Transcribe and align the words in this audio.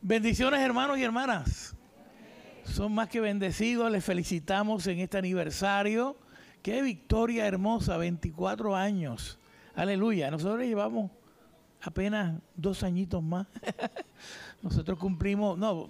Bendiciones 0.00 0.60
hermanos 0.60 0.96
y 0.96 1.02
hermanas. 1.02 1.74
Son 2.62 2.92
más 2.92 3.08
que 3.08 3.18
bendecidos, 3.18 3.90
les 3.90 4.04
felicitamos 4.04 4.86
en 4.86 5.00
este 5.00 5.18
aniversario. 5.18 6.16
Qué 6.62 6.82
victoria 6.82 7.46
hermosa, 7.48 7.96
24 7.96 8.76
años. 8.76 9.40
Aleluya. 9.74 10.30
Nosotros 10.30 10.62
llevamos 10.62 11.10
apenas 11.80 12.40
dos 12.54 12.84
añitos 12.84 13.24
más. 13.24 13.48
Nosotros 14.62 14.98
cumplimos, 15.00 15.58
no, 15.58 15.88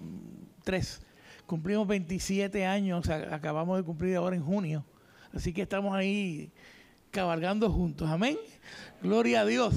tres. 0.63 1.03
Cumplimos 1.45 1.87
27 1.87 2.65
años, 2.65 3.07
acabamos 3.09 3.77
de 3.77 3.83
cumplir 3.83 4.15
ahora 4.15 4.35
en 4.35 4.43
junio. 4.43 4.85
Así 5.33 5.53
que 5.53 5.61
estamos 5.61 5.93
ahí 5.93 6.51
cabalgando 7.11 7.71
juntos. 7.71 8.09
Amén. 8.09 8.37
Gloria 9.03 9.41
a 9.41 9.45
Dios. 9.45 9.75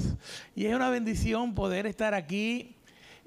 Y 0.55 0.65
es 0.65 0.75
una 0.75 0.89
bendición 0.89 1.53
poder 1.53 1.85
estar 1.85 2.15
aquí, 2.15 2.75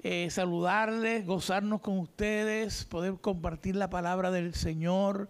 eh, 0.03 0.29
saludarles, 0.29 1.25
gozarnos 1.25 1.81
con 1.81 1.97
ustedes, 1.99 2.85
poder 2.85 3.15
compartir 3.15 3.75
la 3.75 3.89
palabra 3.89 4.31
del 4.31 4.53
Señor. 4.53 5.29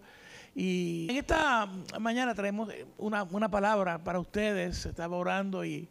Y 0.54 1.06
en 1.10 1.16
esta 1.16 1.68
mañana 1.98 2.34
traemos 2.34 2.70
una, 2.98 3.22
una 3.24 3.50
palabra 3.50 4.02
para 4.04 4.20
ustedes. 4.20 4.86
Estaba 4.86 5.16
orando 5.16 5.64
y, 5.64 5.88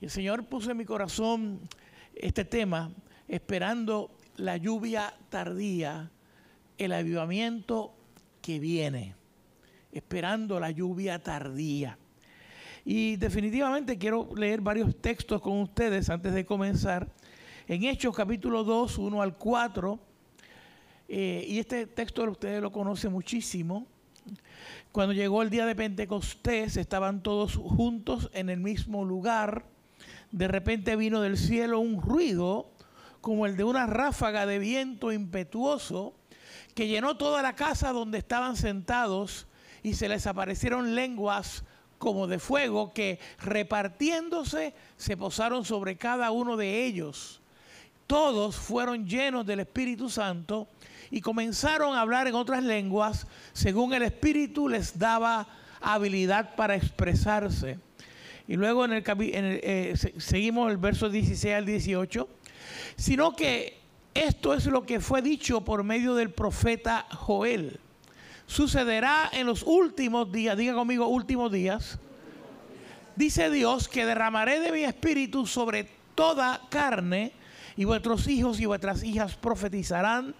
y 0.00 0.04
el 0.04 0.10
Señor 0.10 0.44
puso 0.46 0.70
en 0.70 0.76
mi 0.76 0.84
corazón 0.84 1.60
este 2.14 2.44
tema, 2.44 2.90
esperando 3.28 4.10
la 4.36 4.56
lluvia 4.56 5.14
tardía, 5.28 6.10
el 6.78 6.92
avivamiento 6.92 7.94
que 8.40 8.58
viene, 8.58 9.14
esperando 9.92 10.60
la 10.60 10.70
lluvia 10.70 11.22
tardía. 11.22 11.98
Y 12.84 13.16
definitivamente 13.16 13.98
quiero 13.98 14.28
leer 14.36 14.60
varios 14.60 14.94
textos 15.00 15.42
con 15.42 15.60
ustedes 15.60 16.08
antes 16.08 16.32
de 16.32 16.46
comenzar. 16.46 17.08
En 17.68 17.82
Hechos 17.82 18.14
capítulo 18.14 18.62
2, 18.62 18.96
1 18.96 19.22
al 19.22 19.36
4, 19.36 19.98
eh, 21.08 21.44
y 21.48 21.58
este 21.58 21.88
texto 21.88 22.22
ustedes 22.22 22.62
lo 22.62 22.70
conocen 22.70 23.10
muchísimo. 23.10 23.88
Cuando 24.92 25.12
llegó 25.12 25.42
el 25.42 25.50
día 25.50 25.66
de 25.66 25.74
Pentecostés, 25.74 26.76
estaban 26.76 27.24
todos 27.24 27.56
juntos 27.56 28.30
en 28.34 28.50
el 28.50 28.60
mismo 28.60 29.04
lugar. 29.04 29.64
De 30.30 30.46
repente 30.46 30.94
vino 30.94 31.20
del 31.20 31.36
cielo 31.36 31.80
un 31.80 32.00
ruido 32.00 32.70
como 33.20 33.46
el 33.46 33.56
de 33.56 33.64
una 33.64 33.86
ráfaga 33.86 34.46
de 34.46 34.60
viento 34.60 35.10
impetuoso 35.10 36.14
que 36.76 36.86
llenó 36.86 37.16
toda 37.16 37.42
la 37.42 37.56
casa 37.56 37.90
donde 37.90 38.18
estaban 38.18 38.54
sentados 38.54 39.48
y 39.82 39.94
se 39.94 40.08
les 40.08 40.28
aparecieron 40.28 40.94
lenguas 40.94 41.64
como 41.98 42.28
de 42.28 42.38
fuego 42.38 42.92
que 42.92 43.18
repartiéndose 43.40 44.72
se 44.96 45.16
posaron 45.16 45.64
sobre 45.64 45.96
cada 45.96 46.30
uno 46.30 46.56
de 46.56 46.84
ellos. 46.84 47.42
Todos 48.06 48.56
fueron 48.56 49.06
llenos 49.06 49.44
del 49.44 49.60
Espíritu 49.60 50.08
Santo 50.08 50.68
y 51.10 51.20
comenzaron 51.20 51.96
a 51.96 52.00
hablar 52.00 52.28
en 52.28 52.34
otras 52.34 52.62
lenguas 52.62 53.26
según 53.52 53.94
el 53.94 54.02
Espíritu 54.02 54.68
les 54.68 54.98
daba 54.98 55.48
habilidad 55.80 56.54
para 56.54 56.76
expresarse. 56.76 57.78
Y 58.48 58.54
luego 58.54 58.84
en 58.84 58.92
el, 58.92 59.04
eh, 59.04 59.94
seguimos 60.18 60.70
el 60.70 60.76
verso 60.76 61.08
16 61.08 61.54
al 61.54 61.66
18, 61.66 62.28
sino 62.96 63.34
que 63.34 63.78
esto 64.14 64.54
es 64.54 64.66
lo 64.66 64.86
que 64.86 65.00
fue 65.00 65.20
dicho 65.20 65.62
por 65.64 65.82
medio 65.82 66.14
del 66.14 66.30
profeta 66.30 67.06
Joel. 67.10 67.80
Sucederá 68.46 69.28
en 69.32 69.46
los 69.46 69.64
últimos 69.64 70.30
días, 70.30 70.56
diga 70.56 70.74
conmigo 70.74 71.08
últimos 71.08 71.50
días, 71.50 71.98
dice 73.16 73.50
Dios 73.50 73.88
que 73.88 74.06
derramaré 74.06 74.60
de 74.60 74.70
mi 74.70 74.84
espíritu 74.84 75.46
sobre 75.46 75.88
toda 76.14 76.62
carne 76.70 77.32
y 77.76 77.84
vuestros 77.84 78.26
hijos 78.28 78.60
y 78.60 78.66
vuestras 78.66 79.02
hijas 79.02 79.36
profetizarán, 79.36 80.34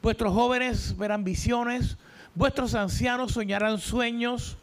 vuestros 0.00 0.32
jóvenes 0.32 0.96
verán 0.96 1.24
visiones, 1.24 1.96
vuestros 2.34 2.74
ancianos 2.74 3.32
soñarán 3.32 3.78
sueños 3.78 4.56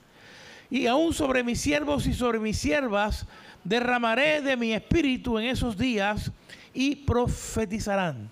y 0.70 0.88
aún 0.88 1.14
sobre 1.14 1.44
mis 1.44 1.60
siervos 1.60 2.06
y 2.06 2.14
sobre 2.14 2.40
mis 2.40 2.58
siervas 2.58 3.26
derramaré 3.64 4.42
de 4.42 4.56
mi 4.56 4.74
espíritu 4.74 5.38
en 5.38 5.46
esos 5.46 5.78
días 5.78 6.32
y 6.74 6.96
profetizarán. 6.96 8.32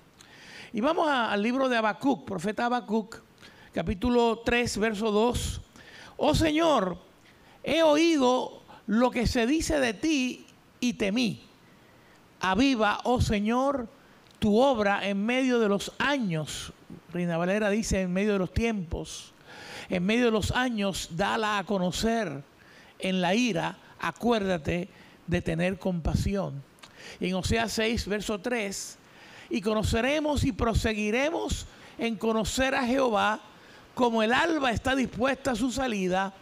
Y 0.72 0.82
vamos 0.82 1.10
al 1.10 1.42
libro 1.42 1.68
de 1.70 1.78
Habacuc, 1.78 2.26
profeta 2.26 2.66
Habacuc, 2.66 3.22
capítulo 3.74 4.42
3, 4.46 4.78
verso 4.78 5.12
2. 5.12 5.62
Oh 6.18 6.36
Señor, 6.36 6.98
he 7.64 7.84
oído 7.84 8.62
lo 8.86 9.12
que 9.12 9.28
se 9.28 9.46
dice 9.48 9.80
de 9.80 9.94
ti 9.94 10.46
y 10.80 10.94
temí. 10.94 11.47
Aviva, 12.40 13.00
oh 13.04 13.22
Señor, 13.22 13.88
tu 14.40 14.60
obra 14.60 15.08
en 15.08 15.26
medio 15.26 15.60
de 15.60 15.70
los 15.70 15.92
años. 15.98 16.74
Reina 17.12 17.38
Valera 17.38 17.70
dice 17.70 18.02
en 18.02 18.14
medio 18.14 18.34
de 18.34 18.40
los 18.40 18.54
tiempos. 18.54 19.34
En 19.90 20.06
medio 20.06 20.26
de 20.26 20.32
los 20.32 20.52
años, 20.52 21.10
dala 21.12 21.58
a 21.58 21.64
conocer. 21.64 22.44
En 23.00 23.22
la 23.22 23.36
ira, 23.36 23.78
acuérdate 24.00 24.90
de 25.28 25.42
tener 25.42 25.78
compasión. 25.78 26.64
en 27.20 27.36
Oseas 27.36 27.72
6, 27.74 28.08
verso 28.08 28.40
3, 28.40 28.98
y 29.50 29.62
conoceremos 29.62 30.44
y 30.44 30.52
proseguiremos 30.52 31.68
en 31.98 32.16
conocer 32.16 32.76
a 32.76 32.86
Jehová 32.86 33.40
como 33.94 34.22
el 34.22 34.32
alba 34.32 34.72
está 34.72 34.96
dispuesta 34.96 35.52
a 35.52 35.56
su 35.56 35.72
salida, 35.72 36.34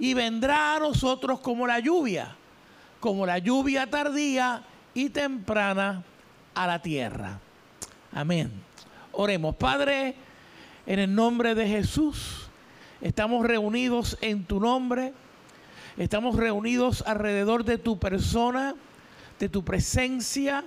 y 0.00 0.14
vendrá 0.14 0.74
a 0.74 0.80
nosotros 0.80 1.38
como 1.38 1.66
la 1.66 1.78
lluvia, 1.78 2.34
como 2.98 3.24
la 3.24 3.38
lluvia 3.38 3.88
tardía 3.88 4.64
y 4.94 5.10
temprana 5.10 6.02
a 6.54 6.66
la 6.66 6.80
tierra. 6.80 7.40
Amén. 8.12 8.50
Oremos, 9.12 9.56
Padre, 9.56 10.14
en 10.86 10.98
el 10.98 11.14
nombre 11.14 11.54
de 11.54 11.68
Jesús, 11.68 12.48
estamos 13.00 13.44
reunidos 13.44 14.16
en 14.20 14.44
tu 14.44 14.60
nombre, 14.60 15.12
estamos 15.96 16.36
reunidos 16.36 17.02
alrededor 17.06 17.64
de 17.64 17.78
tu 17.78 17.98
persona, 17.98 18.74
de 19.38 19.48
tu 19.48 19.64
presencia, 19.64 20.64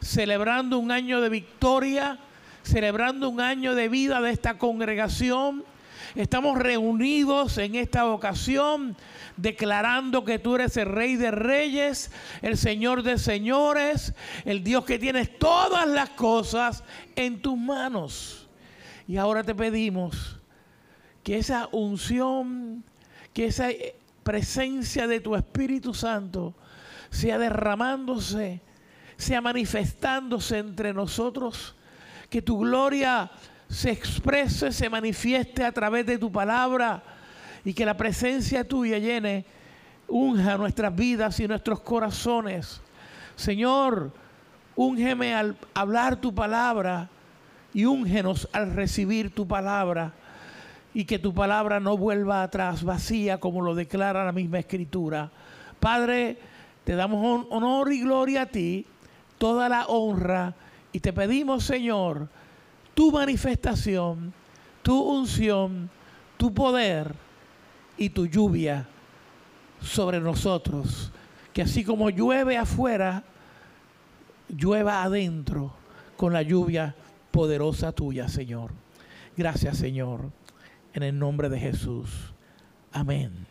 celebrando 0.00 0.78
un 0.78 0.90
año 0.90 1.20
de 1.20 1.28
victoria, 1.28 2.18
celebrando 2.62 3.28
un 3.28 3.40
año 3.40 3.74
de 3.74 3.88
vida 3.88 4.20
de 4.20 4.30
esta 4.30 4.58
congregación 4.58 5.64
Estamos 6.14 6.58
reunidos 6.58 7.56
en 7.56 7.74
esta 7.74 8.06
ocasión 8.06 8.96
declarando 9.36 10.24
que 10.24 10.38
tú 10.38 10.56
eres 10.56 10.76
el 10.76 10.86
rey 10.86 11.16
de 11.16 11.30
reyes, 11.30 12.10
el 12.42 12.56
señor 12.56 13.02
de 13.02 13.18
señores, 13.18 14.14
el 14.44 14.62
Dios 14.62 14.84
que 14.84 14.98
tienes 14.98 15.38
todas 15.38 15.88
las 15.88 16.10
cosas 16.10 16.84
en 17.16 17.40
tus 17.40 17.56
manos. 17.56 18.48
Y 19.06 19.16
ahora 19.16 19.42
te 19.42 19.54
pedimos 19.54 20.38
que 21.22 21.38
esa 21.38 21.68
unción, 21.72 22.84
que 23.32 23.46
esa 23.46 23.68
presencia 24.22 25.06
de 25.06 25.20
tu 25.20 25.34
Espíritu 25.34 25.94
Santo 25.94 26.54
sea 27.10 27.38
derramándose, 27.38 28.60
sea 29.16 29.40
manifestándose 29.40 30.58
entre 30.58 30.92
nosotros, 30.92 31.74
que 32.30 32.42
tu 32.42 32.58
gloria 32.58 33.30
se 33.68 33.90
exprese, 33.90 34.72
se 34.72 34.88
manifieste 34.88 35.64
a 35.64 35.72
través 35.72 36.06
de 36.06 36.18
tu 36.18 36.30
palabra 36.30 37.02
y 37.64 37.74
que 37.74 37.86
la 37.86 37.96
presencia 37.96 38.64
tuya 38.64 38.98
llene, 38.98 39.44
unja 40.08 40.56
nuestras 40.56 40.94
vidas 40.94 41.38
y 41.40 41.48
nuestros 41.48 41.80
corazones. 41.80 42.80
Señor, 43.36 44.12
úngeme 44.76 45.34
al 45.34 45.56
hablar 45.74 46.16
tu 46.16 46.34
palabra 46.34 47.08
y 47.72 47.84
úngenos 47.84 48.48
al 48.52 48.74
recibir 48.74 49.34
tu 49.34 49.46
palabra 49.46 50.12
y 50.94 51.04
que 51.04 51.18
tu 51.18 51.32
palabra 51.32 51.80
no 51.80 51.96
vuelva 51.96 52.42
atrás 52.42 52.84
vacía 52.84 53.38
como 53.38 53.62
lo 53.62 53.74
declara 53.74 54.24
la 54.24 54.32
misma 54.32 54.58
escritura. 54.58 55.30
Padre, 55.80 56.38
te 56.84 56.94
damos 56.94 57.46
honor 57.50 57.92
y 57.92 58.02
gloria 58.02 58.42
a 58.42 58.46
ti, 58.46 58.86
toda 59.38 59.68
la 59.68 59.86
honra 59.86 60.54
y 60.92 61.00
te 61.00 61.12
pedimos, 61.12 61.64
Señor, 61.64 62.28
tu 62.92 63.10
manifestación, 63.10 64.34
tu 64.82 65.00
unción, 65.00 65.88
tu 66.36 66.52
poder 66.52 67.14
y 67.96 68.10
tu 68.10 68.26
lluvia 68.26 68.86
sobre 69.80 70.20
nosotros. 70.20 71.10
Que 71.52 71.62
así 71.62 71.84
como 71.84 72.10
llueve 72.10 72.56
afuera, 72.56 73.24
llueva 74.48 75.02
adentro 75.02 75.72
con 76.16 76.32
la 76.32 76.42
lluvia 76.42 76.94
poderosa 77.30 77.92
tuya, 77.92 78.28
Señor. 78.28 78.70
Gracias, 79.36 79.78
Señor, 79.78 80.30
en 80.92 81.02
el 81.02 81.18
nombre 81.18 81.48
de 81.48 81.58
Jesús. 81.58 82.32
Amén. 82.92 83.46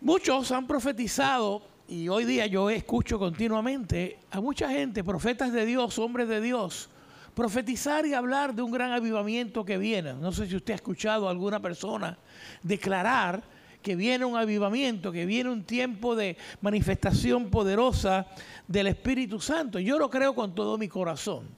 Muchos 0.00 0.50
han 0.52 0.66
profetizado 0.66 1.62
y 1.88 2.08
hoy 2.08 2.24
día 2.24 2.46
yo 2.46 2.70
escucho 2.70 3.18
continuamente 3.18 4.18
a 4.30 4.40
mucha 4.40 4.70
gente, 4.70 5.04
profetas 5.04 5.52
de 5.52 5.66
Dios, 5.66 5.98
hombres 5.98 6.28
de 6.28 6.40
Dios, 6.40 6.89
profetizar 7.34 8.06
y 8.06 8.14
hablar 8.14 8.54
de 8.54 8.62
un 8.62 8.70
gran 8.70 8.92
avivamiento 8.92 9.64
que 9.64 9.78
viene. 9.78 10.14
No 10.14 10.32
sé 10.32 10.46
si 10.46 10.56
usted 10.56 10.72
ha 10.72 10.76
escuchado 10.76 11.28
a 11.28 11.30
alguna 11.30 11.60
persona 11.60 12.18
declarar 12.62 13.42
que 13.82 13.96
viene 13.96 14.24
un 14.24 14.36
avivamiento, 14.36 15.10
que 15.10 15.24
viene 15.26 15.50
un 15.50 15.64
tiempo 15.64 16.14
de 16.14 16.36
manifestación 16.60 17.50
poderosa 17.50 18.26
del 18.68 18.88
Espíritu 18.88 19.40
Santo. 19.40 19.78
Yo 19.78 19.98
lo 19.98 20.10
creo 20.10 20.34
con 20.34 20.54
todo 20.54 20.76
mi 20.76 20.88
corazón. 20.88 21.48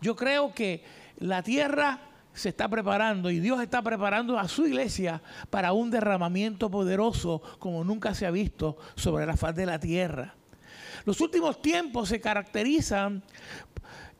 Yo 0.00 0.16
creo 0.16 0.52
que 0.52 0.82
la 1.18 1.42
tierra 1.42 2.00
se 2.32 2.48
está 2.48 2.68
preparando 2.68 3.30
y 3.30 3.40
Dios 3.40 3.60
está 3.60 3.82
preparando 3.82 4.38
a 4.38 4.48
su 4.48 4.66
iglesia 4.66 5.22
para 5.50 5.72
un 5.72 5.90
derramamiento 5.90 6.70
poderoso 6.70 7.42
como 7.58 7.84
nunca 7.84 8.14
se 8.14 8.26
ha 8.26 8.30
visto 8.30 8.76
sobre 8.94 9.26
la 9.26 9.36
faz 9.36 9.54
de 9.54 9.66
la 9.66 9.78
tierra. 9.78 10.34
Los 11.04 11.20
últimos 11.20 11.60
tiempos 11.62 12.08
se 12.08 12.20
caracterizan 12.20 13.22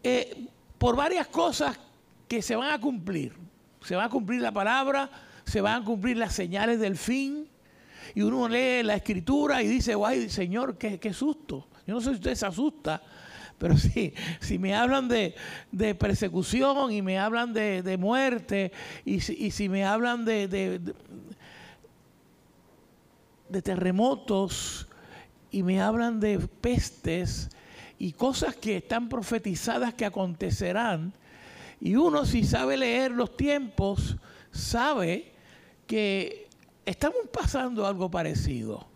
eh, 0.02 0.48
por 0.80 0.96
varias 0.96 1.26
cosas 1.26 1.78
que 2.26 2.40
se 2.40 2.56
van 2.56 2.70
a 2.72 2.80
cumplir. 2.80 3.34
Se 3.82 3.94
va 3.94 4.04
a 4.04 4.08
cumplir 4.08 4.40
la 4.40 4.50
palabra, 4.50 5.10
se 5.44 5.60
van 5.60 5.82
a 5.82 5.84
cumplir 5.84 6.16
las 6.16 6.32
señales 6.32 6.80
del 6.80 6.96
fin. 6.96 7.46
Y 8.14 8.22
uno 8.22 8.48
lee 8.48 8.82
la 8.82 8.94
escritura 8.94 9.62
y 9.62 9.68
dice, 9.68 9.94
guay, 9.94 10.30
Señor, 10.30 10.78
qué, 10.78 10.98
qué 10.98 11.12
susto. 11.12 11.68
Yo 11.86 11.92
no 11.92 12.00
sé 12.00 12.08
si 12.08 12.14
usted 12.14 12.34
se 12.34 12.46
asusta, 12.46 13.02
pero 13.58 13.76
sí, 13.78 14.14
si 14.40 14.58
me 14.58 14.74
hablan 14.74 15.06
de, 15.06 15.34
persecución 15.98 16.90
y 16.92 17.02
me 17.02 17.18
hablan 17.18 17.52
de, 17.52 17.96
muerte 17.98 18.72
y 19.04 19.20
si, 19.20 19.68
me 19.68 19.84
hablan 19.84 20.24
de, 20.24 20.48
de, 23.50 23.60
terremotos 23.60 24.88
y 25.50 25.62
me 25.62 25.82
hablan 25.82 26.20
de 26.20 26.38
pestes 26.38 27.50
y 28.00 28.12
cosas 28.12 28.56
que 28.56 28.78
están 28.78 29.10
profetizadas 29.10 29.92
que 29.92 30.06
acontecerán, 30.06 31.12
y 31.82 31.96
uno 31.96 32.24
si 32.24 32.44
sabe 32.44 32.78
leer 32.78 33.10
los 33.10 33.36
tiempos, 33.36 34.16
sabe 34.50 35.32
que 35.86 36.48
estamos 36.86 37.18
pasando 37.30 37.86
algo 37.86 38.10
parecido. 38.10 38.88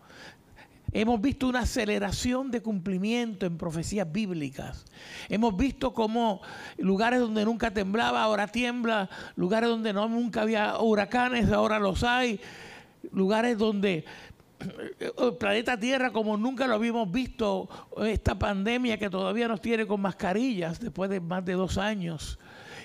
Hemos 0.91 1.21
visto 1.21 1.47
una 1.47 1.59
aceleración 1.59 2.49
de 2.49 2.63
cumplimiento 2.63 3.45
en 3.45 3.59
profecías 3.59 4.11
bíblicas. 4.11 4.85
Hemos 5.29 5.55
visto 5.55 5.93
cómo 5.93 6.41
lugares 6.77 7.19
donde 7.19 7.45
nunca 7.45 7.69
temblaba, 7.69 8.23
ahora 8.23 8.47
tiembla. 8.47 9.07
Lugares 9.35 9.69
donde 9.69 9.93
no, 9.93 10.09
nunca 10.09 10.41
había 10.41 10.79
huracanes, 10.79 11.51
ahora 11.51 11.77
los 11.77 12.03
hay. 12.03 12.39
Lugares 13.11 13.57
donde 13.59 14.03
el 14.99 15.35
planeta 15.37 15.79
Tierra 15.79 16.11
como 16.11 16.37
nunca 16.37 16.67
lo 16.67 16.75
habíamos 16.75 17.11
visto, 17.11 17.69
esta 18.05 18.37
pandemia 18.37 18.97
que 18.97 19.09
todavía 19.09 19.47
nos 19.47 19.61
tiene 19.61 19.85
con 19.85 20.01
mascarillas 20.01 20.79
después 20.79 21.09
de 21.09 21.19
más 21.19 21.43
de 21.45 21.53
dos 21.53 21.77
años. 21.77 22.39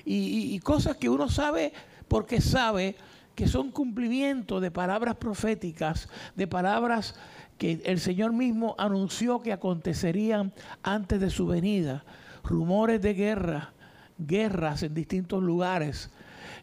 Y, 0.04 0.58
cosas 0.60 0.96
que 0.96 1.08
uno 1.08 1.28
sabe 1.28 1.72
porque 2.08 2.40
sabe 2.40 2.96
que 3.34 3.46
son 3.46 3.70
cumplimientos 3.70 4.60
de 4.60 4.70
palabras 4.70 5.16
proféticas, 5.16 6.08
de 6.34 6.46
palabras 6.46 7.14
que 7.58 7.82
el 7.84 8.00
Señor 8.00 8.32
mismo 8.32 8.74
anunció 8.78 9.40
que 9.40 9.52
acontecerían 9.52 10.52
antes 10.82 11.20
de 11.20 11.30
su 11.30 11.46
venida. 11.46 12.04
Rumores 12.42 13.02
de 13.02 13.14
guerra, 13.14 13.72
guerras 14.18 14.82
en 14.82 14.94
distintos 14.94 15.42
lugares, 15.42 16.10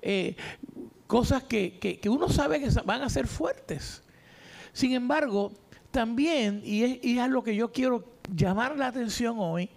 eh, 0.01 0.35
cosas 1.05 1.43
que, 1.43 1.99
uno 2.09 2.29
sabe 2.29 2.59
que 2.59 2.69
van 2.85 3.01
a 3.01 3.09
ser 3.09 3.27
fuertes. 3.27 4.03
Sin 4.77 4.93
embargo, 4.93 5.53
también, 5.89 6.61
y 6.63 6.83
es, 6.83 6.99
es 7.01 7.29
lo 7.29 7.43
que 7.43 7.55
yo 7.55 7.71
quiero 7.71 8.19
llamar 8.31 8.77
la 8.77 8.85
atención 8.85 9.37
hoy, 9.39 9.71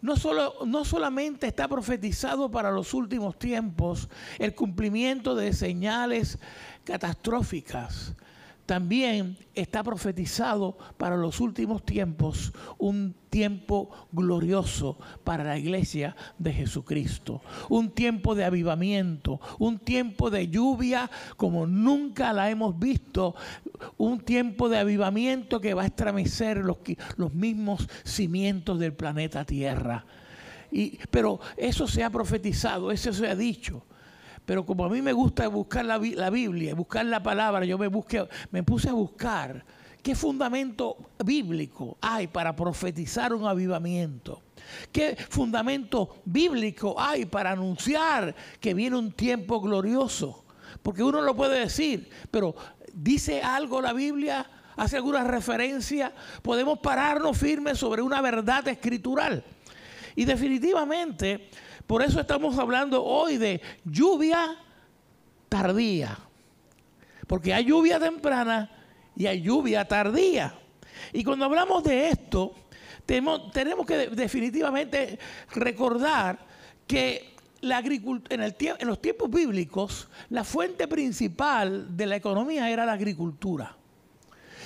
no, 0.00 0.16
solo, 0.16 0.64
no 0.64 0.84
solamente 0.84 1.48
está 1.48 1.66
profetizado 1.66 2.48
para 2.52 2.70
los 2.70 2.94
últimos 2.94 3.36
tiempos 3.36 4.08
el 4.38 4.54
cumplimiento 4.54 5.34
de 5.34 5.52
señales 5.54 6.38
catastróficas, 6.84 8.14
también 8.66 9.36
está 9.54 9.82
profetizado 9.82 10.76
para 10.96 11.16
los 11.16 11.40
últimos 11.40 11.84
tiempos 11.84 12.52
un 12.78 13.14
tiempo 13.28 13.90
glorioso 14.12 14.98
para 15.22 15.44
la 15.44 15.58
iglesia 15.58 16.16
de 16.38 16.52
Jesucristo, 16.52 17.42
un 17.68 17.90
tiempo 17.90 18.34
de 18.34 18.44
avivamiento, 18.44 19.40
un 19.58 19.78
tiempo 19.78 20.30
de 20.30 20.48
lluvia 20.48 21.10
como 21.36 21.66
nunca 21.66 22.32
la 22.32 22.50
hemos 22.50 22.78
visto, 22.78 23.34
un 23.98 24.20
tiempo 24.20 24.68
de 24.68 24.78
avivamiento 24.78 25.60
que 25.60 25.74
va 25.74 25.82
a 25.82 25.86
estremecer 25.86 26.58
los, 26.58 26.78
mismos 27.34 27.88
cimientos 28.04 28.78
del 28.78 28.94
planeta 28.94 29.44
Tierra. 29.44 30.06
Pero 31.10 31.40
eso 31.56 31.86
se 31.86 32.02
ha 32.02 32.10
profetizado, 32.10 32.90
eso 32.90 33.12
se 33.12 33.28
ha 33.28 33.36
dicho. 33.36 33.84
Pero 34.44 34.66
como 34.66 34.84
a 34.84 34.90
mí 34.90 35.00
me 35.00 35.12
gusta 35.12 35.48
buscar 35.48 35.84
la, 35.84 35.98
Biblia, 35.98 36.74
buscar 36.74 37.06
la 37.06 37.22
palabra, 37.22 37.64
yo 37.64 37.78
me, 37.78 37.88
busqué, 37.88 38.28
me 38.50 38.62
puse 38.62 38.90
a 38.90 38.92
buscar 38.92 39.64
qué 40.02 40.14
fundamento 40.14 40.98
bíblico 41.24 41.96
hay 42.02 42.26
para 42.26 42.54
profetizar 42.54 43.32
un 43.32 43.46
avivamiento. 43.46 44.42
¿Qué 44.92 45.16
fundamento 45.30 46.16
bíblico 46.26 46.94
hay 46.98 47.24
para 47.24 47.52
anunciar 47.52 48.34
que 48.60 48.74
viene 48.74 48.98
un 48.98 49.12
tiempo 49.12 49.60
glorioso? 49.60 50.44
Porque 50.82 51.02
uno 51.02 51.22
lo 51.22 51.34
puede 51.34 51.60
decir, 51.60 52.10
pero 52.30 52.54
¿dice 52.92 53.42
algo 53.42 53.80
la 53.80 53.94
Biblia? 53.94 54.46
¿Hace 54.76 54.96
alguna 54.96 55.24
referencia? 55.24 56.12
Podemos 56.42 56.80
pararnos 56.80 57.38
firmes 57.38 57.78
sobre 57.78 58.02
una 58.02 58.20
verdad 58.20 58.66
escritural. 58.68 59.42
Y 60.16 60.24
definitivamente 60.26 61.48
por 61.86 62.02
eso 62.02 62.20
estamos 62.20 62.58
hablando 62.58 63.04
hoy 63.04 63.36
de 63.36 63.60
lluvia 63.84 64.56
tardía. 65.48 66.18
Porque 67.26 67.52
hay 67.54 67.64
lluvia 67.64 67.98
temprana 67.98 68.70
y 69.16 69.26
hay 69.26 69.42
lluvia 69.42 69.86
tardía. 69.86 70.54
Y 71.12 71.24
cuando 71.24 71.44
hablamos 71.44 71.84
de 71.84 72.08
esto, 72.08 72.54
tenemos, 73.06 73.86
que 73.86 74.08
definitivamente 74.08 75.18
recordar 75.52 76.38
que 76.86 77.34
la 77.60 77.78
en, 77.78 78.86
los 78.86 79.00
tiempos 79.00 79.30
bíblicos, 79.30 80.08
la 80.30 80.44
fuente 80.44 80.86
principal 80.88 81.96
de 81.96 82.06
la 82.06 82.16
economía 82.16 82.70
era 82.70 82.84
la 82.84 82.92
agricultura. 82.92 83.76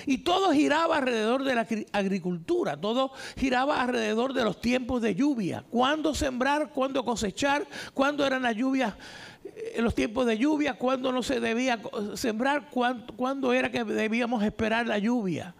Y 0.07 0.19
todo 0.19 0.53
giraba 0.53 0.97
alrededor 0.99 1.45
de 1.45 1.55
la 1.55 1.67
agricultura, 1.93 2.81
todo 2.81 3.13
giraba 3.37 3.81
alrededor 3.81 4.33
de 4.33 4.45
los 4.45 4.61
tiempos 4.61 5.03
de 5.03 5.15
lluvia. 5.15 5.65
Cuándo 5.71 6.15
sembrar, 6.15 6.71
cuándo 6.73 7.05
cosechar, 7.05 7.67
cuándo 7.95 8.27
eran 8.27 8.43
las 8.43 8.57
lluvias, 8.57 8.95
eh, 9.45 9.81
los 9.81 9.95
tiempos 9.95 10.27
de 10.27 10.39
lluvia, 10.39 10.75
cuándo 10.75 11.13
no 11.13 11.23
se 11.23 11.41
debía 11.41 11.81
sembrar, 12.15 12.69
cuándo, 12.71 13.53
era 13.53 13.71
que 13.71 13.85
debíamos 13.85 14.43
esperar 14.43 14.87
la 14.87 14.99
lluvia. 14.99 15.55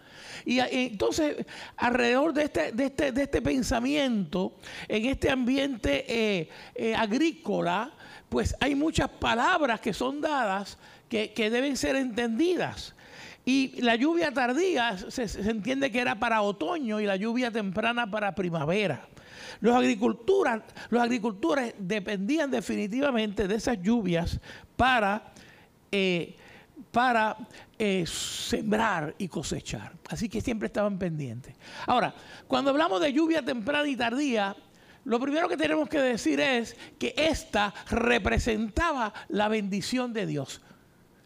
Y 0.45 0.59
entonces, 0.59 1.45
alrededor 1.75 2.33
de 2.33 2.43
este, 2.43 2.71
de 2.71 2.85
este, 2.85 3.11
de 3.11 3.23
este 3.23 3.41
pensamiento, 3.41 4.55
en 4.87 5.05
este 5.05 5.29
ambiente 5.29 6.05
eh, 6.07 6.49
eh, 6.75 6.95
agrícola, 6.95 7.91
pues 8.29 8.55
hay 8.59 8.75
muchas 8.75 9.09
palabras 9.09 9.79
que 9.79 9.93
son 9.93 10.21
dadas 10.21 10.77
que 11.09 11.49
deben 11.49 11.75
ser 11.75 11.95
entendidas. 11.95 12.93
Y 13.49 13.81
la 13.81 13.95
lluvia 13.95 14.31
tardía 14.31 14.95
se, 14.95 15.23
entiende 15.49 15.91
que 15.91 15.99
era 15.99 16.19
para 16.19 16.43
otoño 16.43 16.99
y 16.99 17.07
la 17.07 17.15
lluvia 17.15 17.49
temprana 17.49 18.05
para 18.05 18.35
primavera. 18.35 19.07
Los, 19.59 19.73
los 20.91 21.01
agricultores 21.01 21.73
dependían 21.79 22.51
definitivamente 22.51 23.47
de 23.47 23.55
esas 23.55 23.81
lluvias 23.81 24.39
para, 24.75 25.31
eh, 25.91 26.35
para 26.91 27.37
eh, 27.79 28.05
sembrar 28.05 29.15
y 29.17 29.27
cosechar. 29.27 29.93
Así 30.09 30.29
que 30.29 30.41
siempre 30.41 30.67
estaban 30.67 30.99
pendientes. 30.99 31.55
Ahora, 31.87 32.13
cuando 32.47 32.69
hablamos 32.69 33.01
de 33.01 33.11
lluvia 33.13 33.41
temprana 33.41 33.89
y 33.89 33.95
tardía, 33.95 34.55
lo 35.05 35.19
primero 35.19 35.49
que 35.49 35.57
tenemos 35.57 35.89
que 35.89 35.99
decir 35.99 36.39
es 36.39 36.77
que 36.99 37.15
esta 37.17 37.73
representaba 37.89 39.11
la 39.27 39.47
bendición 39.47 40.13
de 40.13 40.27
Dios. 40.27 40.61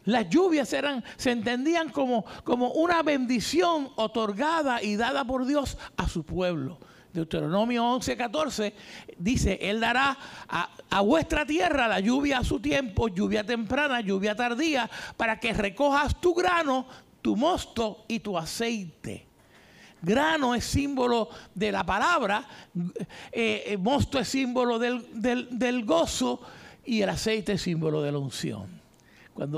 Las 0.05 0.29
lluvias 0.29 0.74
eran, 0.74 1.03
se 1.15 1.31
entendían 1.31 1.89
como, 1.89 2.25
como 2.43 2.72
una 2.72 3.03
bendición 3.03 3.89
otorgada 3.95 4.83
y 4.83 4.95
dada 4.95 5.24
por 5.24 5.45
Dios 5.45 5.77
a 5.95 6.07
su 6.07 6.24
pueblo. 6.24 6.79
Deuteronomio 7.13 7.83
11:14 7.83 8.74
dice, 9.17 9.60
Él 9.62 9.79
dará 9.79 10.17
a, 10.50 10.69
a, 10.89 11.01
vuestra 11.01 11.45
tierra 11.45 11.88
la 11.88 12.00
lluvia 12.00 12.39
a 12.39 12.43
su 12.43 12.60
tiempo, 12.60 13.07
lluvia 13.07 13.45
temprana, 13.45 14.01
lluvia 14.01 14.36
tardía, 14.36 14.89
para 15.15 15.39
que 15.39 15.53
recojas 15.53 16.19
tu 16.19 16.33
grano, 16.33 16.88
tu 17.22 17.36
mosto 17.36 18.05
y 18.07 18.19
tu 18.19 18.38
aceite. 18.38 19.27
Grano 20.01 20.53
es 20.53 20.65
símbolo 20.65 21.29
de 21.53 21.72
la 21.72 21.86
palabra, 21.86 22.45
eh, 23.31 23.63
eh, 23.67 23.77
mosto 23.77 24.19
es 24.19 24.27
símbolo 24.27 24.77
del, 24.79 25.07
del 25.12 25.86
gozo 25.86 26.41
y 26.83 27.01
el 27.01 27.10
aceite 27.10 27.53
es 27.53 27.62
símbolo 27.62 28.01
de 28.01 28.12
la 28.12 28.17
unción 28.17 28.82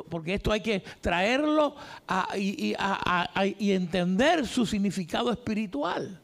porque 0.10 0.36
esto 0.36 0.52
hay 0.52 0.62
que 0.62 0.84
traerlo 1.02 1.76
y, 2.38 2.76
entender 3.72 4.48
su 4.48 4.66
significado 4.66 5.32
espiritual. 5.32 6.22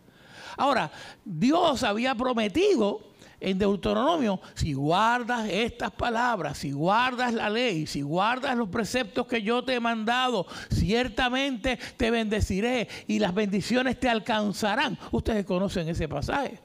Ahora, 0.58 0.92
Dios 1.24 1.84
había 1.84 2.16
prometido 2.16 3.12
en 3.40 3.58
Deuteronomio, 3.58 4.40
si 4.54 4.74
guardas 4.74 5.50
estas 5.50 5.92
palabras, 5.92 6.60
si 6.60 6.72
guardas 6.72 7.34
la 7.34 7.50
ley, 7.50 7.88
si 7.88 8.04
guardas 8.04 8.56
los 8.56 8.70
preceptos 8.70 9.26
que 9.26 9.42
yo 9.42 9.64
te 9.64 9.74
he 9.74 9.80
mandado, 9.80 10.46
ciertamente 10.70 11.80
te 11.98 12.12
bendeciré 12.12 12.88
y 13.08 13.18
las 13.18 13.34
bendiciones 13.34 14.00
te 14.00 14.08
alcanzarán. 14.08 14.98
Ustedes 15.12 15.44
conocen 15.46 15.90
ese 15.90 16.08
pasaje 16.08 16.60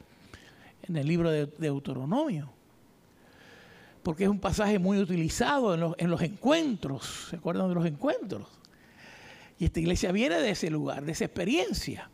en 0.83 0.97
el 0.97 1.09
libro 1.09 1.31
de 1.31 1.47
Deuteronomio, 1.47 2.52
porque 4.07 4.23
es 4.23 4.31
un 4.31 4.39
pasaje 4.39 4.79
muy 4.79 4.99
utilizado 4.99 5.75
en 5.75 5.81
los, 5.81 5.95
en 5.99 6.11
los 6.11 6.23
encuentros, 6.23 7.27
¿se 7.29 7.35
acuerdan 7.35 7.69
de 7.69 7.75
los 7.75 7.85
encuentros? 7.85 8.47
Y 9.59 9.65
esta 9.65 9.81
iglesia 9.81 10.13
viene 10.13 10.37
de 10.37 10.51
ese 10.51 10.71
lugar, 10.71 11.05
de 11.05 11.11
esa 11.11 11.25
experiencia. 11.25 12.09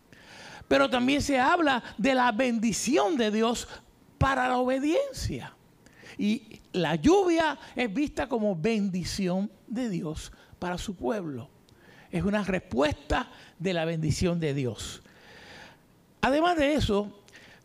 Pero 0.67 0.89
también 0.89 1.21
se 1.21 1.39
habla 1.39 1.83
de 1.99 2.15
la 2.15 2.33
bendición 2.33 3.19
de 3.19 3.31
Dios 3.31 3.69
para 4.17 4.49
la 4.49 4.57
obediencia. 4.57 5.55
Y 6.17 6.63
la 6.73 6.95
lluvia 6.95 7.59
es 7.77 7.93
vista 7.93 8.27
como 8.27 8.57
bendición 8.57 9.53
de 9.67 9.91
Dios 9.91 10.33
para 10.59 10.79
su 10.79 10.97
pueblo. 10.97 11.51
Es 12.11 12.25
una 12.25 12.43
respuesta 12.43 13.31
de 13.59 13.75
la 13.75 13.85
bendición 13.85 14.41
de 14.41 14.55
Dios. 14.55 15.03
Además 16.23 16.57
de 16.57 16.73
eso, 16.73 17.22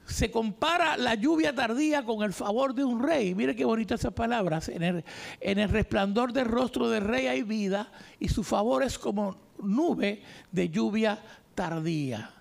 se 0.07 0.31
compara 0.31 0.97
la 0.97 1.15
lluvia 1.15 1.53
tardía 1.53 2.03
con 2.03 2.23
el 2.23 2.33
favor 2.33 2.73
de 2.73 2.83
un 2.83 3.03
rey. 3.03 3.35
Mire 3.35 3.55
qué 3.55 3.65
bonitas 3.65 3.99
esas 3.99 4.13
palabras. 4.13 4.69
En 4.69 4.83
el, 4.83 5.03
en 5.39 5.59
el 5.59 5.69
resplandor 5.69 6.33
del 6.33 6.45
rostro 6.45 6.89
del 6.89 7.03
rey 7.03 7.27
hay 7.27 7.43
vida 7.43 7.91
y 8.19 8.29
su 8.29 8.43
favor 8.43 8.83
es 8.83 8.97
como 8.97 9.37
nube 9.61 10.21
de 10.51 10.69
lluvia 10.69 11.19
tardía. 11.55 12.31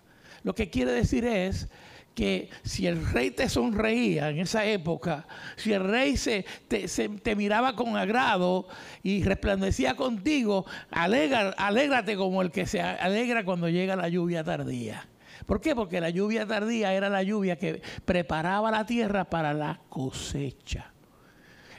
Lo 0.42 0.54
que 0.54 0.70
quiere 0.70 0.92
decir 0.92 1.24
es 1.24 1.68
que 2.14 2.48
si 2.62 2.86
el 2.86 3.06
rey 3.10 3.30
te 3.30 3.48
sonreía 3.48 4.30
en 4.30 4.38
esa 4.38 4.64
época, 4.64 5.26
si 5.56 5.72
el 5.72 5.84
rey 5.84 6.16
se 6.16 6.46
te, 6.68 7.36
miraba 7.36 7.76
con 7.76 7.96
agrado 7.96 8.66
y 9.02 9.22
resplandecía 9.22 9.96
contigo, 9.96 10.64
alégrate 10.90 12.16
como 12.16 12.40
el 12.40 12.50
que 12.50 12.66
se 12.66 12.80
alegra 12.80 13.44
cuando 13.44 13.68
llega 13.68 13.96
la 13.96 14.08
lluvia 14.08 14.42
tardía. 14.42 15.06
¿Por 15.44 15.60
qué? 15.60 15.74
Porque 15.74 16.00
la 16.00 16.10
lluvia 16.10 16.46
tardía 16.46 16.92
era 16.92 17.08
la 17.08 17.22
lluvia 17.22 17.56
que 17.56 17.82
preparaba 18.04 18.70
la 18.70 18.86
tierra 18.86 19.24
para 19.24 19.52
la 19.52 19.80
cosecha. 19.88 20.92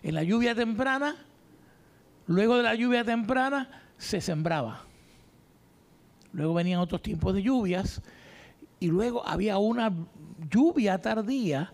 En 0.03 0.15
la 0.15 0.23
lluvia 0.23 0.53
temprana, 0.53 1.15
luego 2.27 2.57
de 2.57 2.63
la 2.63 2.75
lluvia 2.75 3.03
temprana, 3.03 3.69
se 3.97 4.21
sembraba. 4.21 4.83
Luego 6.33 6.53
venían 6.53 6.79
otros 6.79 7.01
tiempos 7.01 7.33
de 7.33 7.41
lluvias 7.41 8.01
y 8.79 8.87
luego 8.87 9.27
había 9.27 9.57
una 9.57 9.91
lluvia 10.49 10.99
tardía 10.99 11.73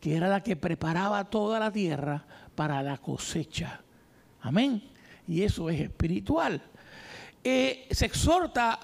que 0.00 0.16
era 0.16 0.28
la 0.28 0.42
que 0.42 0.54
preparaba 0.54 1.24
toda 1.24 1.58
la 1.58 1.72
tierra 1.72 2.24
para 2.54 2.82
la 2.82 2.98
cosecha. 2.98 3.80
Amén. 4.42 4.82
Y 5.26 5.42
eso 5.42 5.70
es 5.70 5.80
espiritual. 5.80 6.62
Eh, 7.42 7.88
se 7.90 8.06
exhorta, 8.06 8.78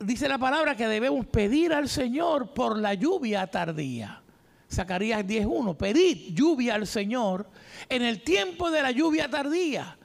dice 0.00 0.28
la 0.28 0.38
palabra, 0.38 0.76
que 0.76 0.86
debemos 0.86 1.26
pedir 1.26 1.72
al 1.72 1.88
Señor 1.88 2.52
por 2.54 2.78
la 2.78 2.94
lluvia 2.94 3.46
tardía. 3.46 4.22
Zacarías 4.70 5.24
10.1, 5.24 5.76
pedid 5.76 6.34
lluvia 6.34 6.74
al 6.74 6.86
Señor 6.86 7.48
en 7.88 8.02
el 8.02 8.22
tiempo 8.22 8.70
de 8.70 8.82
la 8.82 8.90
lluvia 8.90 9.30
tardía. 9.30 9.96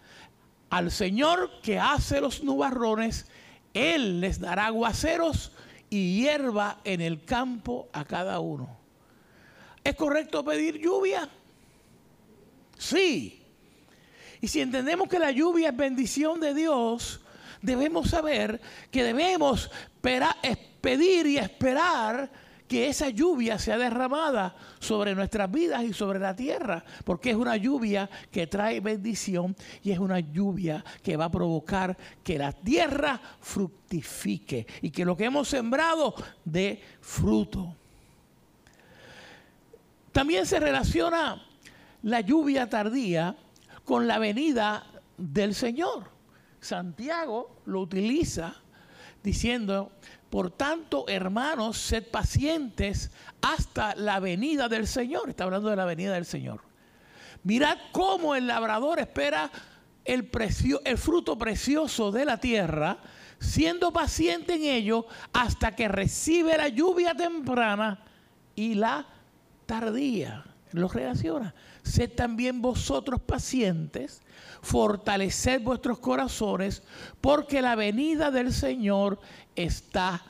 Al 0.69 0.89
Señor 0.89 1.61
que 1.61 1.79
hace 1.79 2.21
los 2.21 2.43
nubarrones, 2.43 3.27
Él 3.73 4.21
les 4.21 4.39
dará 4.39 4.67
aguaceros 4.67 5.51
y 5.89 6.21
hierba 6.21 6.79
en 6.85 7.01
el 7.01 7.25
campo 7.25 7.89
a 7.91 8.05
cada 8.05 8.39
uno. 8.39 8.77
¿Es 9.83 9.95
correcto 9.95 10.43
pedir 10.45 10.79
lluvia? 10.79 11.29
Sí. 12.77 13.41
Y 14.41 14.47
si 14.47 14.61
entendemos 14.61 15.07
que 15.07 15.19
la 15.19 15.31
lluvia 15.31 15.69
es 15.69 15.77
bendición 15.77 16.39
de 16.39 16.53
Dios, 16.53 17.22
debemos 17.63 18.09
saber 18.09 18.61
que 18.91 19.03
debemos 19.03 19.71
pedir 20.81 21.25
y 21.25 21.37
esperar 21.37 22.29
que 22.67 22.87
esa 22.87 23.09
lluvia 23.09 23.57
sea 23.57 23.77
derramada 23.77 24.55
sobre 24.79 25.15
nuestras 25.15 25.51
vidas 25.51 25.83
y 25.83 25.93
sobre 25.93 26.19
la 26.19 26.35
tierra, 26.35 26.83
porque 27.03 27.31
es 27.31 27.35
una 27.35 27.55
lluvia 27.57 28.09
que 28.31 28.47
trae 28.47 28.79
bendición 28.79 29.55
y 29.81 29.91
es 29.91 29.99
una 29.99 30.19
lluvia 30.19 30.83
que 31.01 31.17
va 31.17 31.25
a 31.25 31.31
provocar 31.31 31.97
que 32.23 32.37
la 32.37 32.51
tierra 32.51 33.19
fructifique 33.39 34.67
y 34.81 34.91
que 34.91 35.05
lo 35.05 35.15
que 35.15 35.25
hemos 35.25 35.47
sembrado 35.47 36.13
dé 36.43 36.81
fruto. 37.01 37.75
También 40.11 40.45
se 40.45 40.59
relaciona 40.59 41.43
la 42.03 42.21
lluvia 42.21 42.69
tardía 42.69 43.35
con 43.85 44.07
la 44.07 44.19
venida 44.19 44.85
del 45.17 45.55
Señor. 45.55 46.12
Santiago 46.63 47.61
lo 47.65 47.81
utiliza 47.81 48.55
diciendo 49.23 49.91
por 50.33 50.49
tanto, 50.49 51.05
hermanos, 51.07 51.77
sed 51.77 52.09
pacientes 52.09 53.11
hasta 53.41 53.93
la 53.95 54.19
venida 54.19 54.67
del 54.67 54.87
Señor. 54.87 55.29
Está 55.29 55.43
hablando 55.43 55.69
de 55.69 55.75
la 55.75 55.85
venida 55.85 56.13
del 56.15 56.25
Señor. 56.25 56.61
Mirad 57.43 57.77
cómo 57.91 58.33
el 58.33 58.47
labrador 58.47 58.99
espera 58.99 59.51
el, 60.03 60.31
el 60.85 60.97
fruto 60.97 61.37
precioso 61.37 62.11
de 62.11 62.25
la 62.25 62.37
tierra, 62.37 62.97
siendo 63.37 63.93
paciente 63.93 64.55
en 64.55 64.63
ello 64.63 65.05
hasta 65.33 65.75
que 65.75 65.87
recibe 65.87 66.57
la 66.57 66.69
lluvia 66.69 67.13
temprana 67.13 67.99
y 68.55 68.73
la 68.73 69.05
tardía. 69.67 70.45
Lo 70.71 70.87
relaciona. 70.87 71.53
Sed 71.83 72.11
también 72.11 72.61
vosotros 72.61 73.21
pacientes, 73.21 74.21
fortaleced 74.61 75.61
vuestros 75.61 75.99
corazones, 75.99 76.81
porque 77.19 77.61
la 77.61 77.75
venida 77.75 78.31
del 78.31 78.53
Señor 78.53 79.19
está 79.55 80.23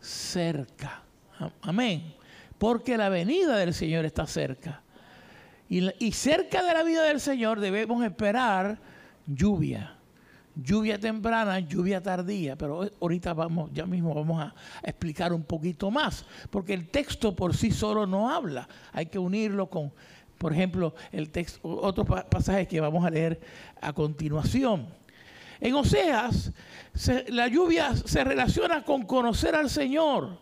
cerca. 0.00 1.02
Amén. 1.62 2.14
Porque 2.58 2.96
la 2.96 3.08
venida 3.08 3.56
del 3.56 3.74
Señor 3.74 4.04
está 4.04 4.26
cerca. 4.26 4.82
Y, 5.68 6.12
cerca 6.12 6.64
de 6.64 6.74
la 6.74 6.82
vida 6.82 7.04
del 7.04 7.20
Señor 7.20 7.60
debemos 7.60 8.04
esperar 8.04 8.80
lluvia. 9.26 9.96
Lluvia 10.56 10.98
temprana, 10.98 11.60
lluvia 11.60 12.02
tardía. 12.02 12.56
Pero 12.56 12.90
ahorita 13.00 13.32
vamos, 13.34 13.70
ya 13.72 13.86
mismo 13.86 14.12
vamos 14.12 14.42
a 14.42 14.54
explicar 14.82 15.32
un 15.32 15.44
poquito 15.44 15.90
más. 15.90 16.26
Porque 16.50 16.74
el 16.74 16.88
texto 16.88 17.36
por 17.36 17.56
sí 17.56 17.70
solo 17.70 18.04
no 18.04 18.28
habla. 18.28 18.68
Hay 18.92 19.06
que 19.06 19.18
unirlo 19.18 19.70
con, 19.70 19.92
por 20.40 20.54
ejemplo, 20.54 20.94
el 21.12 21.28
texto, 21.28 21.60
otros 21.68 22.06
pasajes 22.30 22.66
que 22.66 22.80
vamos 22.80 23.04
a 23.04 23.10
leer 23.10 23.38
a 23.78 23.92
continuación. 23.92 24.88
En 25.60 25.74
Oseas, 25.74 26.50
la 27.28 27.46
lluvia 27.46 27.94
se 27.94 28.24
relaciona 28.24 28.82
con 28.82 29.02
conocer 29.02 29.54
al 29.54 29.68
Señor. 29.68 30.40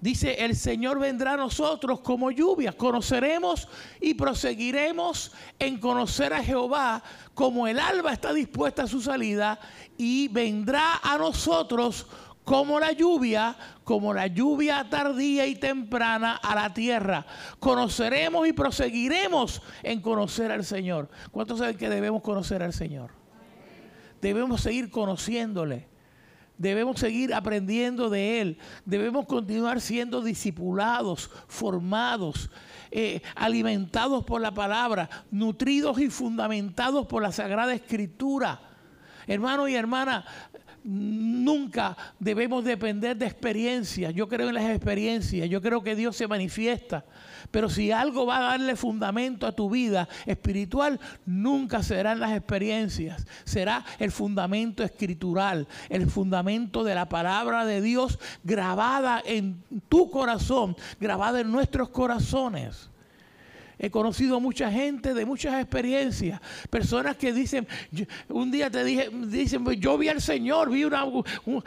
Dice, 0.00 0.44
el 0.44 0.54
Señor 0.54 1.00
vendrá 1.00 1.32
a 1.32 1.36
nosotros 1.36 1.98
como 1.98 2.30
lluvia. 2.30 2.74
Conoceremos 2.74 3.66
y 4.00 4.14
proseguiremos 4.14 5.32
en 5.58 5.80
conocer 5.80 6.32
a 6.32 6.44
Jehová 6.44 7.02
como 7.34 7.66
el 7.66 7.80
alba 7.80 8.12
está 8.12 8.32
dispuesta 8.32 8.84
a 8.84 8.86
su 8.86 9.00
salida 9.00 9.58
y 9.98 10.28
vendrá 10.28 11.00
a 11.02 11.18
nosotros 11.18 12.06
como 12.44 12.78
la 12.78 12.92
lluvia, 12.92 13.56
como 13.82 14.12
la 14.12 14.26
lluvia 14.26 14.86
tardía 14.88 15.46
y 15.46 15.56
temprana 15.56 16.36
a 16.36 16.54
la 16.54 16.72
tierra. 16.72 17.26
Conoceremos 17.58 18.46
y 18.46 18.52
proseguiremos 18.52 19.62
en 19.82 20.00
conocer 20.00 20.52
al 20.52 20.64
Señor. 20.64 21.08
¿Cuántos 21.30 21.58
saben 21.58 21.76
que 21.76 21.88
debemos 21.88 22.22
conocer 22.22 22.62
al 22.62 22.72
Señor? 22.72 23.10
Debemos 24.20 24.60
seguir 24.60 24.90
conociéndole. 24.90 25.88
Debemos 26.56 27.00
seguir 27.00 27.34
aprendiendo 27.34 28.08
de 28.10 28.40
Él. 28.40 28.58
Debemos 28.84 29.26
continuar 29.26 29.80
siendo 29.80 30.22
discipulados, 30.22 31.30
formados, 31.48 32.48
eh, 32.90 33.22
alimentados 33.34 34.24
por 34.24 34.40
la 34.40 34.54
palabra, 34.54 35.10
nutridos 35.32 35.98
y 35.98 36.10
fundamentados 36.10 37.06
por 37.06 37.22
la 37.22 37.32
Sagrada 37.32 37.74
Escritura. 37.74 38.60
Hermano 39.26 39.66
y 39.66 39.74
hermana, 39.74 40.24
nunca 40.84 41.96
debemos 42.18 42.62
depender 42.62 43.16
de 43.16 43.26
experiencias. 43.26 44.14
Yo 44.14 44.28
creo 44.28 44.48
en 44.48 44.54
las 44.54 44.70
experiencias. 44.70 45.48
Yo 45.48 45.60
creo 45.62 45.82
que 45.82 45.96
Dios 45.96 46.14
se 46.16 46.28
manifiesta. 46.28 47.04
Pero 47.50 47.68
si 47.68 47.90
algo 47.90 48.26
va 48.26 48.38
a 48.38 48.50
darle 48.50 48.76
fundamento 48.76 49.46
a 49.46 49.52
tu 49.52 49.70
vida 49.70 50.08
espiritual, 50.26 51.00
nunca 51.24 51.82
serán 51.82 52.20
las 52.20 52.32
experiencias. 52.32 53.26
Será 53.44 53.84
el 53.98 54.12
fundamento 54.12 54.82
escritural, 54.82 55.66
el 55.88 56.08
fundamento 56.08 56.84
de 56.84 56.94
la 56.94 57.08
palabra 57.08 57.64
de 57.64 57.80
Dios 57.80 58.18
grabada 58.42 59.22
en 59.24 59.62
tu 59.88 60.10
corazón, 60.10 60.76
grabada 61.00 61.40
en 61.40 61.50
nuestros 61.50 61.88
corazones. 61.88 62.90
He 63.84 63.90
conocido 63.90 64.40
mucha 64.40 64.70
gente 64.70 65.12
de 65.12 65.26
muchas 65.26 65.60
experiencias, 65.60 66.40
personas 66.70 67.16
que 67.16 67.34
dicen, 67.34 67.68
un 68.30 68.50
día 68.50 68.70
te 68.70 68.82
dije, 68.82 69.10
dicen, 69.26 69.62
pues 69.62 69.78
yo 69.78 69.98
vi 69.98 70.08
al 70.08 70.22
Señor, 70.22 70.70
vi 70.70 70.84
una, 70.84 71.04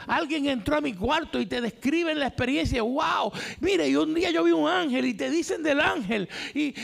alguien 0.04 0.46
entró 0.46 0.78
a 0.78 0.80
mi 0.80 0.94
cuarto 0.94 1.40
y 1.40 1.46
te 1.46 1.60
describen 1.60 2.18
la 2.18 2.26
experiencia, 2.26 2.82
wow, 2.82 3.30
mire, 3.60 3.88
y 3.88 3.94
un 3.94 4.14
día 4.14 4.32
yo 4.32 4.42
vi 4.42 4.50
un 4.50 4.68
ángel 4.68 5.04
y 5.06 5.14
te 5.14 5.30
dicen 5.30 5.62
del 5.62 5.78
ángel 5.78 6.28
y, 6.54 6.74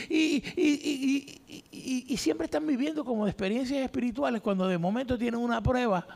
y 1.81 2.15
siempre 2.15 2.45
están 2.45 2.65
viviendo 2.65 3.03
como 3.03 3.27
experiencias 3.27 3.83
espirituales 3.83 4.41
cuando 4.41 4.69
de 4.69 4.77
momento 4.77 5.17
tienen 5.17 5.41
una 5.41 5.61
prueba. 5.61 6.07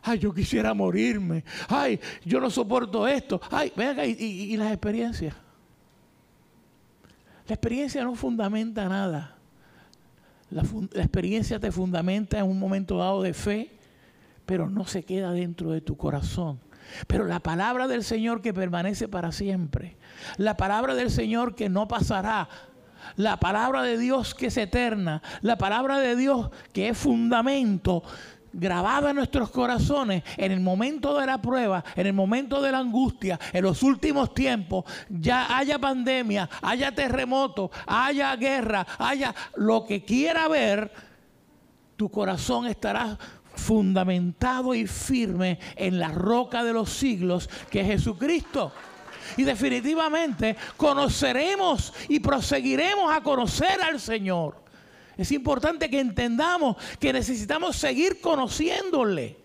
Ay, 0.00 0.18
yo 0.18 0.32
quisiera 0.32 0.72
morirme. 0.72 1.44
Ay, 1.68 2.00
yo 2.24 2.40
no 2.40 2.48
soporto 2.48 3.06
esto. 3.06 3.38
Ay, 3.50 3.70
venga, 3.76 4.06
y 4.06 4.56
las 4.56 4.72
experiencias. 4.72 5.43
La 7.46 7.54
experiencia 7.54 8.02
no 8.04 8.14
fundamenta 8.14 8.88
nada. 8.88 9.36
La, 10.50 10.62
experiencia 11.02 11.58
te 11.58 11.72
fundamenta 11.72 12.38
en 12.38 12.46
un 12.46 12.58
momento 12.58 12.98
dado 12.98 13.22
de 13.22 13.34
fe, 13.34 13.70
pero 14.46 14.70
no 14.70 14.86
se 14.86 15.02
queda 15.02 15.32
dentro 15.32 15.72
de 15.72 15.80
tu 15.80 15.96
corazón. 15.96 16.60
Pero 17.06 17.24
la 17.24 17.40
palabra 17.40 17.88
del 17.88 18.04
Señor 18.04 18.40
que 18.40 18.54
permanece 18.54 19.08
para 19.08 19.32
siempre, 19.32 19.96
la 20.36 20.56
palabra 20.56 20.94
del 20.94 21.10
Señor 21.10 21.54
que 21.54 21.68
no 21.68 21.88
pasará, 21.88 22.48
la 23.16 23.38
palabra 23.38 23.82
de 23.82 23.98
Dios 23.98 24.34
que 24.34 24.46
es 24.46 24.56
eterna, 24.56 25.22
la 25.42 25.56
palabra 25.56 25.98
de 25.98 26.16
Dios 26.16 26.50
que 26.72 26.88
es 26.88 26.98
fundamento, 26.98 28.02
grabada 28.54 29.10
en 29.10 29.16
nuestros 29.16 29.50
corazones 29.50 30.22
en 30.36 30.52
el 30.52 30.60
momento 30.60 31.18
de 31.18 31.26
la 31.26 31.40
prueba, 31.40 31.84
en 31.96 32.06
el 32.06 32.12
momento 32.12 32.62
de 32.62 32.72
la 32.72 32.78
angustia, 32.78 33.38
en 33.52 33.62
los 33.62 33.82
últimos 33.82 34.32
tiempos, 34.32 34.84
ya 35.08 35.56
haya 35.56 35.78
pandemia, 35.78 36.48
haya 36.62 36.94
terremoto, 36.94 37.70
haya 37.86 38.34
guerra, 38.36 38.86
haya 38.98 39.34
lo 39.56 39.84
que 39.84 40.04
quiera 40.04 40.48
ver, 40.48 40.92
tu 41.96 42.10
corazón 42.10 42.66
estará 42.66 43.18
fundamentado 43.54 44.74
y 44.74 44.86
firme 44.86 45.58
en 45.76 45.98
la 45.98 46.08
roca 46.08 46.64
de 46.64 46.72
los 46.72 46.90
siglos 46.90 47.48
que 47.70 47.80
es 47.80 47.86
Jesucristo. 47.86 48.72
Y 49.36 49.42
definitivamente 49.42 50.56
conoceremos 50.76 51.92
y 52.08 52.20
proseguiremos 52.20 53.14
a 53.14 53.22
conocer 53.22 53.80
al 53.80 53.98
Señor. 54.00 54.63
Es 55.16 55.32
importante 55.32 55.88
que 55.88 56.00
entendamos 56.00 56.76
que 56.98 57.12
necesitamos 57.12 57.76
seguir 57.76 58.20
conociéndole. 58.20 59.44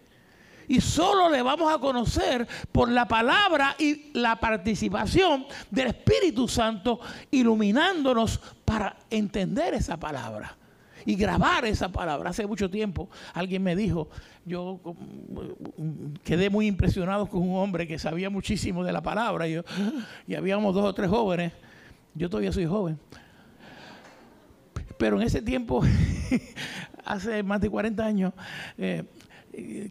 Y 0.68 0.82
solo 0.82 1.30
le 1.30 1.42
vamos 1.42 1.74
a 1.74 1.80
conocer 1.80 2.48
por 2.72 2.90
la 2.90 3.08
palabra 3.08 3.76
y 3.80 4.12
la 4.14 4.36
participación 4.36 5.46
del 5.72 5.88
Espíritu 5.88 6.48
Santo 6.48 7.00
iluminándonos 7.32 8.40
para 8.66 8.96
entender 9.10 9.74
esa 9.74 9.98
palabra 9.98 10.56
y 11.06 11.16
grabar 11.16 11.66
esa 11.66 11.90
palabra. 11.90 12.30
Hace 12.30 12.46
mucho 12.46 12.70
tiempo 12.70 13.10
alguien 13.34 13.64
me 13.64 13.76
dijo, 13.76 14.10
yo 14.46 14.80
mm, 14.84 16.14
quedé 16.24 16.52
muy 16.52 16.68
impresionado 16.68 17.28
con 17.28 17.42
un 17.42 17.58
hombre 17.58 17.88
que 17.88 17.98
sabía 17.98 18.30
muchísimo 18.30 18.84
de 18.84 18.92
la 18.92 19.02
palabra 19.02 19.48
y, 19.48 19.60
y 20.28 20.36
habíamos 20.36 20.76
dos 20.76 20.86
o 20.86 20.94
tres 20.94 21.10
jóvenes, 21.10 21.52
yo 22.14 22.30
todavía 22.30 22.52
soy 22.52 22.68
joven, 22.68 23.00
pero 25.00 25.16
en 25.16 25.26
ese 25.26 25.42
tiempo, 25.42 25.82
hace 27.06 27.42
más 27.42 27.62
de 27.62 27.70
40 27.70 28.06
años, 28.06 28.34
eh, 28.78 29.06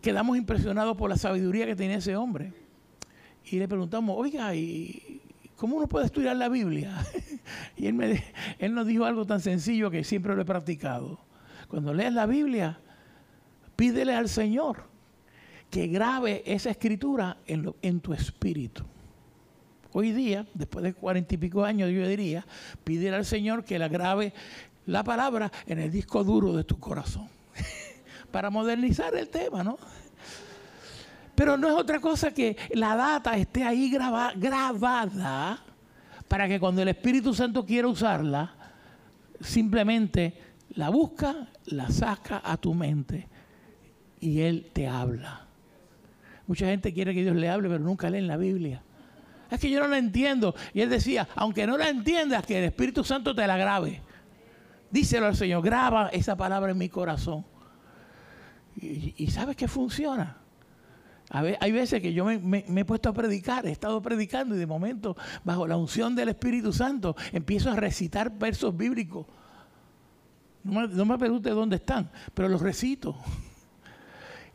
quedamos 0.03 0.37
impresionados 0.37 0.99
por 0.99 1.09
la 1.09 1.17
sabiduría 1.17 1.65
que 1.65 1.75
tenía 1.75 1.97
ese 1.97 2.15
hombre. 2.15 2.53
Y 3.51 3.59
le 3.59 3.67
preguntamos, 3.67 4.15
oiga, 4.19 4.55
¿y 4.55 5.23
cómo 5.57 5.79
uno 5.79 5.89
puede 5.89 6.05
estudiar 6.05 6.37
la 6.37 6.51
Biblia? 6.51 6.95
y 7.79 7.87
él 7.87 8.75
nos 8.75 8.87
dijo 8.87 9.07
algo 9.07 9.25
tan 9.25 9.41
sencillo 9.41 9.91
que 9.91 10.05
siempre 10.05 10.37
lo 10.37 10.43
he 10.43 10.45
practicado. 10.45 11.19
Cuando 11.69 11.95
lees 11.95 12.13
la 12.13 12.27
Biblia, 12.27 12.79
pídele 13.77 14.15
al 14.15 14.29
Señor 14.29 14.83
que 15.71 15.87
grabe 15.87 16.43
esa 16.45 16.69
escritura 16.69 17.39
en, 17.47 17.75
en 17.81 18.01
tu 18.01 18.13
espíritu. 18.13 18.85
Hoy 19.93 20.13
día, 20.13 20.47
después 20.53 20.85
de 20.85 20.93
cuarenta 20.93 21.35
y 21.35 21.39
pico 21.39 21.65
años, 21.65 21.91
yo 21.91 22.07
diría, 22.07 22.47
pídele 22.85 23.17
al 23.17 23.25
Señor 23.25 23.65
que 23.65 23.79
la 23.79 23.89
grabe 23.89 24.35
la 24.89 25.05
palabra 25.05 25.53
en 25.67 25.79
el 25.79 25.91
disco 25.91 26.25
duro 26.25 26.55
de 26.55 26.65
tu 26.65 26.81
corazón. 26.81 27.29
Para 28.31 28.51
modernizar 28.51 29.15
el 29.15 29.29
tema, 29.29 29.63
¿no? 29.63 29.79
Pero 31.35 31.57
no 31.57 31.69
es 31.69 31.75
otra 31.75 32.01
cosa 32.01 32.33
que 32.33 32.57
la 32.73 32.97
data 32.97 33.37
esté 33.37 33.63
ahí 33.63 33.91
grabada 33.91 35.63
para 36.27 36.49
que 36.49 36.59
cuando 36.59 36.83
el 36.83 36.89
Espíritu 36.89 37.33
Santo 37.33 37.65
quiera 37.65 37.87
usarla, 37.87 38.55
simplemente 39.41 40.35
la 40.71 40.89
busca, 40.89 41.49
la 41.67 41.89
saca 41.91 42.43
a 42.45 42.57
tu 42.57 42.75
mente 42.75 43.29
y 44.19 44.41
Él 44.41 44.71
te 44.73 44.89
habla. 44.89 45.47
Mucha 46.49 46.67
gente 46.67 46.93
quiere 46.93 47.15
que 47.15 47.23
Dios 47.23 47.37
le 47.37 47.49
hable, 47.49 47.69
pero 47.69 47.85
nunca 47.85 48.11
lee 48.11 48.19
en 48.19 48.27
la 48.27 48.37
Biblia. 48.37 48.83
Es 49.51 49.61
que 49.61 49.71
yo 49.71 49.81
no 49.81 49.89
la 49.89 49.99
entiendo. 49.99 50.55
Y 50.75 50.81
él 50.81 50.91
decía, 50.91 51.29
aunque 51.35 51.67
no 51.67 51.77
la 51.77 51.89
entiendas, 51.89 52.45
que 52.45 52.59
el 52.59 52.65
Espíritu 52.65 53.05
Santo 53.05 53.35
te 53.35 53.47
la 53.47 53.57
grabe. 53.57 54.03
Díselo 54.91 55.27
al 55.27 55.37
Señor, 55.37 55.63
graba 55.63 56.09
esa 56.09 56.37
palabra 56.37 56.73
en 56.73 56.79
mi 56.79 56.89
corazón. 56.89 57.45
Y, 58.81 59.27
sabes 59.31 59.57
que 59.57 59.67
funciona. 59.67 60.37
hay 61.31 61.73
veces 61.73 62.01
que 62.01 62.13
yo 62.13 62.25
me, 62.25 62.65
he 62.69 62.85
puesto 62.85 63.09
a 63.09 63.13
predicar, 63.13 63.67
he 63.67 63.73
estado 63.73 64.01
predicando 64.01 64.55
y 64.55 64.59
de 64.59 64.67
momento, 64.67 65.17
bajo 65.45 65.67
la 65.67 65.77
unción 65.77 66.15
del 66.15 66.29
Espíritu 66.29 66.73
Santo, 66.73 67.17
empiezo 67.33 67.71
a 67.71 67.77
recitar 67.77 68.31
versos 68.39 68.77
bíblicos. 68.77 69.27
No 70.63 70.81
me, 70.81 70.89
no 70.89 71.19
pregunte 71.19 71.51
dónde 71.51 71.77
están, 71.77 72.11
pero 72.35 72.49
los 72.49 72.61
recito. 72.61 73.17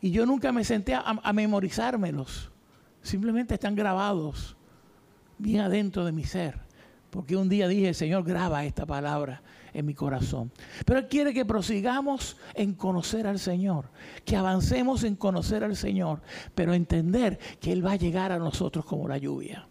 Y 0.00 0.10
yo 0.10 0.26
nunca 0.26 0.52
me 0.52 0.64
senté 0.64 0.94
a, 0.94 1.00
a 1.00 1.32
memorizármelos. 1.32 2.50
Simplemente 3.02 3.54
están 3.54 3.74
grabados 3.74 4.56
bien 5.38 5.60
adentro 5.60 6.04
de 6.04 6.12
mi 6.12 6.24
ser. 6.24 6.60
Porque 7.10 7.36
un 7.36 7.48
día 7.48 7.68
dije, 7.68 7.94
Señor, 7.94 8.24
graba 8.24 8.64
esta 8.64 8.86
palabra 8.86 9.42
en 9.74 9.84
mi 9.84 9.94
corazón. 9.94 10.50
Pero 10.86 11.00
Él 11.00 11.08
quiere 11.08 11.34
que 11.34 11.44
prosigamos 11.44 12.36
en 12.54 12.72
conocer 12.72 13.26
al 13.26 13.38
Señor, 13.38 13.90
que 14.24 14.36
avancemos 14.36 15.04
en 15.04 15.16
conocer 15.16 15.64
al 15.64 15.76
Señor, 15.76 16.22
pero 16.54 16.72
entender 16.72 17.38
que 17.60 17.72
Él 17.72 17.84
va 17.84 17.92
a 17.92 17.96
llegar 17.96 18.32
a 18.32 18.38
nosotros 18.38 18.84
como 18.84 19.08
la 19.08 19.18
lluvia. 19.18 19.68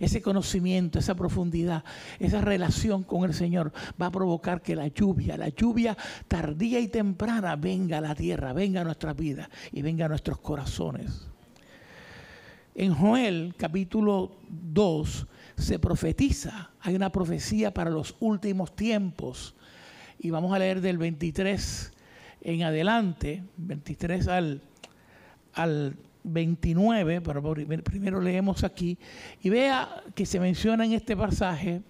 Ese 0.00 0.22
conocimiento, 0.22 0.98
esa 0.98 1.14
profundidad, 1.14 1.84
esa 2.18 2.40
relación 2.40 3.04
con 3.04 3.24
el 3.24 3.34
Señor 3.34 3.72
va 4.00 4.06
a 4.06 4.10
provocar 4.10 4.60
que 4.60 4.74
la 4.74 4.88
lluvia, 4.88 5.36
la 5.36 5.50
lluvia 5.50 5.96
tardía 6.26 6.80
y 6.80 6.88
temprana 6.88 7.54
venga 7.56 7.98
a 7.98 8.00
la 8.00 8.14
tierra, 8.14 8.52
venga 8.52 8.80
a 8.80 8.84
nuestra 8.84 9.12
vida 9.12 9.48
y 9.72 9.82
venga 9.82 10.06
a 10.06 10.08
nuestros 10.08 10.38
corazones. 10.38 11.28
En 12.74 12.92
Joel 12.92 13.54
capítulo 13.56 14.32
2 14.48 15.26
se 15.56 15.78
profetiza, 15.78 16.72
hay 16.84 16.94
una 16.94 17.10
profecía 17.10 17.72
para 17.72 17.90
los 17.90 18.14
últimos 18.20 18.76
tiempos. 18.76 19.54
Y 20.18 20.28
vamos 20.28 20.54
a 20.54 20.58
leer 20.58 20.82
del 20.82 20.98
23 20.98 21.92
en 22.42 22.62
adelante, 22.62 23.42
23 23.56 24.28
al, 24.28 24.60
al 25.54 25.96
29, 26.24 27.22
pero 27.22 27.54
primero 27.82 28.20
leemos 28.20 28.64
aquí, 28.64 28.98
y 29.42 29.48
vea 29.48 30.04
que 30.14 30.26
se 30.26 30.38
menciona 30.38 30.84
en 30.84 30.92
este 30.92 31.16
pasaje 31.16 31.80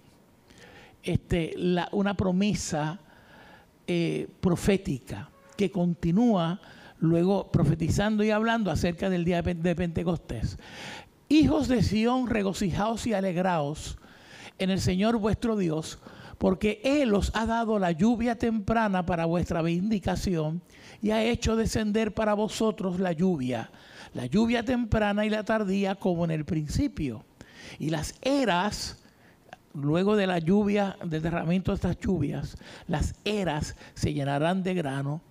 este, 1.03 1.53
una 1.91 2.15
promesa 2.15 2.97
eh, 3.87 4.29
profética 4.39 5.29
que 5.57 5.71
continúa 5.71 6.61
luego 6.99 7.51
profetizando 7.51 8.23
y 8.23 8.31
hablando 8.31 8.71
acerca 8.71 9.09
del 9.09 9.25
día 9.25 9.41
de 9.41 9.75
Pentecostés. 9.75 10.57
Hijos 11.27 11.67
de 11.67 11.83
Sión, 11.83 12.27
regocijaos 12.27 13.05
y 13.07 13.13
alegraos 13.13 13.97
en 14.59 14.69
el 14.69 14.79
Señor 14.79 15.17
vuestro 15.17 15.57
Dios, 15.57 15.99
porque 16.37 16.81
Él 16.83 17.13
os 17.13 17.31
ha 17.35 17.45
dado 17.45 17.79
la 17.79 17.91
lluvia 17.91 18.37
temprana 18.37 19.05
para 19.05 19.25
vuestra 19.25 19.61
vindicación 19.61 20.61
y 21.01 21.11
ha 21.11 21.23
hecho 21.23 21.55
descender 21.55 22.13
para 22.13 22.33
vosotros 22.33 22.99
la 22.99 23.11
lluvia, 23.11 23.71
la 24.13 24.25
lluvia 24.25 24.63
temprana 24.63 25.25
y 25.25 25.29
la 25.29 25.43
tardía 25.43 25.95
como 25.95 26.25
en 26.25 26.31
el 26.31 26.45
principio. 26.45 27.25
Y 27.79 27.89
las 27.89 28.15
eras, 28.21 29.03
luego 29.73 30.15
de 30.15 30.27
la 30.27 30.39
lluvia, 30.39 30.97
del 31.03 31.21
derramamiento 31.21 31.71
de 31.71 31.75
estas 31.75 31.99
lluvias, 31.99 32.57
las 32.87 33.15
eras 33.23 33.75
se 33.93 34.13
llenarán 34.13 34.63
de 34.63 34.73
grano, 34.73 35.21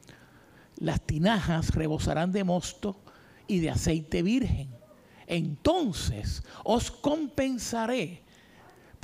las 0.76 1.00
tinajas 1.00 1.74
rebosarán 1.74 2.32
de 2.32 2.44
mosto 2.44 3.00
y 3.46 3.60
de 3.60 3.70
aceite 3.70 4.22
virgen 4.22 4.84
entonces 5.26 6.42
os 6.64 6.90
compensaré 6.90 8.23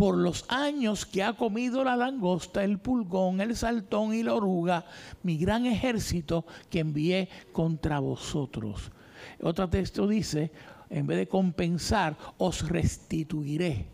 por 0.00 0.16
los 0.16 0.46
años 0.48 1.04
que 1.04 1.22
ha 1.22 1.34
comido 1.34 1.84
la 1.84 1.94
langosta, 1.94 2.64
el 2.64 2.78
pulgón, 2.78 3.42
el 3.42 3.54
saltón 3.54 4.14
y 4.14 4.22
la 4.22 4.32
oruga, 4.32 4.86
mi 5.22 5.36
gran 5.36 5.66
ejército 5.66 6.46
que 6.70 6.78
envié 6.78 7.28
contra 7.52 7.98
vosotros. 7.98 8.92
Otro 9.42 9.68
texto 9.68 10.08
dice, 10.08 10.52
en 10.88 11.06
vez 11.06 11.18
de 11.18 11.28
compensar, 11.28 12.16
os 12.38 12.66
restituiré. 12.66 13.88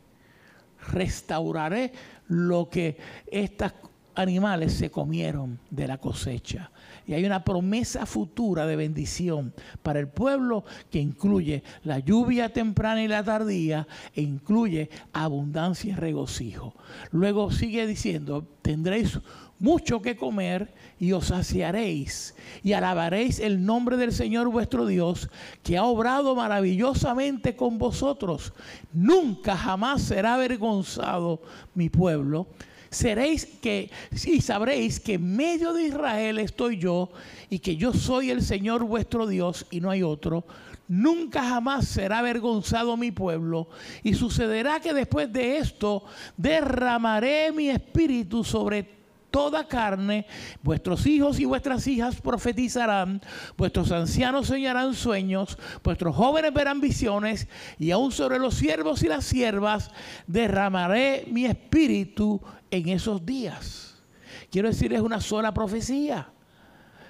restauraré 0.93 1.91
lo 2.29 2.71
que 2.71 2.99
estos 3.27 3.73
animales 4.15 4.75
se 4.75 4.93
comieron 4.93 5.59
de 5.71 5.89
la 5.89 5.99
cosecha. 5.99 6.71
Y 7.07 7.15
hay 7.15 7.25
una 7.25 7.45
promesa 7.45 8.05
futura 8.05 8.67
de 8.67 8.75
bendición 8.75 9.55
para 9.83 10.01
el 10.01 10.09
pueblo 10.09 10.65
que 10.91 10.99
incluye 10.99 11.63
la 11.85 12.01
lluvia 12.01 12.53
temprana 12.53 13.03
y 13.03 13.09
la 13.09 13.23
tardía 13.23 13.87
e 14.15 14.23
incluye 14.23 14.91
abundancia 15.13 15.93
y 15.93 15.97
regocijo. 15.97 16.75
Luego 17.13 17.53
sigue 17.53 17.87
diciendo, 17.87 18.47
tendréis 18.63 19.21
mucho 19.59 20.03
que 20.03 20.17
comer 20.17 20.75
y 20.99 21.13
os 21.13 21.27
saciaréis 21.27 22.35
y 22.63 22.73
alabaréis 22.73 23.39
el 23.39 23.65
nombre 23.65 23.97
del 23.97 24.13
Señor 24.13 24.49
vuestro 24.49 24.87
Dios 24.87 25.31
que 25.63 25.79
ha 25.79 25.85
obrado 25.85 26.35
maravillosamente 26.35 27.57
con 27.57 27.79
vosotros. 27.79 28.53
Nunca 28.93 29.57
jamás 29.57 30.03
será 30.03 30.35
avergonzado 30.35 31.41
mi 31.75 31.89
pueblo 31.89 32.49
seréis 32.97 33.47
que 33.61 33.91
y 34.27 34.41
sabréis 34.41 34.99
que 34.99 35.15
en 35.15 35.37
medio 35.37 35.73
de 35.73 35.85
Israel 35.85 36.39
estoy 36.39 36.79
yo 36.79 37.11
y 37.51 37.59
que 37.59 37.77
yo 37.77 37.93
soy 37.93 38.31
el 38.31 38.43
Señor 38.43 38.85
vuestro 38.85 39.27
Dios 39.27 39.67
y 39.71 39.81
no 39.81 39.91
hay 39.91 40.03
otro. 40.03 40.45
Nunca 40.89 41.43
jamás 41.43 41.89
será 41.89 42.21
avergonzado 42.21 42.97
mi 42.97 43.11
pueblo 43.11 43.69
y 44.03 44.15
sucederá 44.15 44.81
que 44.81 44.95
después 44.95 45.33
de 45.33 45.59
esto 45.59 46.05
derramaré 46.37 47.53
mi 47.53 47.69
espíritu 47.69 48.45
sobre 48.45 48.89
toda 49.31 49.67
carne, 49.69 50.27
vuestros 50.63 51.07
hijos 51.07 51.41
y 51.41 51.45
vuestras 51.45 51.87
hijas 51.87 52.21
profetizarán, 52.21 53.21
vuestros 53.57 53.93
ancianos 53.93 54.49
soñarán 54.49 54.95
sueños, 54.95 55.59
vuestros 55.83 56.15
jóvenes 56.15 56.53
verán 56.53 56.81
visiones, 56.81 57.49
y 57.79 57.91
aún 57.91 58.13
sobre 58.13 58.39
los 58.39 58.55
siervos 58.55 59.03
y 59.03 59.09
las 59.09 59.25
siervas 59.25 59.91
derramaré 60.27 61.27
mi 61.31 61.45
espíritu 61.47 62.41
en 62.71 62.89
esos 62.89 63.25
días. 63.25 64.03
Quiero 64.51 64.69
decir, 64.69 64.93
es 64.93 65.01
una 65.01 65.21
sola 65.21 65.53
profecía. 65.53 66.29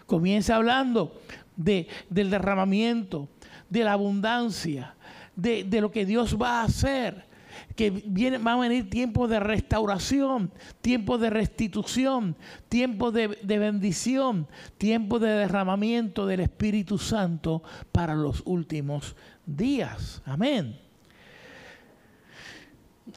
Comienza 0.07 0.57
hablando 0.57 1.21
de, 1.57 1.89
del 2.09 2.31
derramamiento, 2.31 3.29
de 3.69 3.85
la 3.85 3.93
abundancia, 3.93 4.95
de, 5.35 5.65
de 5.65 5.81
lo 5.81 5.91
que 5.91 6.07
Dios 6.07 6.41
va 6.41 6.61
a 6.61 6.65
hacer 6.65 7.26
que 7.75 7.91
viene, 7.91 8.39
van 8.39 8.59
a 8.59 8.61
venir 8.61 8.91
tiempos 8.91 9.29
de 9.31 9.41
restauración, 9.41 10.51
tiempos 10.81 11.21
de 11.21 11.31
restitución, 11.31 12.37
tiempos 12.69 13.13
de, 13.13 13.29
bendición, 13.59 14.49
tiempos 14.79 15.21
de 15.21 15.29
derramamiento 15.29 16.27
del 16.27 16.41
Espíritu 16.41 16.99
Santo 16.99 17.63
para 17.93 18.15
los 18.15 18.43
últimos 18.45 19.17
días. 19.45 20.23
Amén. 20.25 20.79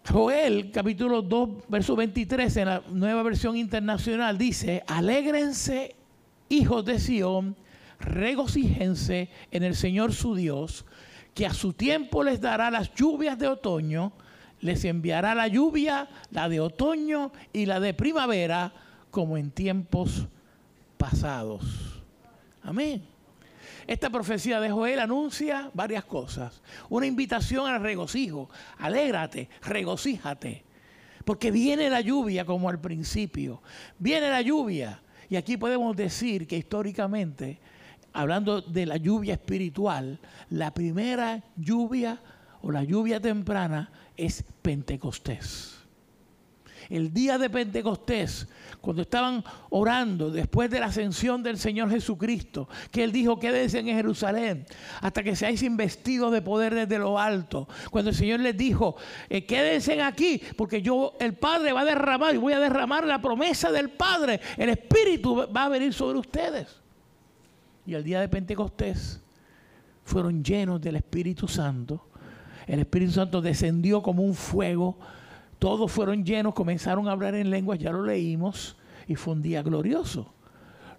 Joel 0.08 0.72
capítulo 0.72 1.22
2, 1.22 1.50
verso 1.68 1.96
23 1.96 2.58
en 2.58 2.66
la 2.66 2.84
nueva 2.92 3.24
versión 3.24 3.58
internacional 3.58 4.38
dice, 4.38 4.84
alégrense 4.88 5.96
hijos 6.50 6.86
de 6.86 7.00
Sión, 7.00 7.56
regocíjense 8.00 9.30
en 9.52 9.64
el 9.64 9.76
Señor 9.76 10.14
su 10.14 10.36
Dios, 10.36 10.86
que 11.34 11.46
a 11.46 11.54
su 11.54 11.74
tiempo 11.74 12.24
les 12.24 12.42
dará 12.42 12.70
las 12.70 12.94
lluvias 12.94 13.38
de 13.38 13.48
otoño, 13.48 14.14
les 14.62 14.84
enviará 14.86 15.36
la 15.36 15.48
lluvia, 15.48 16.10
la 16.32 16.50
de 16.50 16.60
otoño 16.60 17.32
y 17.54 17.66
la 17.66 17.80
de 17.80 17.94
primavera, 17.94 18.74
como 19.12 19.38
en 19.38 19.52
tiempos 19.52 20.28
pasados. 20.98 22.02
Amén. 22.62 23.04
Esta 23.88 24.10
profecía 24.10 24.60
de 24.60 24.70
Joel 24.70 25.00
anuncia 25.00 25.72
varias 25.74 26.06
cosas. 26.06 26.62
Una 26.90 27.08
invitación 27.08 27.66
al 27.68 27.82
regocijo. 27.82 28.50
Alégrate, 28.78 29.50
regocíjate. 29.64 30.64
Porque 31.26 31.50
viene 31.50 31.90
la 31.90 32.02
lluvia 32.02 32.46
como 32.46 32.70
al 32.70 32.80
principio. 32.80 33.64
Viene 33.98 34.30
la 34.30 34.42
lluvia. 34.42 35.02
Y 35.30 35.38
aquí 35.38 35.58
podemos 35.58 35.96
decir 35.96 36.46
que 36.46 36.58
históricamente, 36.58 37.60
hablando 38.14 38.62
de 38.62 38.86
la 38.86 38.98
lluvia 38.98 39.34
espiritual, 39.34 40.20
la 40.50 40.72
primera 40.74 41.44
lluvia 41.56 42.20
o 42.62 42.72
la 42.72 42.84
lluvia 42.84 43.20
temprana 43.20 43.92
es 44.20 44.44
Pentecostés. 44.62 45.78
El 46.90 47.14
día 47.14 47.38
de 47.38 47.50
Pentecostés, 47.50 48.48
cuando 48.82 49.04
estaban 49.04 49.44
orando 49.70 50.32
después 50.32 50.72
de 50.72 50.80
la 50.80 50.88
ascensión 50.88 51.44
del 51.44 51.58
Señor 51.58 51.92
Jesucristo, 51.92 52.68
que 52.92 53.04
Él 53.04 53.12
dijo, 53.12 53.40
quédense 53.40 53.80
en 53.80 53.86
Jerusalén 53.86 54.66
hasta 55.02 55.22
que 55.22 55.36
seáis 55.36 55.62
investidos 55.62 56.32
de 56.32 56.42
poder 56.42 56.74
desde 56.74 56.98
lo 56.98 57.20
alto. 57.20 57.68
Cuando 57.92 58.10
el 58.10 58.16
Señor 58.16 58.40
les 58.40 58.58
dijo, 58.58 58.96
eh, 59.30 59.46
quédense 59.46 60.02
aquí, 60.02 60.42
porque 60.58 60.82
yo, 60.82 61.16
el 61.20 61.36
Padre 61.36 61.74
va 61.74 61.82
a 61.82 61.86
derramar, 61.86 62.34
y 62.34 62.40
voy 62.40 62.54
a 62.54 62.60
derramar 62.60 63.06
la 63.06 63.22
promesa 63.22 63.72
del 63.72 63.92
Padre, 63.92 64.40
el 64.58 64.70
Espíritu 64.70 65.48
va 65.56 65.66
a 65.66 65.70
venir 65.70 65.94
sobre 65.94 66.18
ustedes. 66.18 66.82
Y 67.86 67.94
el 67.94 68.04
día 68.04 68.20
de 68.20 68.30
Pentecostés 68.30 69.22
fueron 70.04 70.44
llenos 70.44 70.82
del 70.82 70.96
Espíritu 70.96 71.48
Santo 71.48 72.09
el 72.68 72.80
Espíritu 72.80 73.14
Santo 73.14 73.42
descendió 73.42 74.02
como 74.02 74.24
un 74.24 74.36
fuego. 74.36 74.98
Todos 75.60 75.92
fueron 75.92 76.24
llenos, 76.24 76.54
comenzaron 76.54 77.08
a 77.08 77.12
hablar 77.12 77.36
en 77.36 77.50
lenguas, 77.50 77.80
ya 77.80 77.92
lo 77.92 78.04
leímos, 78.04 78.78
y 79.08 79.16
fue 79.16 79.34
un 79.34 79.42
día 79.42 79.62
glorioso. 79.62 80.34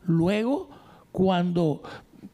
Luego, 0.05 0.71
cuando 1.13 1.83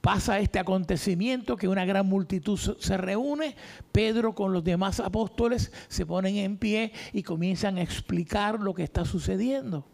pasa 0.00 0.38
este 0.38 0.58
acontecimiento, 0.58 1.56
que 1.56 1.68
una 1.68 1.84
gran 1.84 2.06
multitud 2.06 2.58
se 2.58 2.96
reúne, 2.96 3.56
Pedro 3.92 4.34
con 4.34 4.52
los 4.52 4.64
demás 4.64 5.00
apóstoles 5.00 5.72
se 5.88 6.06
ponen 6.06 6.36
en 6.36 6.56
pie 6.56 6.92
y 7.12 7.22
comienzan 7.22 7.78
a 7.78 7.82
explicar 7.82 8.60
lo 8.60 8.74
que 8.74 8.82
está 8.82 9.04
sucediendo. 9.04 9.84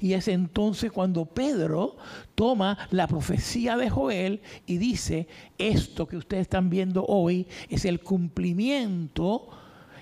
Y 0.00 0.12
es 0.12 0.28
entonces 0.28 0.92
cuando 0.92 1.24
Pedro 1.26 1.96
toma 2.34 2.78
la 2.90 3.06
profecía 3.06 3.76
de 3.76 3.90
Joel 3.90 4.40
y 4.66 4.78
dice, 4.78 5.28
esto 5.58 6.06
que 6.06 6.16
ustedes 6.16 6.42
están 6.42 6.70
viendo 6.70 7.04
hoy 7.06 7.46
es 7.68 7.84
el 7.84 8.00
cumplimiento, 8.00 9.48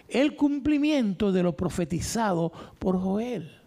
el 0.09 0.37
cumplimiento 0.37 1.33
de 1.33 1.43
lo 1.43 1.57
profetizado 1.57 2.53
por 2.79 3.01
Joel. 3.01 3.59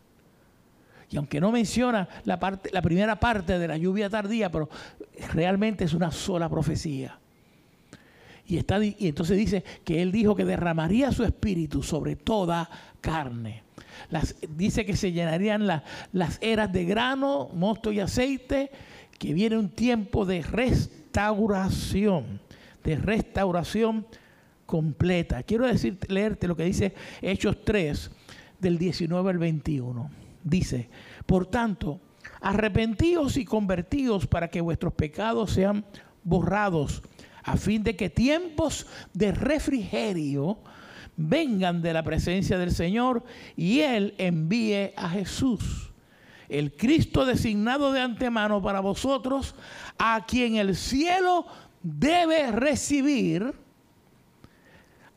Y 1.10 1.18
aunque 1.18 1.40
no 1.40 1.52
menciona 1.52 2.08
la, 2.24 2.40
parte, 2.40 2.70
la 2.74 2.82
primera 2.82 3.20
parte 3.20 3.60
de 3.60 3.68
la 3.68 3.78
lluvia 3.78 4.10
tardía, 4.10 4.52
pero 4.52 4.70
realmente 5.34 5.84
es 5.84 5.94
una 5.94 6.12
sola 6.12 6.50
profecía. 6.50 7.20
Y, 8.48 8.58
está, 8.58 8.84
y 8.84 8.96
entonces 9.00 9.38
dice 9.38 9.64
que 9.84 10.02
él 10.02 10.12
dijo 10.12 10.36
que 10.36 10.46
derramaría 10.46 11.12
su 11.12 11.24
espíritu 11.24 11.82
sobre 11.82 12.16
toda 12.16 12.70
carne 13.02 13.65
dice 14.50 14.86
que 14.86 14.96
se 14.96 15.12
llenarían 15.12 15.68
las 15.68 16.38
eras 16.42 16.72
de 16.72 16.86
grano, 16.86 17.50
mosto 17.54 17.92
y 17.92 18.00
aceite, 18.00 18.72
que 19.18 19.34
viene 19.34 19.58
un 19.58 19.70
tiempo 19.70 20.26
de 20.26 20.42
restauración, 20.42 22.42
de 22.84 22.98
restauración 22.98 24.06
completa. 24.66 25.44
Quiero 25.44 25.68
decir, 25.68 25.98
leerte 26.08 26.48
lo 26.48 26.56
que 26.56 26.66
dice 26.66 26.94
Hechos 27.22 27.64
3, 27.64 28.12
del 28.60 28.78
19 28.78 29.30
al 29.30 29.38
21. 29.38 30.10
Dice, 30.44 30.90
por 31.26 31.48
tanto, 31.48 32.02
arrepentíos 32.42 33.38
y 33.38 33.46
convertíos 33.46 34.28
para 34.28 34.50
que 34.50 34.62
vuestros 34.62 34.94
pecados 34.94 35.52
sean 35.52 35.86
borrados, 36.24 37.02
a 37.44 37.58
fin 37.58 37.84
de 37.84 37.96
que 37.96 38.10
tiempos 38.10 38.88
de 39.14 39.32
refrigerio 39.32 40.60
vengan 41.18 41.82
de 41.82 41.94
la 41.94 42.04
presencia 42.04 42.58
del 42.58 42.72
Señor 42.72 43.24
y 43.56 43.82
Él 43.82 44.14
envíe 44.18 44.94
a 44.96 45.10
Jesús, 45.10 45.92
el 46.50 46.74
Cristo 46.76 47.26
designado 47.26 47.92
de 47.92 48.02
antemano 48.02 48.62
para 48.62 48.80
vosotros, 48.80 49.56
a 49.98 50.26
quien 50.26 50.56
el 50.56 50.76
cielo 50.76 51.46
debe 51.82 52.52
recibir 52.52 53.54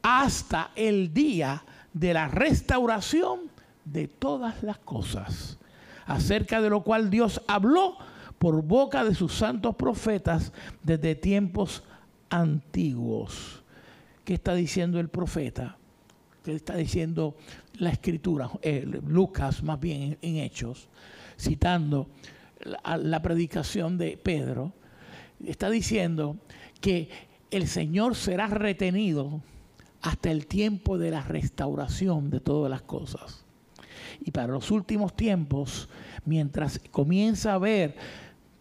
hasta 0.02 0.70
el 0.76 1.12
día 1.12 1.64
de 1.92 2.14
la 2.14 2.28
restauración 2.28 3.50
de 3.84 4.06
todas 4.06 4.62
las 4.62 4.78
cosas, 4.78 5.58
acerca 6.06 6.60
de 6.60 6.70
lo 6.70 6.82
cual 6.82 7.10
Dios 7.10 7.42
habló 7.48 7.96
por 8.38 8.62
boca 8.62 9.04
de 9.04 9.14
sus 9.14 9.34
santos 9.34 9.74
profetas 9.74 10.52
desde 10.82 11.14
tiempos 11.14 11.82
antiguos. 12.30 13.62
¿Qué 14.24 14.34
está 14.34 14.54
diciendo 14.54 15.00
el 15.00 15.08
profeta? 15.08 15.77
Está 16.46 16.76
diciendo 16.76 17.36
la 17.74 17.90
escritura, 17.90 18.50
eh, 18.62 18.84
Lucas 19.06 19.62
más 19.62 19.78
bien 19.80 20.18
en, 20.22 20.36
Hechos, 20.36 20.88
citando 21.38 22.08
la, 22.60 22.96
la 22.96 23.22
predicación 23.22 23.98
de 23.98 24.16
Pedro, 24.16 24.72
está 25.44 25.70
diciendo 25.70 26.36
que 26.80 27.08
el 27.50 27.66
Señor 27.66 28.14
será 28.14 28.46
retenido 28.48 29.42
hasta 30.02 30.30
el 30.30 30.46
tiempo 30.46 30.98
de 30.98 31.10
la 31.10 31.22
restauración 31.22 32.30
de 32.30 32.40
todas 32.40 32.70
las 32.70 32.82
cosas. 32.82 33.44
Y 34.20 34.30
para 34.30 34.52
los 34.52 34.70
últimos 34.70 35.14
tiempos, 35.14 35.88
mientras 36.24 36.80
comienza 36.90 37.52
a 37.52 37.54
haber 37.54 37.96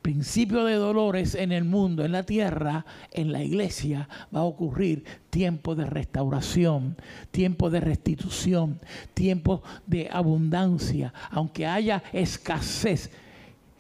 principio 0.08 0.64
de 0.64 0.76
dolores 0.76 1.36
en 1.36 1.52
el 1.52 1.66
mundo, 1.66 2.06
en 2.06 2.14
la 2.14 2.24
tierra, 2.24 2.86
en 3.12 3.34
la 3.34 3.44
iglesia 3.44 4.08
va 4.34 4.40
a 4.40 4.44
ocurrir 4.44 5.04
tiempo 5.30 5.76
de 5.76 5.86
restauración, 5.86 6.96
tiempo 7.30 7.70
de 7.70 7.82
restitución, 7.82 8.80
tiempo 9.14 9.64
de 9.86 10.08
abundancia, 10.10 11.14
aunque 11.30 11.66
haya 11.66 12.02
escasez 12.14 13.12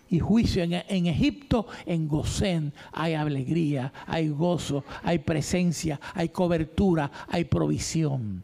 y 0.09 0.19
juicio 0.19 0.63
en, 0.63 1.05
Egipto, 1.05 1.65
en 1.85 2.09
Gosén 2.09 2.73
hay 2.91 3.13
alegría, 3.13 3.93
hay 4.05 4.27
gozo, 4.27 4.83
hay 5.03 5.19
presencia, 5.19 5.97
hay 6.13 6.27
cobertura, 6.27 7.09
hay 7.29 7.45
provisión. 7.45 8.43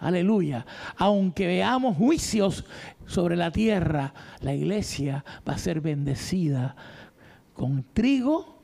Aleluya. 0.00 0.66
Aunque 0.96 1.46
veamos 1.46 1.96
juicios 1.96 2.64
sobre 3.06 3.36
la 3.36 3.52
tierra, 3.52 4.14
la 4.40 4.52
iglesia 4.52 5.24
va 5.48 5.52
a 5.52 5.58
ser 5.58 5.80
bendecida 5.80 6.74
con 7.60 7.84
trigo, 7.92 8.62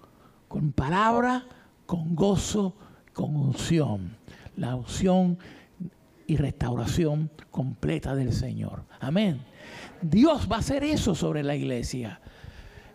con 0.48 0.72
palabra, 0.72 1.44
con 1.84 2.16
gozo, 2.16 2.74
con 3.12 3.36
unción. 3.36 4.16
La 4.56 4.74
unción 4.74 5.38
y 6.26 6.38
restauración 6.38 7.30
completa 7.50 8.14
del 8.14 8.32
Señor. 8.32 8.84
Amén. 8.98 9.42
Dios 10.00 10.48
va 10.50 10.56
a 10.56 10.58
hacer 10.60 10.82
eso 10.82 11.14
sobre 11.14 11.42
la 11.42 11.54
iglesia. 11.54 12.22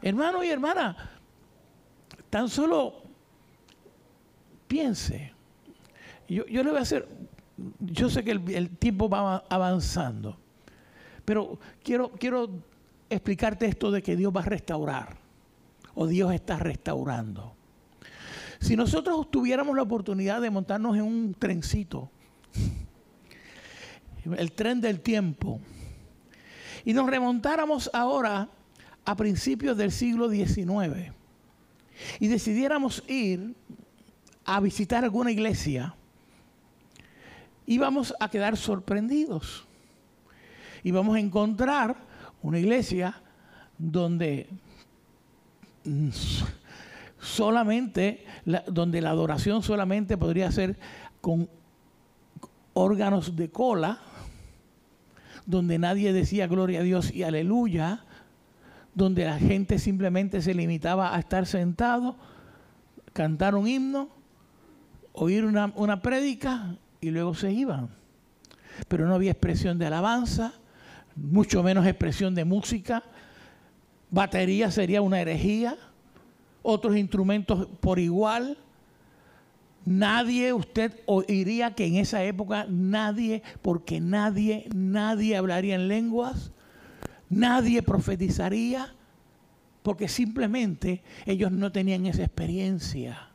Hermano 0.01 0.43
y 0.43 0.49
hermana, 0.49 0.97
tan 2.31 2.49
solo 2.49 3.03
piense. 4.67 5.33
Yo, 6.27 6.47
yo 6.47 6.63
le 6.63 6.71
voy 6.71 6.79
a 6.79 6.81
hacer 6.81 7.07
yo 7.79 8.09
sé 8.09 8.23
que 8.23 8.31
el, 8.31 8.75
tiempo 8.77 9.07
va 9.07 9.43
avanzando, 9.47 10.35
pero 11.25 11.59
quiero, 11.83 12.09
quiero 12.13 12.49
explicarte 13.07 13.67
esto 13.67 13.91
de 13.91 14.01
que 14.01 14.15
Dios 14.15 14.35
va 14.35 14.41
a 14.41 14.45
restaurar 14.45 15.20
o 15.95 16.08
Dios 16.08 16.34
está 16.34 16.58
restaurando. 16.58 17.56
Si 18.60 18.75
nosotros 18.75 19.30
tuviéramos 19.32 19.75
la 19.75 19.82
oportunidad 19.82 20.41
de 20.41 20.49
montarnos 20.49 20.95
en 20.95 21.04
un 21.04 21.34
trencito, 21.34 22.12
el 24.25 24.51
tren 24.51 24.82
del 24.82 24.99
tiempo, 24.99 25.60
y 26.86 26.93
nos 26.93 27.10
remontáramos 27.10 27.89
ahora 27.93 28.49
a 29.06 29.15
principios 29.15 29.77
del 29.77 29.91
siglo 29.91 30.30
XIX 30.30 31.12
y 32.19 32.27
decidiéramos 32.27 33.04
ir 33.08 33.56
a 34.45 34.60
visitar 34.60 35.04
alguna 35.04 35.32
iglesia, 35.32 35.95
íbamos 37.65 38.13
a 38.19 38.30
quedar 38.30 38.58
sorprendidos. 38.58 39.65
Y 40.84 40.95
a 40.95 41.19
encontrar 41.19 41.95
una 42.41 42.58
iglesia 42.58 43.21
donde 43.77 44.49
solamente, 47.19 48.25
donde 48.67 49.01
la 49.01 49.11
adoración 49.11 49.63
solamente 49.63 50.17
podría 50.17 50.51
ser 50.51 50.77
con 51.21 51.49
órganos 52.73 53.35
de 53.35 53.49
cola, 53.49 53.99
donde 55.45 55.79
nadie 55.79 56.13
decía 56.13 56.47
gloria 56.47 56.79
a 56.79 56.83
Dios 56.83 57.11
y 57.11 57.23
aleluya, 57.23 58.03
donde 58.93 59.25
la 59.25 59.37
gente 59.37 59.79
simplemente 59.79 60.41
se 60.41 60.53
limitaba 60.53 61.15
a 61.15 61.19
estar 61.19 61.45
sentado, 61.45 62.15
cantar 63.13 63.55
un 63.55 63.67
himno, 63.67 64.09
oír 65.13 65.45
una, 65.45 65.71
una 65.75 66.01
prédica 66.01 66.75
y 66.99 67.11
luego 67.11 67.33
se 67.33 67.51
iban. 67.51 67.89
Pero 68.87 69.07
no 69.07 69.15
había 69.15 69.31
expresión 69.31 69.77
de 69.77 69.85
alabanza, 69.85 70.53
mucho 71.15 71.63
menos 71.63 71.85
expresión 71.85 72.35
de 72.35 72.45
música. 72.45 73.03
Batería 74.12 74.69
sería 74.69 75.02
una 75.02 75.21
herejía, 75.21 75.78
otros 76.62 76.97
instrumentos 76.97 77.65
por 77.80 77.97
igual. 77.97 78.58
Nadie, 79.86 80.52
usted 80.54 81.00
oiría 81.06 81.74
que 81.74 81.86
en 81.86 81.95
esa 81.95 82.21
época 82.24 82.67
nadie, 82.69 83.41
porque 83.62 84.02
nadie, 84.02 84.67
nadie 84.76 85.38
hablaría 85.38 85.76
en 85.76 85.88
lenguas, 85.88 86.52
nadie 87.30 87.82
profetizaría, 87.82 88.93
porque 89.82 90.10
simplemente 90.10 91.02
ellos 91.26 91.52
no 91.52 91.71
tenían 91.71 92.06
esa 92.06 92.24
experiencia. 92.24 93.30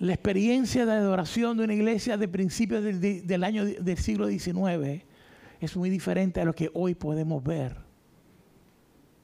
La 0.00 0.12
experiencia 0.12 0.84
de 0.86 0.92
adoración 0.92 1.56
de 1.56 1.64
una 1.64 1.74
iglesia 1.74 2.16
de 2.16 2.26
principios 2.26 2.82
del, 2.82 3.44
año 3.44 3.64
del 3.64 3.96
siglo 3.96 4.26
XIX 4.26 5.04
es 5.60 5.76
muy 5.76 5.90
diferente 5.90 6.40
a 6.40 6.44
lo 6.44 6.54
que 6.54 6.70
hoy 6.74 6.94
podemos 6.94 7.44
ver. 7.44 7.76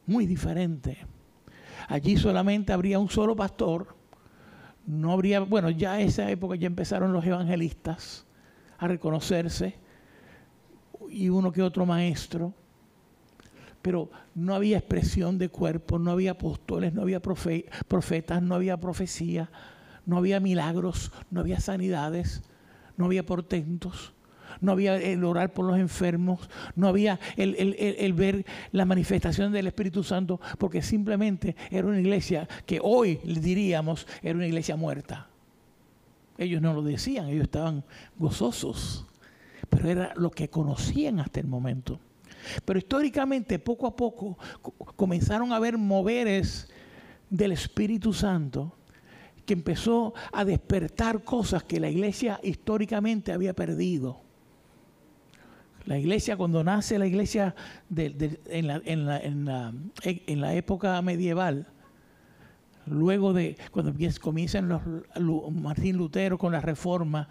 Muy 0.06 0.26
diferente. 0.26 0.98
Allí 1.88 2.16
solamente 2.16 2.72
habría 2.72 2.98
un 2.98 3.08
solo 3.08 3.34
pastor. 3.34 3.96
No 4.86 5.12
habría, 5.12 5.40
bueno, 5.40 5.70
ya 5.70 6.00
en 6.00 6.08
esa 6.08 6.30
época 6.30 6.54
ya 6.56 6.66
empezaron 6.66 7.12
los 7.12 7.24
evangelistas 7.24 8.26
a 8.78 8.86
reconocerse 8.86 9.74
y 11.08 11.28
uno 11.28 11.50
que 11.50 11.62
otro 11.62 11.86
maestro. 11.86 12.52
Pero 13.80 14.10
no 14.34 14.54
había 14.54 14.78
expresión 14.78 15.38
de 15.38 15.48
cuerpo, 15.48 15.98
no 15.98 16.10
había 16.10 16.32
apóstoles, 16.32 16.92
no 16.92 17.02
había 17.02 17.20
profetas, 17.20 18.42
no 18.42 18.54
había 18.54 18.76
profecía, 18.78 19.50
no 20.04 20.18
había 20.18 20.40
milagros, 20.40 21.12
no 21.30 21.40
había 21.40 21.60
sanidades, 21.60 22.42
no 22.96 23.06
había 23.06 23.24
portentos, 23.24 24.12
no 24.60 24.72
había 24.72 24.96
el 24.96 25.24
orar 25.24 25.52
por 25.52 25.66
los 25.66 25.78
enfermos, 25.78 26.48
no 26.74 26.88
había 26.88 27.18
el, 27.36 28.12
ver 28.14 28.44
la 28.72 28.84
manifestación 28.84 29.52
del 29.52 29.66
Espíritu 29.66 30.02
Santo, 30.02 30.40
porque 30.58 30.82
simplemente 30.82 31.56
era 31.70 31.86
una 31.86 32.00
iglesia 32.00 32.48
que 32.64 32.80
hoy 32.82 33.20
diríamos 33.24 34.06
era 34.22 34.36
una 34.36 34.46
iglesia 34.46 34.76
muerta. 34.76 35.28
Ellos 36.38 36.60
no 36.60 36.74
lo 36.74 36.82
decían, 36.82 37.28
ellos 37.28 37.44
estaban 37.44 37.84
gozosos, 38.18 39.06
pero 39.70 39.88
era 39.88 40.12
lo 40.16 40.30
que 40.30 40.48
conocían 40.50 41.20
hasta 41.20 41.40
el 41.40 41.46
momento. 41.46 41.98
Pero 42.64 42.78
históricamente, 42.78 43.58
poco 43.58 43.86
a 43.86 43.96
poco, 43.96 44.38
comenzaron 44.96 45.52
a 45.52 45.56
haber 45.56 45.78
moveres 45.78 46.68
del 47.30 47.52
Espíritu 47.52 48.12
Santo 48.12 48.76
que 49.44 49.54
empezó 49.54 50.12
a 50.32 50.44
despertar 50.44 51.22
cosas 51.22 51.62
que 51.62 51.80
la 51.80 51.88
iglesia 51.88 52.40
históricamente 52.42 53.32
había 53.32 53.54
perdido. 53.54 54.25
La 55.86 55.98
iglesia, 55.98 56.36
cuando 56.36 56.62
nace 56.64 56.98
la 56.98 57.06
iglesia 57.06 57.54
en, 57.96 58.66
la, 60.40 60.54
época 60.54 61.00
medieval, 61.00 61.68
luego 62.86 63.32
de 63.32 63.56
cuando 63.70 63.94
comienzan 64.20 64.68
los, 64.68 64.82
Martín 65.52 65.96
Lutero 65.96 66.38
con 66.38 66.52
la 66.52 66.60
reforma, 66.60 67.28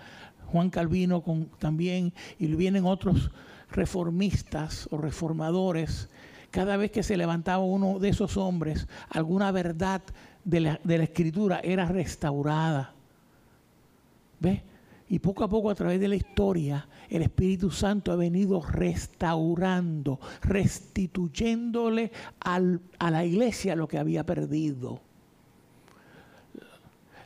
Juan 0.47 0.69
Calvino 0.69 1.21
con, 1.21 1.49
también, 1.59 2.13
y 2.39 2.47
vienen 2.55 2.85
otros 2.85 3.29
reformistas 3.71 4.87
o 4.89 4.97
reformadores, 4.97 6.09
cada 6.49 6.77
vez 6.77 6.91
que 6.91 7.03
se 7.03 7.17
levantaba 7.17 7.61
uno 7.61 7.99
de 7.99 8.07
esos 8.07 8.37
hombres, 8.37 8.87
alguna 9.09 9.51
verdad 9.51 10.01
de 10.45 10.61
la, 10.61 10.79
escritura 11.03 11.59
era 11.61 11.85
restaurada. 11.85 12.93
¿Ves? 14.39 14.61
Y 15.07 15.19
poco 15.19 15.43
a 15.43 15.47
poco 15.47 15.69
a 15.69 15.75
través 15.75 15.99
de 15.99 16.07
la 16.07 16.15
historia, 16.15 16.87
el 17.09 17.21
Espíritu 17.21 17.69
Santo 17.69 18.11
ha 18.11 18.15
venido 18.15 18.61
restaurando, 18.61 20.19
restituyéndole 20.41 22.11
a 22.39 22.59
la 23.11 23.25
iglesia 23.25 23.75
lo 23.75 23.87
que 23.87 23.99
había 23.99 24.25
perdido. 24.25 25.01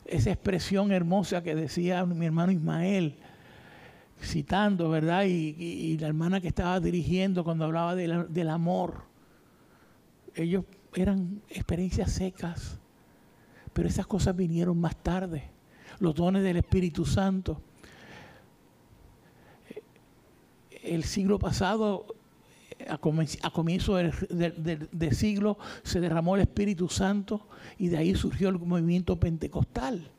Esa 0.04 0.30
expresión 0.30 0.92
hermosa 0.92 1.42
que 1.42 1.54
decía 1.54 2.04
mi 2.04 2.26
hermano 2.26 2.52
Ismael, 2.52 3.16
citando, 4.20 4.90
¿verdad? 4.90 5.24
Y, 5.24 5.96
la 5.98 6.08
hermana 6.08 6.40
que 6.40 6.48
estaba 6.48 6.80
dirigiendo 6.80 7.44
cuando 7.44 7.64
hablaba 7.64 7.94
del 7.94 8.48
amor. 8.50 9.04
Ellos 10.34 10.64
eran 10.94 11.40
experiencias 11.48 12.12
secas 12.12 12.80
pero 13.72 13.88
esas 13.88 14.06
cosas 14.06 14.36
vinieron 14.36 14.78
más 14.78 14.96
tarde. 14.96 15.44
Los 15.98 16.14
dones 16.14 16.42
del 16.42 16.56
Espíritu 16.56 17.04
Santo. 17.04 17.60
El 20.82 21.04
siglo 21.04 21.38
pasado, 21.38 22.06
a 22.88 22.98
comienzo 22.98 23.96
del, 23.96 25.16
siglo, 25.16 25.58
se 25.82 26.00
derramó 26.00 26.36
el 26.36 26.42
Espíritu 26.42 26.88
Santo 26.88 27.46
y 27.78 27.88
de 27.88 27.98
ahí 27.98 28.14
surgió 28.14 28.48
el 28.48 28.58
movimiento 28.58 29.18
pentecostal. 29.18 30.10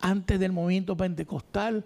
Antes 0.00 0.38
del 0.40 0.52
movimiento 0.52 0.96
pentecostal, 0.96 1.84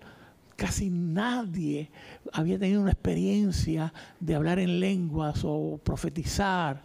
casi 0.57 0.91
nadie 0.91 1.91
había 2.33 2.59
tenido 2.59 2.81
una 2.81 2.93
experiencia 2.93 3.93
de 4.21 4.35
hablar 4.35 4.59
en 4.59 4.81
lenguas 4.81 5.43
o 5.45 5.79
profetizar 5.83 6.83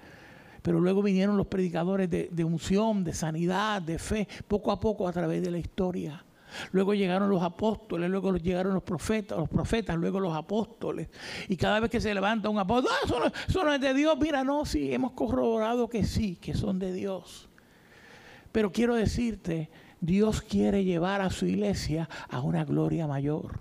pero 0.62 0.80
luego 0.80 1.02
vinieron 1.02 1.38
los 1.38 1.48
predicadores 1.48 2.10
de, 2.10 2.44
unción, 2.44 3.04
de 3.04 3.13
sanidad, 3.13 3.82
de 3.82 3.98
fe, 3.98 4.28
poco 4.48 4.72
a 4.72 4.80
poco 4.80 5.08
a 5.08 5.12
través 5.12 5.41
de 5.41 5.52
la 5.52 5.58
historia. 5.58 6.24
Luego 6.72 6.94
llegaron 6.94 7.30
los 7.30 7.42
apóstoles, 7.42 8.10
luego 8.10 8.36
llegaron 8.38 8.74
los 8.74 8.84
profetas, 8.84 9.38
los 9.38 9.50
profetas, 9.50 9.98
luego 9.98 10.20
los 10.20 10.36
apóstoles. 10.36 11.10
Y 11.48 11.58
cada 11.58 11.80
vez 11.80 11.90
que 11.90 12.02
se 12.02 12.14
levanta 12.14 12.50
un 12.50 12.60
apóstol, 12.60 12.92
ah, 12.92 13.32
eso, 13.48 13.64
de 13.80 13.94
Dios. 13.94 14.18
Mira, 14.20 14.44
no, 14.44 14.66
sí, 14.66 14.94
hemos 14.94 15.12
corroborado 15.12 15.90
que 15.90 16.04
sí, 16.04 16.36
que 16.36 16.54
son 16.54 16.80
de 16.80 16.94
Dios. 16.94 17.50
Pero 18.52 18.72
quiero 18.72 18.96
decirte, 18.96 19.70
Dios 20.00 20.42
quiere 20.42 20.84
llevar 20.84 21.22
a 21.22 21.30
su 21.30 21.46
iglesia 21.46 22.10
a 22.30 22.42
una 22.42 22.66
gloria 22.66 23.08
mayor. 23.08 23.60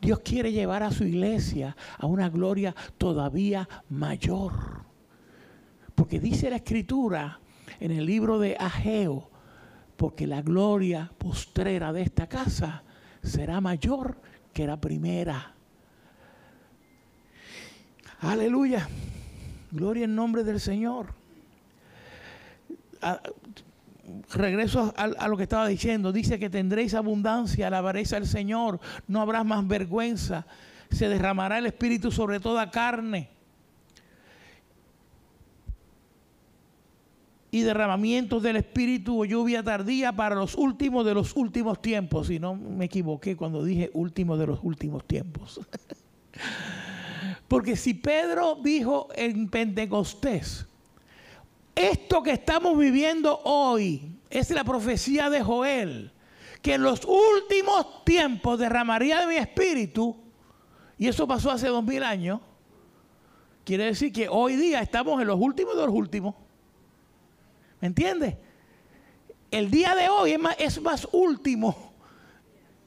Dios 0.00 0.20
quiere 0.20 0.52
llevar 0.52 0.82
a 0.82 0.90
su 0.90 1.04
iglesia 1.04 1.76
a 1.98 2.06
una 2.06 2.28
gloria 2.28 2.74
todavía 2.98 3.68
mayor. 3.88 4.52
Porque 5.94 6.20
dice 6.20 6.50
la 6.50 6.56
escritura 6.56 7.40
en 7.80 7.90
el 7.90 8.04
libro 8.04 8.38
de 8.38 8.56
Ageo, 8.58 9.30
porque 9.96 10.26
la 10.26 10.42
gloria 10.42 11.10
postrera 11.18 11.92
de 11.92 12.02
esta 12.02 12.28
casa 12.28 12.82
será 13.22 13.60
mayor 13.60 14.16
que 14.52 14.66
la 14.66 14.80
primera. 14.80 15.54
Aleluya. 18.20 18.88
Gloria 19.70 20.04
en 20.04 20.14
nombre 20.14 20.44
del 20.44 20.60
Señor. 20.60 21.14
Ah, 23.02 23.20
regreso 24.32 24.94
a, 24.96 25.28
lo 25.28 25.36
que 25.36 25.42
estaba 25.42 25.66
diciendo. 25.68 26.12
Dice 26.12 26.38
que 26.38 26.48
tendréis 26.48 26.94
abundancia, 26.94 27.66
alabaréis 27.66 28.12
al 28.12 28.26
Señor, 28.26 28.80
no 29.08 29.20
habrá 29.20 29.44
más 29.44 29.66
vergüenza. 29.66 30.46
Se 30.90 31.08
derramará 31.08 31.58
el 31.58 31.66
Espíritu 31.66 32.10
sobre 32.10 32.40
toda 32.40 32.70
carne. 32.70 33.35
Y 37.56 37.62
derramamientos 37.62 38.42
del 38.42 38.56
Espíritu 38.56 39.22
o 39.22 39.24
lluvia 39.24 39.62
tardía 39.62 40.14
para 40.14 40.34
los 40.34 40.54
últimos 40.56 41.06
de 41.06 41.14
los 41.14 41.34
últimos 41.34 41.80
tiempos. 41.80 42.28
Y 42.28 42.38
no 42.38 42.54
me 42.54 42.84
equivoqué 42.84 43.34
cuando 43.34 43.64
dije 43.64 43.90
último 43.94 44.36
de 44.36 44.46
los 44.46 44.58
últimos 44.62 45.06
tiempos. 45.06 45.58
Porque 47.48 47.76
si 47.76 47.94
Pedro 47.94 48.58
dijo 48.62 49.08
en 49.14 49.48
Pentecostés, 49.48 50.66
esto 51.74 52.22
que 52.22 52.32
estamos 52.32 52.76
viviendo 52.76 53.40
hoy 53.44 54.18
es 54.28 54.50
la 54.50 54.62
profecía 54.62 55.30
de 55.30 55.40
Joel, 55.40 56.12
que 56.60 56.74
en 56.74 56.82
los 56.82 57.06
últimos 57.06 58.04
tiempos 58.04 58.58
derramaría 58.58 59.20
de 59.20 59.26
mi 59.28 59.36
espíritu, 59.36 60.14
y 60.98 61.08
eso 61.08 61.26
pasó 61.26 61.50
hace 61.50 61.68
dos 61.68 61.84
mil 61.84 62.02
años, 62.02 62.40
quiere 63.64 63.84
decir 63.84 64.12
que 64.12 64.28
hoy 64.28 64.56
día 64.56 64.82
estamos 64.82 65.22
en 65.22 65.28
los 65.28 65.40
últimos 65.40 65.74
de 65.74 65.86
los 65.86 65.94
últimos. 65.94 66.34
¿Me 67.80 67.88
entiendes? 67.88 68.36
El 69.50 69.70
día 69.70 69.94
de 69.94 70.08
hoy 70.08 70.32
es 70.32 70.40
más, 70.40 70.56
es 70.58 70.80
más 70.80 71.08
último 71.12 71.92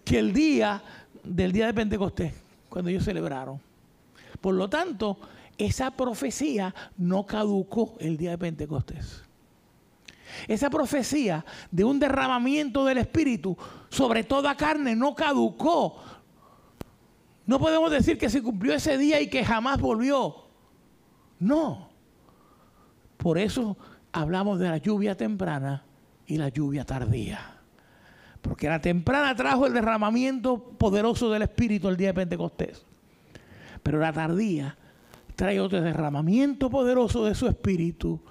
que 0.03 0.19
el 0.19 0.33
día 0.33 0.81
del 1.23 1.51
día 1.51 1.67
de 1.67 1.73
Pentecostés, 1.73 2.33
cuando 2.67 2.89
ellos 2.89 3.03
celebraron. 3.03 3.61
Por 4.41 4.55
lo 4.55 4.69
tanto, 4.69 5.19
esa 5.57 5.91
profecía 5.91 6.73
no 6.97 7.25
caducó 7.25 7.95
el 7.99 8.17
día 8.17 8.31
de 8.31 8.37
Pentecostés. 8.37 9.23
Esa 10.47 10.69
profecía 10.69 11.43
de 11.71 11.83
un 11.83 11.99
derramamiento 11.99 12.85
del 12.85 12.99
Espíritu 12.99 13.57
sobre 13.89 14.23
toda 14.23 14.55
carne 14.55 14.95
no 14.95 15.15
caducó. 15.15 16.01
No 17.45 17.59
podemos 17.59 17.91
decir 17.91 18.17
que 18.17 18.29
se 18.29 18.41
cumplió 18.41 18.73
ese 18.73 18.97
día 18.97 19.19
y 19.19 19.29
que 19.29 19.43
jamás 19.43 19.81
volvió. 19.81 20.45
No. 21.39 21.89
Por 23.17 23.37
eso 23.37 23.75
hablamos 24.11 24.59
de 24.59 24.69
la 24.69 24.77
lluvia 24.77 25.15
temprana 25.15 25.83
y 26.25 26.37
la 26.37 26.49
lluvia 26.49 26.85
tardía. 26.85 27.39
Porque 28.41 28.69
la 28.69 28.79
temprana 28.79 29.35
trajo 29.35 29.65
el 29.65 29.73
derramamiento 29.73 30.57
poderoso 30.57 31.29
del 31.29 31.41
Espíritu 31.43 31.89
el 31.89 31.97
día 31.97 32.09
de 32.09 32.13
Pentecostés. 32.13 32.85
Pero 33.83 33.99
la 33.99 34.13
tardía 34.13 34.77
trae 35.35 35.59
otro 35.59 35.81
derramamiento 35.81 36.69
poderoso 36.69 37.25
de 37.25 37.35
su 37.35 37.47
Espíritu 37.47 38.21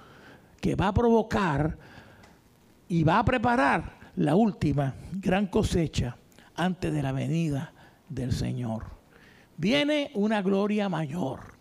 que 0.59 0.75
va 0.75 0.87
a 0.87 0.93
provocar 0.93 1.77
y 2.87 3.03
va 3.03 3.19
a 3.19 3.25
preparar 3.25 3.99
la 4.15 4.35
última 4.35 4.95
gran 5.13 5.47
cosecha 5.47 6.17
antes 6.55 6.93
de 6.93 7.01
la 7.01 7.11
venida 7.11 7.71
del 8.09 8.33
Señor. 8.33 8.85
Viene 9.57 10.11
una 10.15 10.41
gloria 10.41 10.89
mayor. 10.89 11.53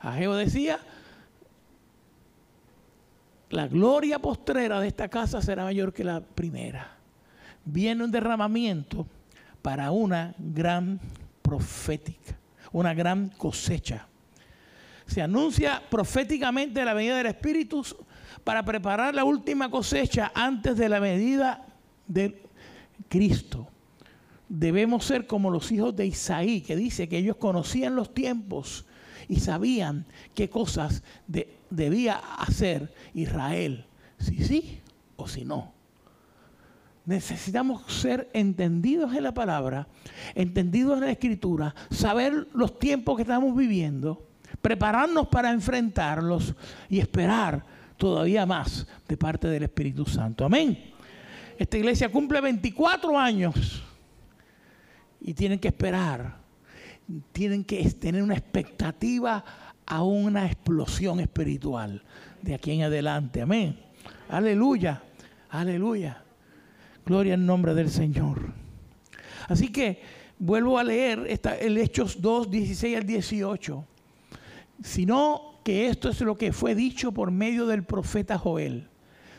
Ageo 0.00 0.34
decía, 0.34 0.78
la 3.50 3.68
gloria 3.68 4.18
postrera 4.18 4.80
de 4.80 4.88
esta 4.88 5.08
casa 5.08 5.40
será 5.40 5.64
mayor 5.64 5.92
que 5.92 6.04
la 6.04 6.20
primera. 6.20 6.96
Viene 7.64 8.04
un 8.04 8.10
derramamiento 8.10 9.06
para 9.62 9.90
una 9.90 10.34
gran 10.38 11.00
profética, 11.42 12.38
una 12.72 12.94
gran 12.94 13.28
cosecha. 13.30 14.06
Se 15.06 15.22
anuncia 15.22 15.82
proféticamente 15.88 16.84
la 16.84 16.94
venida 16.94 17.16
del 17.16 17.26
Espíritu 17.26 17.84
para 18.42 18.64
preparar 18.64 19.14
la 19.14 19.24
última 19.24 19.70
cosecha 19.70 20.32
antes 20.34 20.76
de 20.76 20.88
la 20.88 21.00
medida 21.00 21.64
de 22.06 22.42
Cristo. 23.08 23.68
Debemos 24.48 25.04
ser 25.04 25.26
como 25.26 25.50
los 25.50 25.70
hijos 25.72 25.94
de 25.94 26.06
Isaí, 26.06 26.60
que 26.60 26.76
dice 26.76 27.08
que 27.08 27.18
ellos 27.18 27.36
conocían 27.36 27.96
los 27.96 28.14
tiempos 28.14 28.86
y 29.28 29.40
sabían 29.40 30.06
qué 30.34 30.48
cosas 30.48 31.02
debía 31.70 32.20
hacer 32.38 32.92
Israel, 33.14 33.84
si 34.18 34.44
sí 34.44 34.80
o 35.16 35.28
si 35.28 35.44
no. 35.44 35.72
Necesitamos 37.04 37.82
ser 37.92 38.28
entendidos 38.32 39.14
en 39.14 39.22
la 39.22 39.32
palabra, 39.32 39.86
entendidos 40.34 40.98
en 40.98 41.04
la 41.04 41.12
escritura, 41.12 41.74
saber 41.90 42.48
los 42.52 42.78
tiempos 42.78 43.16
que 43.16 43.22
estamos 43.22 43.56
viviendo, 43.56 44.26
prepararnos 44.60 45.28
para 45.28 45.52
enfrentarlos 45.52 46.54
y 46.88 46.98
esperar 46.98 47.64
todavía 47.96 48.44
más 48.44 48.86
de 49.06 49.16
parte 49.16 49.46
del 49.46 49.62
Espíritu 49.62 50.04
Santo. 50.04 50.44
Amén. 50.44 50.92
Esta 51.56 51.78
iglesia 51.78 52.10
cumple 52.10 52.40
24 52.40 53.18
años 53.18 53.82
y 55.20 55.32
tienen 55.32 55.58
que 55.58 55.68
esperar 55.68 56.46
tienen 57.32 57.64
que 57.64 57.88
tener 57.90 58.22
una 58.22 58.34
expectativa 58.34 59.44
a 59.86 60.02
una 60.02 60.46
explosión 60.46 61.20
espiritual 61.20 62.02
de 62.42 62.54
aquí 62.54 62.72
en 62.72 62.82
adelante. 62.82 63.42
Amén. 63.42 63.78
Aleluya. 64.28 65.02
Aleluya. 65.50 66.22
Gloria 67.04 67.34
al 67.34 67.46
nombre 67.46 67.74
del 67.74 67.90
Señor. 67.90 68.52
Así 69.48 69.68
que 69.68 70.02
vuelvo 70.38 70.78
a 70.78 70.84
leer 70.84 71.40
el 71.60 71.78
Hechos 71.78 72.20
2, 72.20 72.50
16 72.50 72.96
al 72.96 73.06
18. 73.06 73.84
Sino 74.82 75.60
que 75.64 75.88
esto 75.88 76.08
es 76.08 76.20
lo 76.20 76.36
que 76.36 76.52
fue 76.52 76.74
dicho 76.74 77.12
por 77.12 77.30
medio 77.30 77.66
del 77.66 77.84
profeta 77.84 78.38
Joel. 78.38 78.88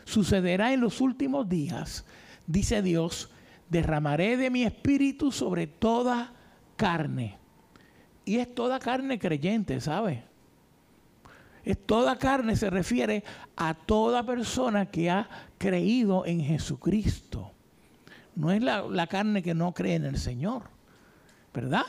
Sucederá 0.04 0.72
en 0.72 0.80
los 0.80 1.00
últimos 1.00 1.48
días, 1.48 2.06
dice 2.46 2.80
Dios, 2.80 3.30
derramaré 3.68 4.38
de 4.38 4.48
mi 4.48 4.64
espíritu 4.64 5.30
sobre 5.30 5.66
toda 5.66 6.32
carne 6.76 7.36
y 8.24 8.36
es 8.36 8.54
toda 8.54 8.78
carne 8.78 9.18
creyente, 9.18 9.80
¿sabe? 9.80 10.22
Es 11.68 11.84
toda 11.84 12.16
carne, 12.16 12.56
se 12.56 12.70
refiere 12.70 13.22
a 13.54 13.74
toda 13.74 14.22
persona 14.22 14.86
que 14.86 15.10
ha 15.10 15.28
creído 15.58 16.24
en 16.24 16.40
Jesucristo. 16.40 17.52
No 18.36 18.50
es 18.50 18.62
la, 18.62 19.06
carne 19.06 19.42
que 19.42 19.52
no 19.52 19.74
cree 19.74 19.96
en 19.96 20.06
el 20.06 20.16
Señor, 20.16 20.62
¿verdad? 21.52 21.84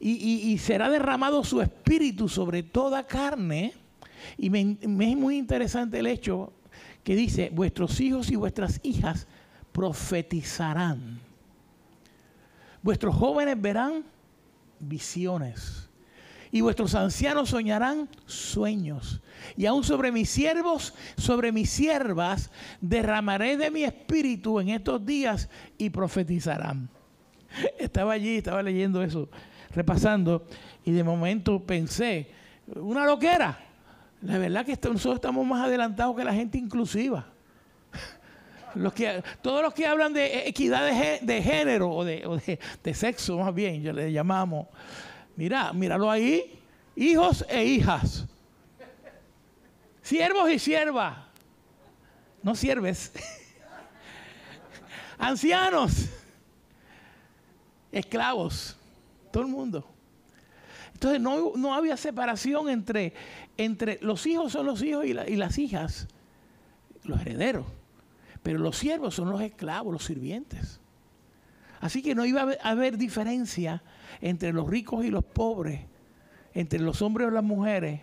Y, 0.00 0.56
será 0.56 0.88
derramado 0.88 1.44
su 1.44 1.60
espíritu 1.60 2.26
sobre 2.26 2.62
toda 2.62 3.06
carne. 3.06 3.74
Y 4.38 4.48
me 4.48 4.78
es 4.80 4.88
muy 4.88 5.36
interesante 5.36 5.98
el 5.98 6.06
hecho 6.06 6.54
que 7.04 7.14
dice, 7.14 7.50
vuestros 7.52 8.00
hijos 8.00 8.30
y 8.30 8.36
vuestras 8.36 8.80
hijas 8.82 9.26
profetizarán. 9.72 11.20
Vuestros 12.80 13.14
jóvenes 13.14 13.60
verán 13.60 14.06
visiones. 14.78 15.85
Y 16.56 16.62
vuestros 16.62 16.94
ancianos 16.94 17.50
soñarán 17.50 18.08
sueños. 18.24 19.20
Y 19.58 19.66
aún 19.66 19.84
sobre 19.84 20.10
mis 20.10 20.30
siervos, 20.30 20.94
sobre 21.18 21.52
mis 21.52 21.68
siervas, 21.68 22.50
derramaré 22.80 23.58
de 23.58 23.70
mi 23.70 23.84
espíritu 23.84 24.58
en 24.58 24.70
estos 24.70 25.04
días 25.04 25.50
y 25.76 25.90
profetizarán. 25.90 26.88
Estaba 27.78 28.14
allí, 28.14 28.38
estaba 28.38 28.62
leyendo 28.62 29.02
eso, 29.02 29.28
repasando, 29.74 30.46
y 30.82 30.92
de 30.92 31.04
momento 31.04 31.62
pensé, 31.62 32.30
una 32.74 33.04
loquera. 33.04 33.58
La 34.22 34.38
verdad 34.38 34.64
que 34.64 34.78
nosotros 34.88 35.16
estamos 35.16 35.46
más 35.46 35.62
adelantados 35.62 36.16
que 36.16 36.24
la 36.24 36.32
gente 36.32 36.56
inclusiva. 36.56 37.26
Todos 39.42 39.60
los 39.60 39.74
que 39.74 39.86
hablan 39.86 40.14
de 40.14 40.48
equidad 40.48 41.20
de, 41.20 41.42
género 41.42 41.90
o, 41.90 42.02
de, 42.02 42.94
sexo, 42.94 43.40
más 43.40 43.54
bien, 43.54 43.82
yo 43.82 43.92
le 43.92 44.10
llamamos. 44.10 44.68
Mira, 45.36 45.72
míralo 45.72 46.10
ahí. 46.10 46.58
Hijos 46.96 47.44
e 47.48 47.64
hijas. 47.64 48.26
Siervos 50.02 50.50
y 50.50 50.58
siervas. 50.58 51.18
No 52.42 52.54
sierves. 52.54 53.12
ancianos, 55.18 56.08
esclavos, 57.92 58.76
todo 59.32 59.42
el 59.42 59.48
mundo. 59.48 59.86
Entonces 60.94 61.20
no, 61.20 61.74
había 61.74 61.96
separación 61.96 62.70
entre, 62.70 63.12
entre 63.56 63.98
los 64.00 64.26
hijos 64.26 64.52
son 64.52 64.66
los 64.66 64.82
hijos 64.82 65.04
y 65.04 65.12
las 65.12 65.58
hijas, 65.58 66.08
los 67.04 67.20
herederos. 67.20 67.66
Pero 68.42 68.58
los 68.58 68.76
siervos 68.76 69.14
son 69.14 69.30
los 69.30 69.40
esclavos, 69.40 69.92
los 69.92 70.04
sirvientes. 70.04 70.80
Así 71.80 72.02
que 72.02 72.14
no 72.14 72.24
iba 72.24 72.48
a 72.62 72.70
haber 72.70 72.96
diferencia 72.96 73.82
entre 74.20 74.52
los 74.52 74.68
ricos 74.68 75.04
y 75.04 75.10
los 75.10 75.24
pobres, 75.24 75.80
entre 76.54 76.78
los 76.78 77.02
hombres 77.02 77.28
y 77.28 77.34
las 77.34 77.44
mujeres. 77.44 78.00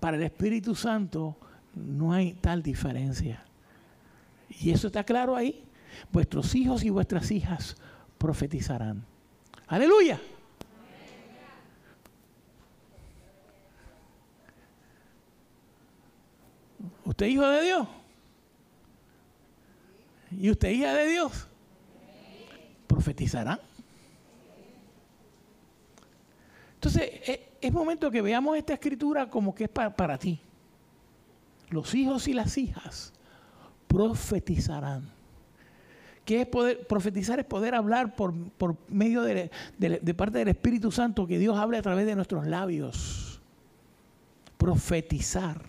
Para 0.00 0.16
el 0.16 0.22
Espíritu 0.22 0.74
Santo 0.74 1.36
no 1.74 2.12
hay 2.12 2.34
tal 2.34 2.62
diferencia. 2.62 3.44
Y 4.60 4.70
eso 4.70 4.88
está 4.88 5.04
claro 5.04 5.36
ahí. 5.36 5.64
Vuestros 6.12 6.54
hijos 6.54 6.84
y 6.84 6.90
vuestras 6.90 7.30
hijas 7.30 7.76
profetizarán. 8.18 9.04
Aleluya. 9.66 10.20
¿Usted 17.04 17.26
es 17.26 17.32
hijo 17.32 17.48
de 17.48 17.64
Dios? 17.64 17.88
¿Y 20.32 20.50
usted 20.50 20.70
hija 20.70 20.92
de 20.92 21.06
Dios? 21.06 21.46
¿Profetizarán? 22.86 23.60
Entonces, 26.76 27.02
e, 27.26 27.48
es 27.60 27.72
momento 27.72 28.10
que 28.10 28.22
veamos 28.22 28.56
esta 28.56 28.74
escritura 28.74 29.28
como 29.28 29.54
que 29.54 29.64
es 29.64 29.70
para, 29.70 30.18
ti. 30.18 30.38
Los 31.70 31.94
hijos 31.94 32.28
y 32.28 32.32
las 32.32 32.56
hijas 32.58 33.12
profetizarán. 33.88 35.10
¿Qué 36.24 36.42
es 36.42 36.46
poder? 36.46 36.86
Profetizar 36.86 37.38
es 37.38 37.44
poder 37.44 37.74
hablar 37.74 38.14
por, 38.14 38.34
medio 38.88 39.22
de, 39.22 39.50
de, 39.78 40.14
parte 40.14 40.38
del 40.38 40.48
Espíritu 40.48 40.90
Santo, 40.90 41.26
que 41.26 41.38
Dios 41.38 41.56
hable 41.56 41.78
a 41.78 41.82
través 41.82 42.06
de 42.06 42.14
nuestros 42.14 42.46
labios. 42.46 43.40
Profetizar. 44.58 45.62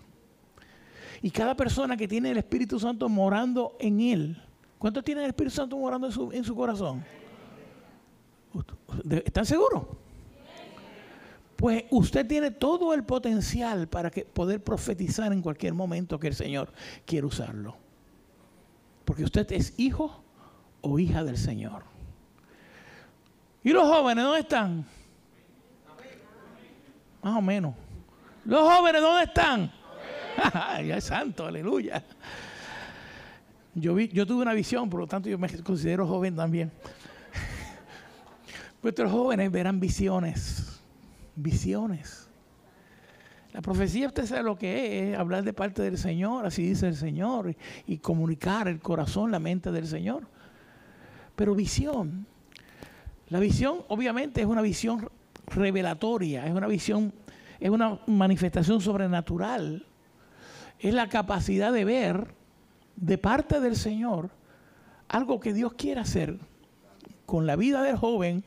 Y 1.22 1.32
cada 1.32 1.55
persona 1.55 1.95
que 1.95 2.08
tiene 2.08 2.32
el 2.32 2.38
Espíritu 2.38 2.80
Santo 2.80 3.08
morando 3.08 3.76
en 3.80 3.99
él, 4.01 4.43
¿cuántos 4.78 5.03
tienen 5.03 5.24
el 5.24 5.30
Espíritu 5.30 5.55
Santo 5.55 5.78
morando 5.78 6.08
en 6.08 6.14
su, 6.14 6.32
en 6.32 6.43
su 6.43 6.55
corazón? 6.55 7.03
¿Están 9.26 9.45
seguros? 9.45 9.84
Pues 11.58 11.86
usted 11.89 12.28
tiene 12.28 12.51
todo 12.51 12.93
el 12.93 13.03
potencial 13.03 13.88
para 13.88 14.12
poder 14.12 14.64
profetizar 14.64 15.34
en 15.34 15.41
cualquier 15.41 15.74
momento 15.74 16.20
que 16.20 16.28
el 16.28 16.36
Señor 16.36 16.72
quiera 17.03 17.26
usarlo. 17.26 17.76
Porque 19.03 19.24
usted 19.24 19.51
es 19.51 19.74
hijo 19.80 20.24
o 20.82 20.99
hija 20.99 21.24
del 21.24 21.36
Señor. 21.36 21.82
¿Y 23.64 23.72
los 23.72 23.88
jóvenes 23.88 24.24
dónde 24.24 24.41
están? 24.41 24.86
Más 27.24 27.36
o 27.36 27.41
menos. 27.41 27.74
Los 28.45 28.62
jóvenes 28.62 29.01
dónde 29.01 29.24
están? 29.24 29.72
ya 30.86 30.97
es 30.97 31.05
santo, 31.05 31.47
aleluya. 31.47 32.03
Yo, 33.74 33.95
vi, 33.95 34.10
yo 34.10 34.28
tuve 34.28 34.43
una 34.43 34.53
visión, 34.53 34.91
por 34.91 34.99
lo 34.99 35.08
tanto 35.08 35.28
yo 35.28 35.39
me 35.39 35.49
considero 35.64 36.05
joven 36.05 36.36
también. 36.36 36.72
Vuestros 38.84 39.12
jóvenes 39.12 39.51
verán 39.51 39.80
visiones 39.80 40.76
visiones. 41.38 42.29
La 43.53 43.61
profecía 43.61 44.07
usted 44.07 44.25
sabe 44.25 44.43
lo 44.43 44.57
que 44.57 45.11
es, 45.11 45.17
hablar 45.17 45.43
de 45.43 45.53
parte 45.53 45.81
del 45.81 45.97
Señor, 45.97 46.45
así 46.45 46.63
dice 46.63 46.88
el 46.88 46.95
Señor, 46.95 47.55
y, 47.85 47.97
comunicar 47.99 48.67
el 48.67 48.79
corazón, 48.79 49.31
la 49.31 49.39
mente 49.39 49.71
del 49.71 49.88
Señor. 49.88 50.27
Pero 51.35 51.55
visión, 51.55 52.27
la 53.29 53.39
visión 53.39 53.79
obviamente 53.88 54.41
es 54.41 54.47
una 54.47 54.61
visión 54.61 55.09
revelatoria, 55.47 56.45
es 56.45 56.53
una 56.53 56.67
visión, 56.67 57.13
es 57.59 57.69
una 57.69 57.99
manifestación 58.07 58.81
sobrenatural, 58.81 59.85
es 60.79 60.93
la 60.93 61.07
capacidad 61.07 61.71
de 61.71 61.85
ver 61.85 62.33
de 62.95 63.17
parte 63.17 63.59
del 63.59 63.75
Señor 63.75 64.29
algo 65.07 65.39
que 65.39 65.53
Dios 65.53 65.73
quiere 65.73 66.01
hacer 66.01 66.38
con 67.25 67.45
la 67.45 67.55
vida 67.55 67.81
del 67.81 67.97
joven 67.97 68.43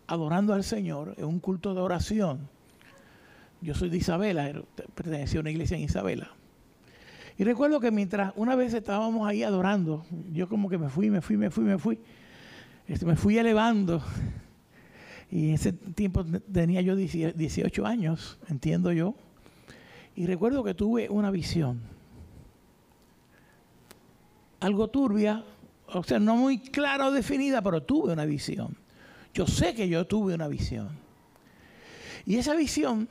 adorando 0.07 0.53
al 0.53 0.63
Señor 0.63 1.15
en 1.17 1.25
un 1.25 1.39
culto 1.39 1.73
de 1.73 1.81
oración. 1.81 2.47
Yo 3.61 3.73
soy 3.73 3.89
de 3.89 3.97
Isabela, 3.97 4.51
pertenecía 4.93 5.39
a 5.39 5.41
una 5.41 5.51
iglesia 5.51 5.77
en 5.77 5.83
Isabela. 5.83 6.31
Y 7.37 7.43
recuerdo 7.43 7.79
que 7.79 7.91
mientras 7.91 8.31
una 8.35 8.55
vez 8.55 8.73
estábamos 8.73 9.27
ahí 9.27 9.43
adorando, 9.43 10.05
yo 10.31 10.47
como 10.47 10.69
que 10.69 10.77
me 10.77 10.89
fui, 10.89 11.09
me 11.09 11.21
fui, 11.21 11.35
me 11.35 11.49
fui, 11.49 11.63
me 11.63 11.77
fui. 11.77 11.99
Este, 12.87 13.05
me 13.05 13.15
fui 13.15 13.37
elevando. 13.37 14.01
Y 15.31 15.49
en 15.49 15.55
ese 15.55 15.73
tiempo 15.73 16.23
tenía 16.23 16.81
yo 16.81 16.95
18 16.95 17.85
años, 17.85 18.37
entiendo 18.47 18.91
yo. 18.91 19.15
Y 20.15 20.27
recuerdo 20.27 20.63
que 20.63 20.73
tuve 20.73 21.09
una 21.09 21.29
visión. 21.29 21.81
Algo 24.61 24.87
turbia, 24.87 25.43
o 25.87 26.03
sea, 26.03 26.19
no 26.19 26.35
muy 26.35 26.59
clara 26.59 27.07
o 27.07 27.11
definida, 27.11 27.61
pero 27.61 27.83
tuve 27.83 28.13
una 28.13 28.25
visión. 28.25 28.75
Yo 29.33 29.45
sé 29.47 29.75
que 29.75 29.87
yo 29.87 30.05
tuve 30.05 30.33
una 30.33 30.47
visión. 30.47 30.89
Y 32.25 32.37
esa 32.37 32.55
visión, 32.55 33.07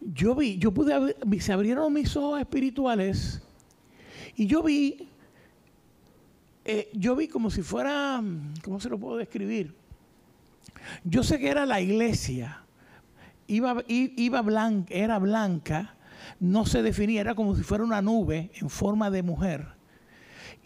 yo 0.00 0.34
vi, 0.34 0.58
yo 0.58 0.72
pude, 0.72 1.16
se 1.40 1.52
abrieron 1.52 1.92
mis 1.92 2.16
ojos 2.16 2.40
espirituales 2.40 3.42
y 4.34 4.46
yo 4.46 4.62
vi, 4.62 5.08
eh, 6.64 6.90
yo 6.92 7.14
vi 7.14 7.28
como 7.28 7.50
si 7.50 7.62
fuera, 7.62 8.22
¿cómo 8.64 8.80
se 8.80 8.88
lo 8.88 8.98
puedo 8.98 9.16
describir? 9.16 9.74
Yo 11.04 11.22
sé 11.22 11.38
que 11.38 11.48
era 11.48 11.66
la 11.66 11.80
iglesia, 11.80 12.64
iba, 13.46 13.84
iba 13.86 14.42
blanca, 14.42 14.92
era 14.92 15.18
blanca, 15.18 15.94
no 16.40 16.66
se 16.66 16.82
definía, 16.82 17.20
era 17.20 17.34
como 17.34 17.54
si 17.54 17.62
fuera 17.62 17.84
una 17.84 18.02
nube 18.02 18.50
en 18.54 18.68
forma 18.68 19.10
de 19.10 19.22
mujer 19.22 19.75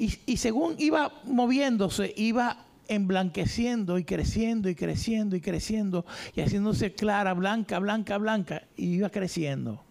y, 0.01 0.39
según 0.39 0.77
iba 0.79 1.13
moviéndose, 1.25 2.15
iba 2.17 2.65
emblanqueciendo 2.89 3.99
y 3.99 4.05
creciendo 4.05 4.71
y 4.71 4.75
creciendo 4.75 5.37
y 5.37 5.43
creciendo 5.43 6.07
y 6.35 6.41
haciéndose 6.41 6.95
clara, 6.95 7.35
blanca, 7.35 7.79
blanca, 7.79 8.17
blanca, 8.17 8.63
y 8.77 8.95
iba 8.95 9.11
creciendo. 9.11 9.85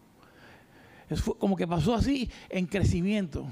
Es 1.12 1.22
como 1.22 1.55
que 1.55 1.68
pasó 1.68 1.93
así 1.93 2.28
en 2.49 2.66
crecimiento. 2.66 3.45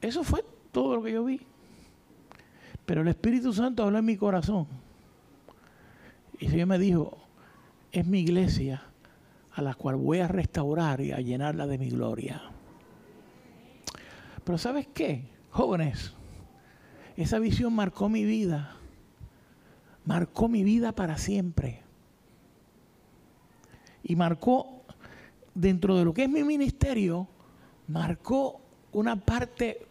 Eso 0.00 0.24
fue 0.24 0.42
todo 0.72 0.96
lo 0.96 1.02
que 1.02 1.12
yo 1.12 1.24
vi. 1.24 1.40
Pero 2.86 3.02
el 3.02 3.08
Espíritu 3.08 3.52
Santo 3.52 3.82
habló 3.82 3.98
en 3.98 4.06
mi 4.06 4.16
corazón. 4.16 4.66
Y 6.40 6.46
el 6.46 6.66
me 6.66 6.78
dijo, 6.78 7.18
es 7.92 8.06
mi 8.06 8.20
iglesia 8.20 8.82
a 9.52 9.60
la 9.60 9.74
cual 9.74 9.96
voy 9.96 10.20
a 10.20 10.28
restaurar 10.28 11.02
y 11.02 11.12
a 11.12 11.20
llenarla 11.20 11.66
de 11.66 11.76
mi 11.76 11.90
gloria. 11.90 12.52
Pero 14.48 14.56
¿sabes 14.56 14.86
qué? 14.94 15.24
Jóvenes, 15.50 16.14
esa 17.18 17.38
visión 17.38 17.74
marcó 17.74 18.08
mi 18.08 18.24
vida. 18.24 18.78
Marcó 20.06 20.48
mi 20.48 20.64
vida 20.64 20.92
para 20.92 21.18
siempre. 21.18 21.82
Y 24.02 24.16
marcó, 24.16 24.84
dentro 25.54 25.98
de 25.98 26.06
lo 26.06 26.14
que 26.14 26.22
es 26.22 26.30
mi 26.30 26.44
ministerio, 26.44 27.28
marcó 27.88 28.62
una 28.92 29.16
parte 29.16 29.86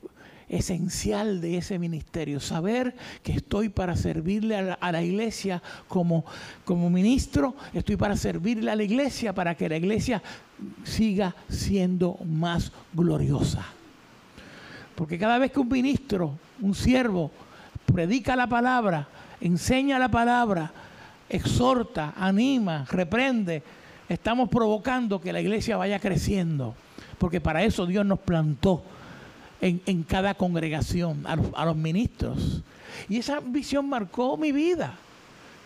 esencial 0.49 1.39
de 1.39 1.57
ese 1.57 1.77
ministerio, 1.77 2.39
saber 2.39 2.95
que 3.21 3.33
estoy 3.33 3.69
para 3.69 3.95
servirle 3.95 4.55
a 4.55 4.91
la, 4.91 5.03
iglesia 5.03 5.61
como, 5.87 6.25
como 6.65 6.89
ministro, 6.89 7.55
estoy 7.73 7.95
para 7.95 8.17
servirle 8.17 8.71
a 8.71 8.75
la 8.75 8.81
iglesia 8.81 9.35
para 9.35 9.53
que 9.53 9.69
la 9.69 9.77
iglesia 9.77 10.23
siga 10.83 11.35
siendo 11.47 12.15
más 12.25 12.71
gloriosa. 12.91 13.76
Porque 14.97 15.19
cada 15.19 15.37
vez 15.37 15.51
que 15.51 15.59
un 15.59 15.69
ministro, 15.69 16.39
un 16.59 16.73
siervo, 16.73 17.29
predica 17.85 18.35
la 18.35 18.47
palabra, 18.47 19.07
enseña 19.39 19.99
la 19.99 20.09
palabra, 20.09 20.71
exhorta, 21.29 22.15
anima, 22.17 22.83
reprende, 22.89 23.61
estamos 24.09 24.49
provocando 24.49 25.21
que 25.21 25.31
la 25.31 25.39
iglesia 25.39 25.77
vaya 25.77 25.99
creciendo, 25.99 26.73
porque 27.19 27.39
para 27.39 27.63
eso 27.63 27.85
Dios 27.85 28.07
nos 28.07 28.17
plantó 28.17 28.81
en, 29.61 30.01
cada 30.01 30.33
congregación, 30.33 31.27
a 31.27 31.35
los, 31.35 31.45
a 31.53 31.65
los, 31.65 31.75
ministros. 31.75 32.63
Y 33.07 33.17
esa 33.17 33.39
visión 33.39 33.87
marcó 33.87 34.35
mi 34.35 34.51
vida. 34.51 34.95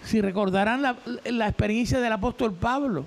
Si 0.04 0.20
recordarán 0.20 0.82
la, 0.82 0.98
la 1.24 1.48
experiencia 1.48 2.02
del 2.02 2.12
apóstol 2.12 2.54
Pablo, 2.54 3.06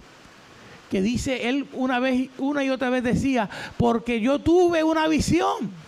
que 0.91 1.03
dice 1.03 1.51
él 1.51 1.66
una 1.75 1.99
vez, 1.99 2.31
una 2.39 2.64
y 2.64 2.70
otra 2.70 2.89
vez 2.89 3.05
decía, 3.05 3.51
porque 3.77 4.22
yo 4.22 4.39
tuve 4.39 4.83
una 4.85 5.07
visión. 5.07 5.84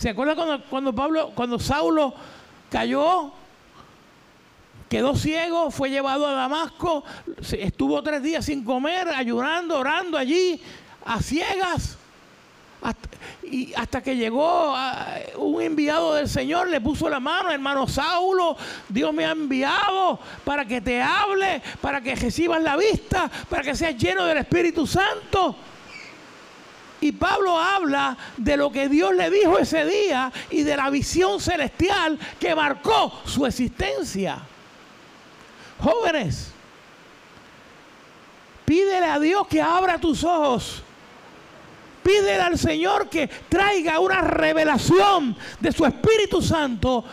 ¿Se 0.00 0.08
acuerdan 0.08 0.34
cuando, 0.34 0.64
cuando 0.64 0.94
Pablo, 0.94 1.32
cuando 1.34 1.58
Saulo 1.58 2.14
cayó 2.70 3.32
quedó 4.88 5.14
ciego, 5.14 5.70
fue 5.70 5.90
llevado 5.90 6.26
a 6.26 6.32
Damasco, 6.32 7.04
estuvo 7.52 8.02
tres 8.02 8.22
días 8.22 8.46
sin 8.46 8.64
comer, 8.64 9.08
ayunando, 9.08 9.78
orando 9.78 10.16
allí, 10.16 10.58
a 11.04 11.20
ciegas. 11.20 11.98
y 13.42 13.74
hasta 13.74 14.02
que 14.02 14.16
llegó 14.16 14.74
un 15.36 15.60
enviado 15.60 16.14
del 16.14 16.30
Señor, 16.30 16.68
le 16.68 16.80
puso 16.80 17.10
la 17.10 17.20
mano, 17.20 17.50
hermano 17.50 17.86
Saulo, 17.86 18.56
Dios 18.88 19.12
me 19.12 19.26
ha 19.26 19.32
enviado 19.32 20.18
para 20.46 20.64
que 20.64 20.80
te 20.80 21.02
hable, 21.02 21.60
para 21.82 22.00
que 22.00 22.14
recibas 22.14 22.62
la 22.62 22.74
vista, 22.78 23.30
para 23.50 23.62
que 23.62 23.74
seas 23.74 23.98
lleno 23.98 24.24
del 24.24 24.38
Espíritu 24.38 24.86
Santo. 24.86 25.56
Y 27.00 27.12
Pablo 27.12 27.58
habla 27.58 28.16
de 28.36 28.56
lo 28.56 28.70
que 28.70 28.88
Dios 28.88 29.14
le 29.14 29.30
dijo 29.30 29.58
ese 29.58 29.86
día 29.86 30.30
y 30.50 30.62
de 30.62 30.76
la 30.76 30.90
visión 30.90 31.40
celestial 31.40 32.18
que 32.38 32.54
marcó 32.54 33.20
su 33.24 33.46
existencia. 33.46 34.38
Jóvenes, 35.80 36.52
pídele 38.66 39.06
a 39.06 39.18
Dios 39.18 39.46
que 39.46 39.62
abra 39.62 39.98
tus 39.98 40.24
ojos. 40.24 40.82
Pídele 42.02 42.40
al 42.40 42.58
Señor 42.58 43.08
que 43.08 43.28
traiga 43.48 43.98
una 43.98 44.20
revelación 44.20 45.36
de 45.58 45.72
su 45.72 45.86
Espíritu 45.86 46.42
Santo 46.42 47.04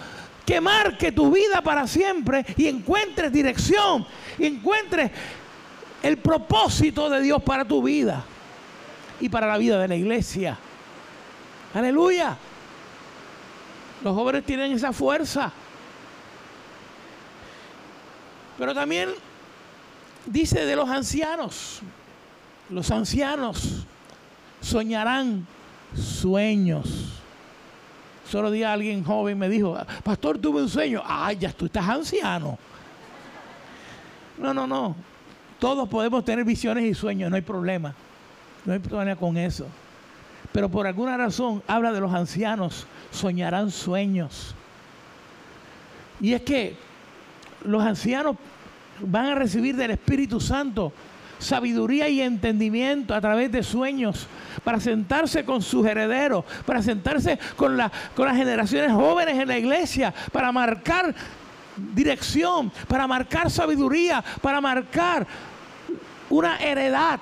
que 0.45 0.59
marque 0.59 1.11
tu 1.11 1.31
vida 1.31 1.61
para 1.61 1.87
siempre 1.87 2.45
y 2.55 2.67
encuentres 2.67 3.31
dirección, 3.33 4.07
y 4.37 4.45
encuentres 4.45 5.11
el 6.01 6.17
propósito 6.17 7.09
de 7.09 7.21
Dios 7.21 7.41
para 7.43 7.65
tu 7.65 7.83
vida 7.83 8.23
y 9.19 9.29
para 9.29 9.47
la 9.47 9.57
vida 9.57 9.79
de 9.79 9.87
la 9.87 9.95
iglesia. 9.95 10.57
Aleluya. 11.73 12.37
Los 14.03 14.15
jóvenes 14.15 14.45
tienen 14.45 14.71
esa 14.71 14.93
fuerza. 14.93 15.51
Pero 18.57 18.73
también 18.73 19.09
dice 20.25 20.65
de 20.65 20.75
los 20.75 20.89
ancianos, 20.89 21.81
los 22.69 22.89
ancianos 22.91 23.85
soñarán 24.61 25.45
sueños. 25.95 27.21
Solo 28.29 28.51
día 28.51 28.73
alguien 28.73 29.03
joven 29.03 29.37
me 29.37 29.47
dijo, 29.47 29.77
pastor, 30.03 30.37
tuve 30.37 30.61
un 30.61 30.69
sueño. 30.69 31.01
Ay, 31.05 31.37
ya 31.37 31.51
tú 31.53 31.67
estás 31.67 31.87
anciano. 31.87 32.57
No, 34.37 34.53
no, 34.53 34.67
no. 34.67 34.95
Todos 35.59 35.87
podemos 35.87 36.25
tener 36.25 36.43
visiones 36.43 36.83
y 36.83 36.93
sueños, 36.93 37.29
no 37.29 37.35
hay 37.35 37.41
problema. 37.41 37.93
No 38.67 38.73
hay 38.73 38.79
problema 38.79 39.15
con 39.15 39.37
eso. 39.37 39.65
Pero 40.51 40.69
por 40.69 40.85
alguna 40.85 41.15
razón 41.15 41.63
habla 41.67 41.93
de 41.93 42.01
los 42.01 42.13
ancianos, 42.13 42.85
soñarán 43.11 43.71
sueños. 43.71 44.53
Y 46.19 46.33
es 46.33 46.41
que 46.41 46.75
los 47.63 47.81
ancianos 47.81 48.35
van 48.99 49.27
a 49.27 49.35
recibir 49.35 49.77
del 49.77 49.91
Espíritu 49.91 50.41
Santo 50.41 50.91
sabiduría 51.39 52.09
y 52.09 52.19
entendimiento 52.19 53.15
a 53.15 53.21
través 53.21 53.51
de 53.51 53.63
sueños 53.63 54.27
para 54.65 54.81
sentarse 54.81 55.45
con 55.45 55.61
sus 55.61 55.85
herederos, 55.85 56.43
para 56.65 56.81
sentarse 56.81 57.39
con, 57.55 57.79
con 58.15 58.25
las 58.25 58.35
generaciones 58.35 58.91
jóvenes 58.91 59.39
en 59.39 59.47
la 59.47 59.57
iglesia, 59.57 60.13
para 60.33 60.51
marcar 60.51 61.15
dirección, 61.93 62.69
para 62.87 63.07
marcar 63.07 63.49
sabiduría, 63.49 64.21
para 64.41 64.59
marcar 64.59 65.25
una 66.29 66.57
heredad 66.57 67.21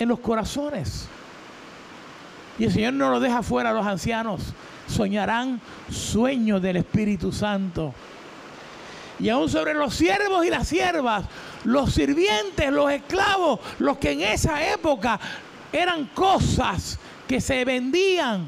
en 0.00 0.08
los 0.08 0.18
corazones. 0.18 1.06
Y 2.58 2.64
el 2.64 2.72
Señor 2.72 2.94
no 2.94 3.10
lo 3.10 3.20
deja 3.20 3.42
fuera 3.42 3.70
a 3.70 3.72
los 3.72 3.86
ancianos. 3.86 4.40
Soñarán 4.88 5.60
sueños 5.88 6.60
del 6.60 6.78
Espíritu 6.78 7.30
Santo 7.30 7.94
y 9.20 9.28
aún 9.28 9.48
sobre 9.48 9.74
los 9.74 9.94
siervos 9.94 10.44
y 10.46 10.50
las 10.50 10.66
siervas, 10.66 11.24
los 11.64 11.92
sirvientes, 11.92 12.72
los 12.72 12.90
esclavos, 12.90 13.60
los 13.78 13.98
que 13.98 14.12
en 14.12 14.22
esa 14.22 14.66
época 14.72 15.20
eran 15.72 16.06
cosas 16.06 16.98
que 17.28 17.40
se 17.40 17.64
vendían, 17.64 18.46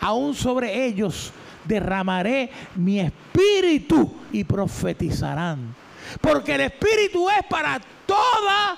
aún 0.00 0.34
sobre 0.34 0.84
ellos 0.84 1.32
derramaré 1.64 2.50
mi 2.74 3.00
espíritu 3.00 4.12
y 4.32 4.44
profetizarán. 4.44 5.74
Porque 6.20 6.54
el 6.54 6.62
espíritu 6.62 7.28
es 7.30 7.44
para 7.48 7.80
toda 8.06 8.76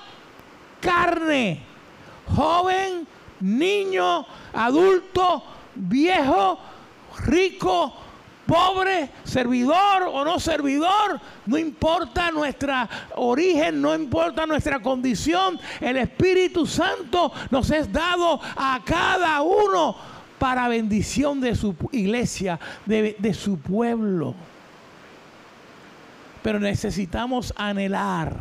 carne, 0.81 1.61
joven, 2.35 3.07
niño, 3.39 4.25
adulto, 4.53 5.43
viejo, 5.75 6.59
rico, 7.25 7.93
pobre, 8.45 9.09
servidor 9.23 10.03
o 10.11 10.25
no 10.25 10.39
servidor, 10.39 11.21
no 11.45 11.57
importa 11.57 12.31
nuestra 12.31 12.89
origen, 13.15 13.81
no 13.81 13.95
importa 13.95 14.45
nuestra 14.45 14.81
condición, 14.81 15.59
el 15.79 15.97
Espíritu 15.97 16.65
Santo 16.65 17.31
nos 17.49 17.71
es 17.71 17.91
dado 17.91 18.41
a 18.43 18.81
cada 18.83 19.41
uno 19.41 19.95
para 20.37 20.67
bendición 20.67 21.39
de 21.39 21.55
su 21.55 21.75
iglesia, 21.91 22.59
de, 22.85 23.15
de 23.17 23.33
su 23.33 23.57
pueblo. 23.57 24.35
Pero 26.41 26.59
necesitamos 26.59 27.53
anhelar. 27.55 28.35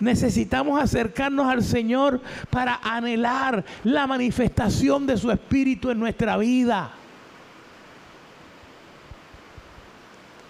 Necesitamos 0.00 0.80
acercarnos 0.80 1.46
al 1.46 1.62
Señor 1.62 2.20
para 2.50 2.80
anhelar 2.82 3.64
la 3.84 4.06
manifestación 4.06 5.06
de 5.06 5.16
su 5.16 5.30
Espíritu 5.30 5.90
en 5.90 5.98
nuestra 5.98 6.36
vida. 6.36 6.92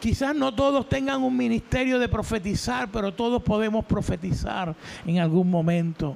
Quizás 0.00 0.34
no 0.34 0.54
todos 0.54 0.88
tengan 0.88 1.22
un 1.22 1.36
ministerio 1.36 1.98
de 1.98 2.08
profetizar, 2.08 2.88
pero 2.90 3.12
todos 3.12 3.42
podemos 3.42 3.84
profetizar 3.84 4.74
en 5.04 5.18
algún 5.18 5.50
momento. 5.50 6.14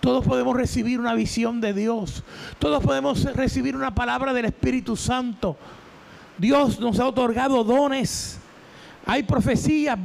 Todos 0.00 0.24
podemos 0.24 0.56
recibir 0.56 0.98
una 0.98 1.14
visión 1.14 1.60
de 1.60 1.74
Dios. 1.74 2.22
Todos 2.58 2.82
podemos 2.82 3.24
recibir 3.34 3.76
una 3.76 3.94
palabra 3.94 4.32
del 4.32 4.46
Espíritu 4.46 4.96
Santo. 4.96 5.56
Dios 6.38 6.80
nos 6.80 6.98
ha 7.00 7.06
otorgado 7.06 7.64
dones. 7.64 8.39
Hay 9.06 9.22
profecías, 9.22 9.98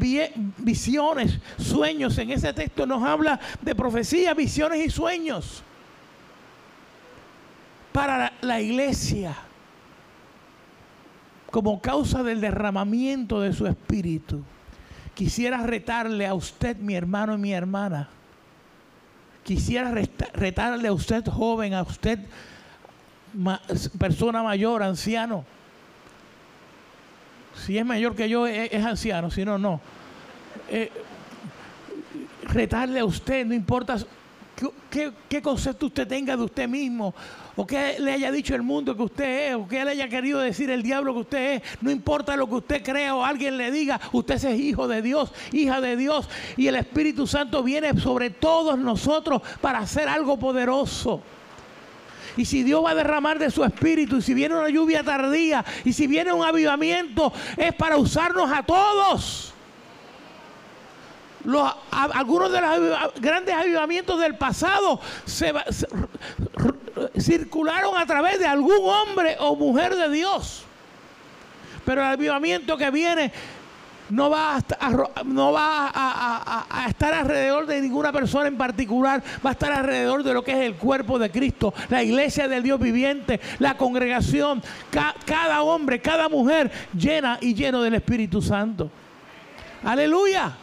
visiones, 0.57 1.39
sueños. 1.57 2.17
En 2.17 2.31
ese 2.31 2.53
texto 2.53 2.85
nos 2.85 3.03
habla 3.03 3.39
de 3.61 3.75
profecías, 3.75 4.35
visiones 4.35 4.85
y 4.85 4.89
sueños 4.89 5.63
para 7.91 8.33
la 8.41 8.59
iglesia 8.59 9.33
como 11.49 11.79
causa 11.79 12.23
del 12.23 12.41
derramamiento 12.41 13.39
de 13.39 13.53
su 13.53 13.65
espíritu. 13.67 14.43
Quisiera 15.13 15.63
retarle 15.63 16.27
a 16.27 16.33
usted, 16.33 16.75
mi 16.75 16.95
hermano 16.95 17.35
y 17.35 17.37
mi 17.37 17.53
hermana. 17.53 18.09
Quisiera 19.43 19.93
retarle 20.33 20.89
a 20.89 20.91
usted, 20.91 21.23
joven, 21.25 21.73
a 21.73 21.83
usted, 21.83 22.19
persona 23.97 24.43
mayor, 24.43 24.83
anciano. 24.83 25.45
Si 27.55 27.77
es 27.77 27.85
mayor 27.85 28.15
que 28.15 28.29
yo, 28.29 28.47
es, 28.47 28.83
anciano, 28.83 29.31
si 29.31 29.45
no, 29.45 29.57
no. 29.57 29.79
Eh, 30.69 30.91
retarle 32.43 32.99
a 32.99 33.05
usted, 33.05 33.45
no 33.45 33.53
importa 33.53 33.97
qué, 34.89 35.41
concepto 35.41 35.87
usted 35.87 36.07
tenga 36.07 36.35
de 36.37 36.43
usted 36.43 36.67
mismo, 36.67 37.13
o 37.55 37.65
qué 37.65 37.97
le 37.99 38.13
haya 38.13 38.31
dicho 38.31 38.55
el 38.55 38.61
mundo 38.61 38.95
que 38.95 39.03
usted 39.03 39.49
es, 39.49 39.55
o 39.55 39.67
qué 39.67 39.83
le 39.83 39.91
haya 39.91 40.07
querido 40.07 40.39
decir 40.39 40.69
el 40.69 40.81
diablo 40.81 41.13
que 41.13 41.19
usted 41.19 41.53
es, 41.55 41.61
no 41.81 41.91
importa 41.91 42.35
lo 42.35 42.47
que 42.47 42.55
usted 42.55 42.83
crea 42.83 43.15
o 43.15 43.23
alguien 43.23 43.57
le 43.57 43.71
diga, 43.71 43.99
usted 44.11 44.35
es 44.35 44.59
hijo 44.59 44.87
de 44.87 45.01
Dios, 45.01 45.31
hija 45.51 45.81
de 45.81 45.97
Dios, 45.97 46.29
y 46.57 46.67
el 46.67 46.75
Espíritu 46.75 47.27
Santo 47.27 47.63
viene 47.63 47.99
sobre 47.99 48.29
todos 48.29 48.77
nosotros 48.77 49.41
para 49.61 49.79
hacer 49.79 50.07
algo 50.07 50.37
poderoso. 50.37 51.21
Y 52.37 52.45
si 52.45 52.63
Dios 52.63 52.83
va 52.83 52.91
a 52.91 52.95
derramar 52.95 53.39
de 53.39 53.49
su 53.49 53.63
espíritu, 53.63 54.17
y 54.17 54.21
si 54.21 54.33
viene 54.33 54.55
una 54.55 54.69
lluvia 54.69 55.03
tardía, 55.03 55.63
y 55.83 55.93
si 55.93 56.07
viene 56.07 56.33
un 56.33 56.45
avivamiento, 56.45 57.31
es 57.57 57.73
para 57.73 57.97
usarnos 57.97 58.51
a 58.51 58.63
todos 58.63 59.53
algunos 61.91 62.51
de 62.51 62.61
los 62.61 63.13
grandes 63.19 63.55
avivamientos 63.55 64.19
del 64.19 64.35
pasado 64.35 64.99
circularon 67.19 67.97
a 67.97 68.05
través 68.05 68.39
de 68.39 68.45
algún 68.45 68.89
hombre 68.89 69.37
o 69.39 69.55
mujer 69.55 69.95
de 69.95 70.09
Dios. 70.09 70.63
Pero 71.85 72.01
el 72.01 72.07
avivamiento 72.07 72.77
que 72.77 72.89
viene 72.89 73.31
no 74.09 74.29
va, 74.29 74.57
a, 74.57 76.85
estar 76.87 77.13
alrededor 77.13 77.65
de 77.65 77.81
ninguna 77.81 78.11
persona 78.11 78.47
en 78.47 78.57
particular, 78.57 79.23
va 79.45 79.49
a 79.49 79.53
estar 79.53 79.71
alrededor 79.71 80.23
de 80.23 80.33
lo 80.33 80.43
que 80.43 80.51
es 80.51 80.59
el 80.59 80.75
cuerpo 80.75 81.19
de 81.19 81.31
Cristo, 81.31 81.73
la 81.89 82.03
iglesia 82.03 82.47
del 82.47 82.63
Dios 82.63 82.79
viviente, 82.79 83.39
la 83.59 83.77
congregación, 83.77 84.61
cada 85.25 85.63
hombre, 85.63 86.01
cada 86.01 86.29
mujer 86.29 86.71
llena 86.93 87.37
y 87.41 87.53
lleno 87.53 87.81
del 87.81 87.95
Espíritu 87.95 88.41
Santo. 88.41 88.89
Aleluya. 89.83 90.53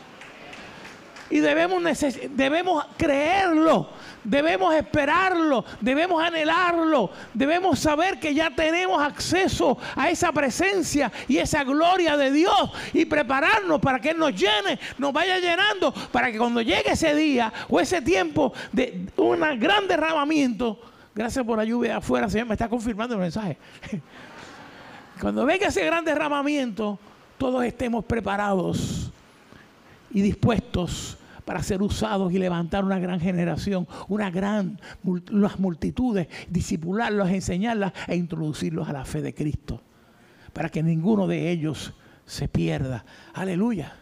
Y 1.31 1.39
debemos, 1.39 1.83
debemos 2.31 2.85
creerlo 2.97 3.89
Debemos 4.25 4.73
esperarlo, 4.75 5.65
debemos 5.81 6.23
anhelarlo, 6.23 7.11
debemos 7.35 7.79
saber 7.79 8.21
que 8.21 8.33
ya 8.33 8.51
tenemos 8.51 9.03
acceso 9.03 9.79
a 9.97 10.11
esa 10.11 10.31
presencia 10.31 11.11
y 11.27 11.39
esa 11.39 11.65
gloria 11.65 12.17
de 12.17 12.31
Dios 12.31 12.71
y 12.93 13.05
prepararnos 13.05 13.81
para 13.81 14.01
que 14.01 14.11
Él 14.11 14.19
nos 14.19 14.33
llene, 14.33 14.79
nos 14.99 15.13
vaya 15.13 15.39
llenando, 15.39 15.93
para 16.13 16.31
que 16.31 16.39
cuando 16.39 16.63
llegue 16.63 16.93
ese 16.93 17.15
día 17.15 17.53
o 17.69 17.81
ese 17.81 18.01
tiempo 18.01 18.53
de 18.71 19.07
un 19.17 19.41
gran 19.59 19.89
derramamiento, 19.89 20.79
gracias 21.15 21.45
por 21.45 21.59
la 21.59 21.65
lluvia 21.65 21.97
afuera, 21.97 22.31
Señor, 22.31 22.47
me 22.47 22.55
está 22.55 22.69
confirmando 22.69 23.15
el 23.15 23.21
mensaje. 23.21 23.59
Cuando 25.21 25.45
venga 25.45 25.69
ese 25.69 25.85
gran 25.85 26.05
derramamiento, 26.05 26.99
todos 27.39 27.65
estemos 27.65 28.05
preparados 28.05 29.11
y 30.11 30.21
dispuestos 30.21 31.17
para 31.45 31.63
ser 31.63 31.83
usados 31.83 32.33
y 32.33 32.39
levantar 32.39 32.85
una 32.85 32.99
gran 32.99 33.21
generación, 33.21 33.87
una 34.09 34.31
gran, 34.31 34.81
las 35.31 35.59
multitudes, 35.59 36.29
disipularlos, 36.49 37.31
enseñarlas 37.31 37.93
e 38.07 38.17
introducirlos 38.17 38.89
a 38.89 38.93
la 38.93 39.05
fe 39.05 39.23
de 39.23 39.35
Cristo, 39.35 39.81
para 40.53 40.69
que 40.69 40.83
ninguno 40.83 41.27
de 41.27 41.51
ellos 41.51 41.93
se 42.27 42.49
pierda. 42.49 43.05
Aleluya. 43.35 43.97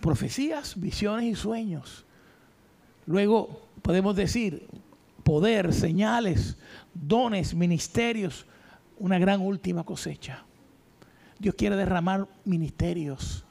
profecías, 0.00 0.78
visiones 0.78 1.24
y 1.24 1.34
sueños. 1.34 2.04
Luego 3.06 3.62
podemos 3.80 4.14
decir 4.14 4.68
poder, 5.24 5.72
señales, 5.72 6.58
dones, 6.94 7.54
ministerios, 7.54 8.46
una 8.98 9.18
gran 9.18 9.40
última 9.40 9.84
cosecha. 9.84 10.44
Dios 11.38 11.54
quiere 11.54 11.76
derramar 11.76 12.28
ministerios. 12.44 13.44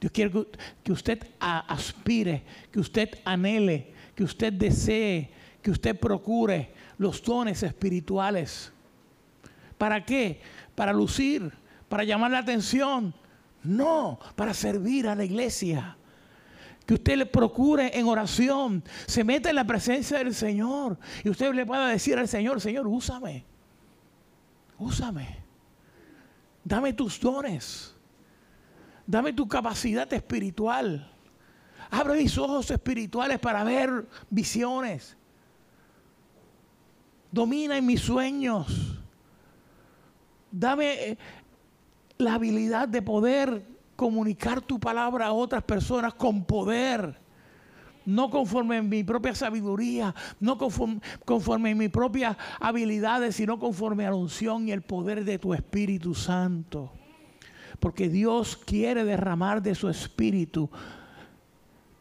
Dios 0.00 0.12
quiere 0.12 0.46
que 0.82 0.92
usted 0.92 1.26
aspire, 1.40 2.44
que 2.70 2.80
usted 2.80 3.18
anhele, 3.24 3.92
que 4.14 4.24
usted 4.24 4.52
desee, 4.52 5.30
que 5.62 5.70
usted 5.70 5.98
procure 5.98 6.70
los 6.98 7.22
dones 7.22 7.62
espirituales. 7.62 8.72
¿Para 9.78 10.04
qué? 10.04 10.40
Para 10.74 10.92
lucir, 10.92 11.52
para 11.88 12.04
llamar 12.04 12.30
la 12.30 12.38
atención. 12.38 13.14
No, 13.62 14.18
para 14.36 14.54
servir 14.54 15.08
a 15.08 15.14
la 15.14 15.24
iglesia. 15.24 15.96
Que 16.86 16.94
usted 16.94 17.16
le 17.16 17.26
procure 17.26 17.98
en 17.98 18.06
oración, 18.06 18.84
se 19.06 19.24
meta 19.24 19.50
en 19.50 19.56
la 19.56 19.64
presencia 19.64 20.18
del 20.18 20.32
Señor 20.34 20.96
y 21.24 21.30
usted 21.30 21.52
le 21.52 21.66
pueda 21.66 21.88
decir 21.88 22.16
al 22.16 22.28
Señor, 22.28 22.60
Señor, 22.60 22.86
úsame, 22.86 23.44
úsame. 24.78 25.45
Dame 26.66 26.92
tus 26.92 27.20
dones. 27.20 27.94
Dame 29.06 29.32
tu 29.32 29.46
capacidad 29.46 30.12
espiritual. 30.12 31.08
Abre 31.88 32.16
mis 32.16 32.36
ojos 32.36 32.68
espirituales 32.72 33.38
para 33.38 33.62
ver 33.62 34.08
visiones. 34.28 35.16
Domina 37.30 37.76
en 37.78 37.86
mis 37.86 38.00
sueños. 38.00 38.98
Dame 40.50 41.10
eh, 41.10 41.18
la 42.18 42.34
habilidad 42.34 42.88
de 42.88 43.00
poder 43.00 43.64
comunicar 43.94 44.60
tu 44.60 44.80
palabra 44.80 45.26
a 45.26 45.32
otras 45.32 45.62
personas 45.62 46.14
con 46.14 46.44
poder. 46.44 47.16
No 48.06 48.30
conforme 48.30 48.78
en 48.78 48.88
mi 48.88 49.04
propia 49.04 49.34
sabiduría, 49.34 50.14
no 50.40 50.56
conforme, 50.56 51.70
en 51.70 51.78
mis 51.78 51.90
propias 51.90 52.36
habilidades, 52.60 53.36
sino 53.36 53.58
conforme 53.58 54.06
a 54.06 54.10
la 54.10 54.16
unción 54.16 54.68
y 54.68 54.72
el 54.72 54.82
poder 54.82 55.24
de 55.24 55.38
tu 55.38 55.52
Espíritu 55.52 56.14
Santo. 56.14 56.92
Porque 57.80 58.08
Dios 58.08 58.56
quiere 58.56 59.04
derramar 59.04 59.60
de 59.62 59.74
su 59.74 59.88
espíritu 59.88 60.70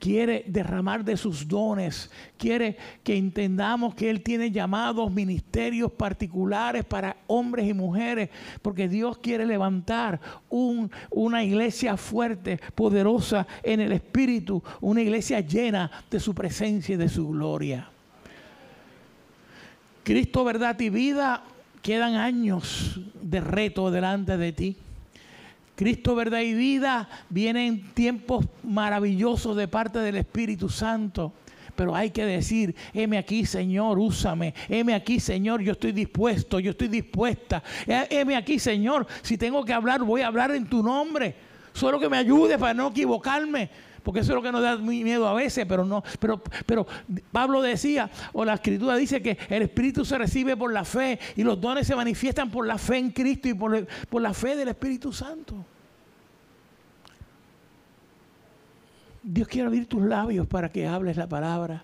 quiere 0.06 0.44
derramar 0.46 1.04
de 1.04 1.18
sus 1.18 1.48
dones, 1.48 2.12
quiere 2.38 2.78
que 3.04 3.18
entendamos 3.18 3.96
que 3.96 4.08
Él 4.08 4.22
tiene 4.22 4.52
llamados 4.52 5.12
ministerios 5.12 5.92
particulares 5.92 6.86
para 6.86 7.18
hombres 7.26 7.68
y 7.68 7.74
mujeres, 7.74 8.30
porque 8.62 8.88
Dios 8.88 9.18
quiere 9.18 9.48
levantar 9.48 10.22
una 10.52 11.44
iglesia 11.44 11.98
fuerte, 11.98 12.60
poderosa 12.76 13.48
en 13.64 13.80
el 13.80 13.94
Espíritu, 13.94 14.62
una 14.80 15.02
iglesia 15.02 15.40
llena 15.40 15.90
de 16.12 16.20
su 16.20 16.36
presencia 16.36 16.94
y 16.94 17.00
de 17.00 17.10
su 17.10 17.28
gloria. 17.30 17.90
Cristo, 20.04 20.44
verdad 20.44 20.80
y 20.82 20.92
vida, 20.92 21.42
quedan 21.82 22.14
años 22.14 23.00
de 23.24 23.42
reto 23.42 23.90
delante 23.90 24.38
de 24.38 24.52
ti. 24.54 24.78
Cristo, 25.76 26.16
verdad 26.16 26.40
y 26.40 26.54
vida, 26.54 27.10
vienen 27.30 27.92
tiempos 27.94 28.46
maravillosos 28.64 29.58
de 29.58 29.68
parte 29.68 30.00
del 30.00 30.16
Espíritu 30.16 30.70
Santo. 30.70 31.34
Pero 31.76 31.94
hay 31.94 32.12
que 32.12 32.26
decir, 32.26 32.74
heme 32.94 33.18
aquí, 33.18 33.46
Señor, 33.46 34.00
úsame. 34.00 34.54
Heme 34.70 34.94
aquí, 34.94 35.20
Señor, 35.20 35.62
yo 35.62 35.74
estoy 35.74 35.92
dispuesto, 35.92 36.60
yo 36.60 36.72
estoy 36.72 36.88
dispuesta. 36.88 37.62
Heme 37.86 38.38
aquí, 38.38 38.60
Señor, 38.60 39.06
si 39.22 39.38
tengo 39.38 39.66
que 39.66 39.74
hablar, 39.74 40.02
voy 40.02 40.22
a 40.22 40.28
hablar 40.28 40.52
en 40.52 40.66
tu 40.68 40.82
nombre. 40.82 41.36
Solo 41.74 42.00
que 42.00 42.08
me 42.08 42.18
ayude 42.18 42.58
para 42.58 42.74
no 42.74 42.88
equivocarme. 42.88 43.70
Porque 44.06 44.20
eso 44.20 44.34
es 44.34 44.36
lo 44.36 44.44
que 44.44 44.52
nos 44.52 44.62
da 44.62 44.78
miedo 44.78 45.28
a 45.28 45.34
veces, 45.34 45.66
pero 45.68 45.84
no, 45.84 46.04
pero, 46.20 46.40
pero 46.68 46.86
Pablo 47.32 47.60
decía, 47.64 48.08
o 48.34 48.46
la 48.46 48.54
escritura 48.54 48.96
dice 48.98 49.20
que 49.20 49.36
el 49.50 49.64
Espíritu 49.64 50.06
se 50.06 50.16
recibe 50.16 50.56
por 50.56 50.72
la 50.72 50.86
fe 50.86 51.18
y 51.36 51.42
los 51.42 51.60
dones 51.60 51.88
se 51.88 51.96
manifiestan 51.96 52.52
por 52.52 52.68
la 52.68 52.78
fe 52.78 53.00
en 53.00 53.10
Cristo 53.10 53.50
y 53.50 53.56
por, 53.56 54.22
la 54.22 54.34
fe 54.36 54.56
del 54.56 54.68
Espíritu 54.68 55.12
Santo. 55.12 55.56
Dios 59.24 59.48
quiere 59.48 59.66
abrir 59.66 59.88
tus 59.88 60.04
labios 60.04 60.46
para 60.46 60.70
que 60.70 60.86
hables 60.86 61.18
la 61.18 61.28
palabra. 61.28 61.82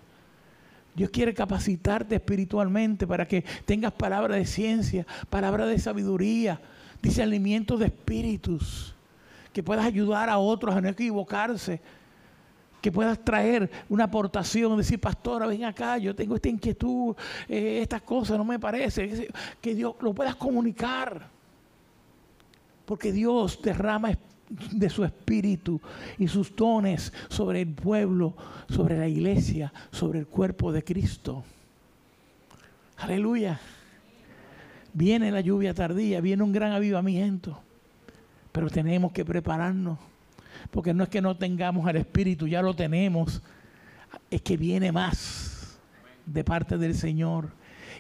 Dios 0.93 1.09
quiere 1.09 1.34
capacitarte 1.34 2.13
espiritualmente 2.13 3.07
para 3.07 3.28
que 3.28 3.43
tengas 3.65 3.93
palabra 3.93 4.36
de 4.36 4.45
ciencia, 4.45 5.07
palabra 5.32 5.65
de 5.65 5.80
sabiduría, 5.80 6.61
discernimiento 7.01 7.78
de 7.78 7.88
espíritus, 7.88 8.93
que 9.51 9.63
puedas 9.63 9.86
ayudar 9.86 10.30
a 10.30 10.38
otros 10.38 10.76
a 10.76 10.82
no 10.82 10.89
equivocarse, 10.89 11.82
que 12.82 12.92
puedas 12.92 13.24
traer 13.24 13.70
una 13.90 14.06
aportación, 14.06 14.76
decir, 14.76 15.00
pastora, 15.00 15.46
ven 15.46 15.64
acá, 15.64 15.98
yo 16.00 16.16
tengo 16.16 16.36
esta 16.36 16.50
inquietud, 16.50 17.16
eh, 17.48 17.80
estas 17.82 18.02
cosas 18.02 18.38
no 18.38 18.44
me 18.44 18.60
parece, 18.60 19.30
que 19.62 19.76
Dios 19.76 19.96
lo 20.02 20.14
puedas 20.14 20.36
comunicar. 20.36 21.30
Porque 22.86 23.12
Dios 23.12 23.62
derrama 23.62 24.18
de 24.50 24.90
su 24.90 25.06
espíritu 25.06 25.80
y 26.18 26.28
sus 26.28 26.54
dones 26.56 27.14
sobre 27.30 27.62
el 27.62 27.70
pueblo, 27.70 28.36
sobre 28.68 28.98
la 28.98 29.08
iglesia, 29.08 29.72
sobre 29.92 30.20
el 30.20 30.28
cuerpo 30.28 30.72
de 30.72 30.84
Cristo. 30.84 31.44
Aleluya. 32.98 33.60
Viene 34.94 35.32
la 35.32 35.40
lluvia 35.40 35.74
tardía, 35.74 36.20
viene 36.20 36.44
un 36.44 36.52
gran 36.52 36.74
avivamiento, 36.74 37.62
pero 38.52 38.70
tenemos 38.70 39.14
que 39.14 39.24
prepararnos 39.24 39.98
porque 40.72 40.93
no 40.93 41.03
es 41.03 41.09
que 41.09 41.22
no 41.22 41.36
tengamos 41.36 41.86
al 41.86 41.97
Espíritu, 41.97 42.47
ya 42.47 42.61
lo 42.61 42.74
tenemos. 42.74 43.41
Es 44.30 44.41
que 44.41 44.57
viene 44.57 44.91
más 44.91 45.78
de 46.26 46.43
parte 46.43 46.78
del 46.78 46.95
Señor. 46.95 47.49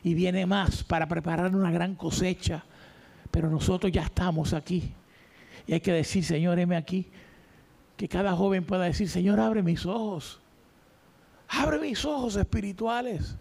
Y 0.03 0.13
viene 0.13 0.45
más 0.45 0.83
para 0.83 1.07
preparar 1.07 1.53
una 1.55 1.69
gran 1.69 1.95
cosecha. 1.95 2.63
Pero 3.29 3.49
nosotros 3.49 3.91
ya 3.91 4.03
estamos 4.03 4.53
aquí. 4.53 4.93
Y 5.67 5.73
hay 5.73 5.81
que 5.81 5.91
decir, 5.91 6.23
Señor, 6.23 6.57
heme 6.59 6.77
aquí. 6.77 7.07
Que 7.97 8.07
cada 8.07 8.33
joven 8.35 8.65
pueda 8.65 8.85
decir, 8.85 9.09
Señor, 9.09 9.39
abre 9.39 9.61
mis 9.61 9.85
ojos. 9.85 10.39
Abre 11.49 11.77
mis 11.77 12.03
ojos 12.05 12.37
espirituales. 12.37 13.35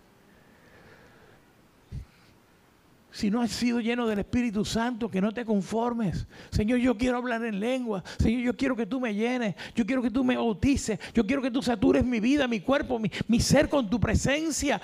Si 3.21 3.31
no 3.31 3.43
has 3.43 3.51
sido 3.51 3.81
lleno 3.81 4.07
del 4.07 4.21
Espíritu 4.21 4.65
Santo, 4.65 5.11
que 5.11 5.21
no 5.21 5.31
te 5.31 5.45
conformes. 5.45 6.27
Señor, 6.51 6.79
yo 6.79 6.97
quiero 6.97 7.19
hablar 7.19 7.45
en 7.45 7.61
lengua. 7.61 8.03
Señor, 8.19 8.41
yo 8.41 8.57
quiero 8.57 8.75
que 8.75 8.87
tú 8.87 8.99
me 8.99 9.15
llenes. 9.15 9.57
Yo 9.75 9.85
quiero 9.85 10.01
que 10.01 10.11
tú 10.11 10.25
me 10.25 10.39
bautices. 10.39 10.99
Yo 11.13 11.27
quiero 11.27 11.43
que 11.43 11.51
tú 11.51 11.61
satures 11.61 12.03
mi 12.03 12.19
vida, 12.19 12.49
mi 12.49 12.61
cuerpo, 12.61 12.99
mi, 12.99 13.11
mi 13.29 13.39
ser 13.39 13.69
con 13.69 13.91
tu 13.91 14.01
presencia. 14.01 14.81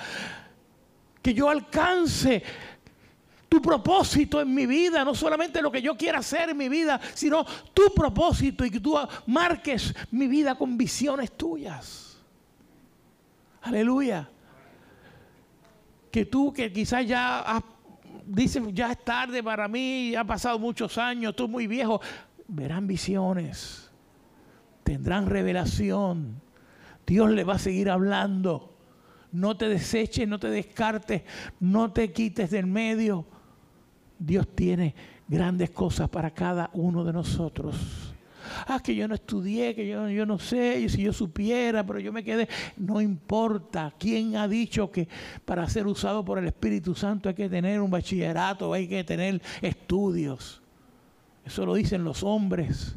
Que 1.23 1.33
yo 1.33 1.49
alcance 1.49 2.43
tu 3.49 3.63
propósito 3.63 4.39
en 4.39 4.55
mi 4.55 4.67
vida, 4.67 5.03
no 5.03 5.15
solamente 5.15 5.63
lo 5.63 5.73
que 5.73 5.81
yo 5.81 5.97
quiera 5.97 6.19
hacer 6.19 6.51
en 6.51 6.59
mi 6.59 6.69
vida, 6.69 7.01
sino 7.15 7.43
tu 7.73 7.95
propósito 7.95 8.67
y 8.67 8.71
que 8.71 8.81
tú 8.81 8.99
marques 9.25 9.95
mi 10.11 10.27
vida 10.27 10.57
con 10.57 10.77
visiones 10.77 11.35
tuyas. 11.39 12.19
Aleluya. 13.63 14.29
Que 16.11 16.27
tú 16.27 16.53
que 16.53 16.71
quizás 16.71 17.07
ya 17.07 17.41
has 17.41 17.63
dicen, 18.27 18.75
ya 18.75 18.93
es 18.93 19.05
tarde 19.05 19.43
para 19.43 19.69
mí, 19.69 20.15
han 20.15 20.27
pasado 20.27 20.59
muchos 20.59 20.99
años, 20.99 21.31
estoy 21.31 21.49
muy 21.49 21.67
viejo. 21.67 22.01
Verán 22.49 22.87
visiones, 22.87 23.91
tendrán 24.83 25.27
revelación. 25.27 26.41
Dios 27.07 27.31
le 27.31 27.45
va 27.45 27.55
a 27.55 27.59
seguir 27.59 27.91
hablando. 27.91 28.77
No 29.33 29.57
te 29.57 29.69
deseches, 29.69 30.27
no 30.27 30.39
te 30.39 30.49
descartes, 30.49 31.23
no 31.61 31.93
te 31.93 32.13
quites 32.13 32.51
del 32.51 32.67
medio. 32.67 33.27
Dios 34.19 34.49
tiene 34.55 34.95
grandes 35.29 35.71
cosas 35.71 36.09
para 36.09 36.31
cada 36.31 36.71
uno 36.73 37.05
de 37.05 37.13
nosotros. 37.13 38.06
Ah, 38.67 38.81
que 38.83 38.95
yo 38.95 39.07
no 39.07 39.15
estudié, 39.15 39.75
que 39.75 39.87
yo, 39.87 40.09
yo 40.09 40.25
no 40.25 40.39
sé, 40.39 40.81
y 40.81 40.89
si 40.89 41.03
yo 41.03 41.13
supiera, 41.13 41.85
pero 41.85 41.99
yo 41.99 42.13
me 42.13 42.25
quedé. 42.25 42.49
No 42.77 43.01
importa. 43.01 43.93
¿Quién 43.99 44.37
ha 44.37 44.49
dicho 44.49 44.91
que 44.91 45.09
para 45.45 45.69
ser 45.69 45.87
usado 45.87 46.25
por 46.25 46.39
el 46.39 46.47
Espíritu 46.47 46.95
Santo 46.95 47.29
hay 47.29 47.35
que 47.35 47.49
tener 47.49 47.81
un 47.81 47.91
bachillerato, 47.91 48.73
hay 48.73 48.89
que 48.89 49.05
tener 49.05 49.43
estudios? 49.61 50.63
Eso 51.45 51.67
lo 51.67 51.75
dicen 51.75 52.05
los 52.05 52.23
hombres. 52.23 52.97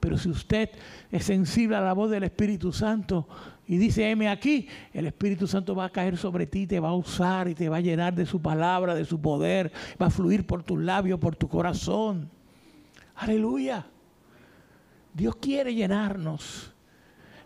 Pero 0.00 0.16
si 0.16 0.28
usted 0.28 0.70
es 1.10 1.24
sensible 1.24 1.76
a 1.76 1.80
la 1.80 1.92
voz 1.92 2.10
del 2.10 2.22
Espíritu 2.22 2.72
Santo 2.72 3.26
y 3.66 3.76
dice, 3.76 4.08
heme 4.08 4.28
aquí, 4.28 4.68
el 4.92 5.06
Espíritu 5.06 5.46
Santo 5.46 5.74
va 5.74 5.86
a 5.86 5.90
caer 5.90 6.16
sobre 6.16 6.46
ti, 6.46 6.66
te 6.66 6.78
va 6.78 6.90
a 6.90 6.94
usar 6.94 7.48
y 7.48 7.54
te 7.54 7.68
va 7.68 7.78
a 7.78 7.80
llenar 7.80 8.14
de 8.14 8.24
su 8.24 8.40
palabra, 8.40 8.94
de 8.94 9.04
su 9.04 9.20
poder, 9.20 9.72
va 10.00 10.06
a 10.06 10.10
fluir 10.10 10.46
por 10.46 10.62
tus 10.62 10.80
labios, 10.80 11.18
por 11.18 11.34
tu 11.34 11.48
corazón. 11.48 12.30
Aleluya. 13.16 13.86
Dios 15.18 15.36
quiere 15.36 15.74
llenarnos. 15.74 16.72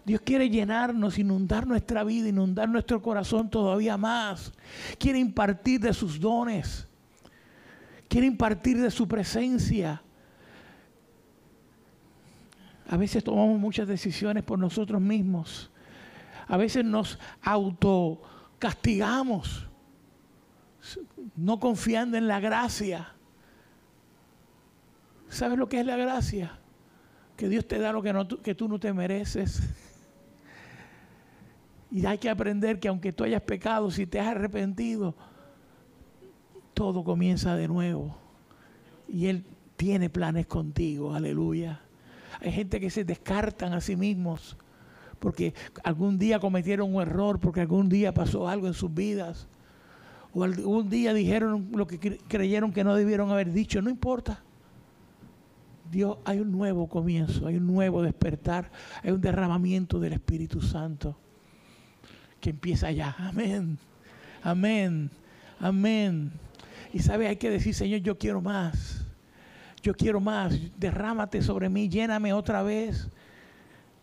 Dios 0.05 0.21
quiere 0.21 0.51
llenarnos, 0.51 1.19
inundar 1.19 1.67
nuestra 1.67 2.05
vida, 2.05 2.29
inundar 2.29 2.69
nuestro 2.69 3.01
corazón 3.01 3.49
todavía 3.49 3.97
más. 3.97 4.53
Quiere 4.99 5.19
impartir 5.19 5.81
de 5.81 5.95
sus 5.95 6.21
dones. 6.21 6.87
Quiere 8.09 8.27
impartir 8.27 8.79
de 8.79 8.91
su 8.91 9.09
presencia. 9.09 10.03
A 12.91 12.99
veces 12.99 13.25
tomamos 13.25 13.59
muchas 13.59 13.89
decisiones 13.89 14.45
por 14.45 14.59
nosotros 14.59 15.01
mismos. 15.01 15.71
A 16.49 16.59
veces 16.59 16.85
nos 16.85 17.19
autocastigamos, 17.41 19.67
no 21.37 21.59
confiando 21.59 22.19
en 22.19 22.29
la 22.29 22.39
gracia. 22.39 23.15
¿Sabes 25.31 25.59
lo 25.59 25.71
que 25.71 25.81
es 25.81 25.87
la 25.87 25.97
gracia? 25.97 26.59
Que 27.43 27.49
Dios 27.49 27.67
te 27.67 27.81
da 27.81 27.91
lo 27.91 28.03
que, 28.03 28.15
que 28.41 28.55
tú 28.55 28.69
no 28.69 28.79
te 28.79 28.93
mereces. 28.93 29.61
Y 31.91 32.07
hay 32.07 32.17
que 32.17 32.31
aprender 32.31 32.79
que 32.79 32.87
aunque 32.87 33.13
tú 33.13 33.25
hayas 33.25 33.43
pecado, 33.43 33.91
si 33.91 34.07
te 34.07 34.21
has 34.21 34.29
arrepentido, 34.29 35.17
todo 36.73 37.03
comienza 37.03 37.57
de 37.57 37.67
nuevo. 37.67 38.17
Y 39.09 39.27
Él 39.27 39.45
tiene 39.75 40.09
planes 40.09 40.47
contigo, 40.47 41.15
aleluya. 41.15 41.81
Hay 42.41 42.53
gente 42.53 42.79
que 42.79 42.91
se 42.91 43.03
descartan 43.03 43.73
a 43.73 43.81
sí 43.81 43.97
mismos 43.97 44.57
porque 45.19 45.53
algún 45.83 46.21
día 46.21 46.39
cometieron 46.39 46.95
un 46.95 47.03
error, 47.03 47.41
porque 47.41 47.61
algún 47.63 47.89
día 47.89 48.15
pasó 48.15 48.49
algo 48.49 48.69
en 48.69 48.75
sus 48.75 48.95
vidas, 48.95 49.49
o 50.33 50.45
algún 50.45 50.89
día 50.89 51.13
dijeron 51.13 51.71
lo 51.75 51.89
que 51.89 51.99
creyeron 52.29 52.73
que 52.73 52.85
no 52.85 52.95
debieron 52.95 53.33
haber 53.33 53.53
dicho, 53.53 53.83
no 53.83 53.91
importa. 53.91 54.45
Dios, 55.93 56.17
hay 56.25 56.41
un 56.41 56.51
nuevo 56.51 56.89
comienzo, 56.89 57.47
hay 57.47 57.57
un 57.57 57.67
nuevo 57.67 58.01
despertar, 58.01 58.71
hay 59.03 59.11
un 59.11 59.21
derramamiento 59.21 60.01
del 60.01 60.15
Espíritu 60.15 60.63
Santo 60.63 61.19
que 62.41 62.49
empieza 62.49 62.91
ya. 62.91 63.15
Amén, 63.19 63.77
amén, 64.43 65.11
amén. 65.61 66.33
Y 66.95 67.01
sabe, 67.01 67.29
hay 67.29 67.37
que 67.37 67.51
decir, 67.51 67.75
Señor, 67.75 68.01
yo 68.01 68.17
quiero 68.17 68.41
más. 68.41 69.05
Yo 69.83 69.93
quiero 69.93 70.19
más. 70.19 70.59
Derrámate 70.79 71.43
sobre 71.43 71.69
mí, 71.69 71.91
lléname 71.91 72.33
otra 72.33 72.63
vez. 72.63 73.11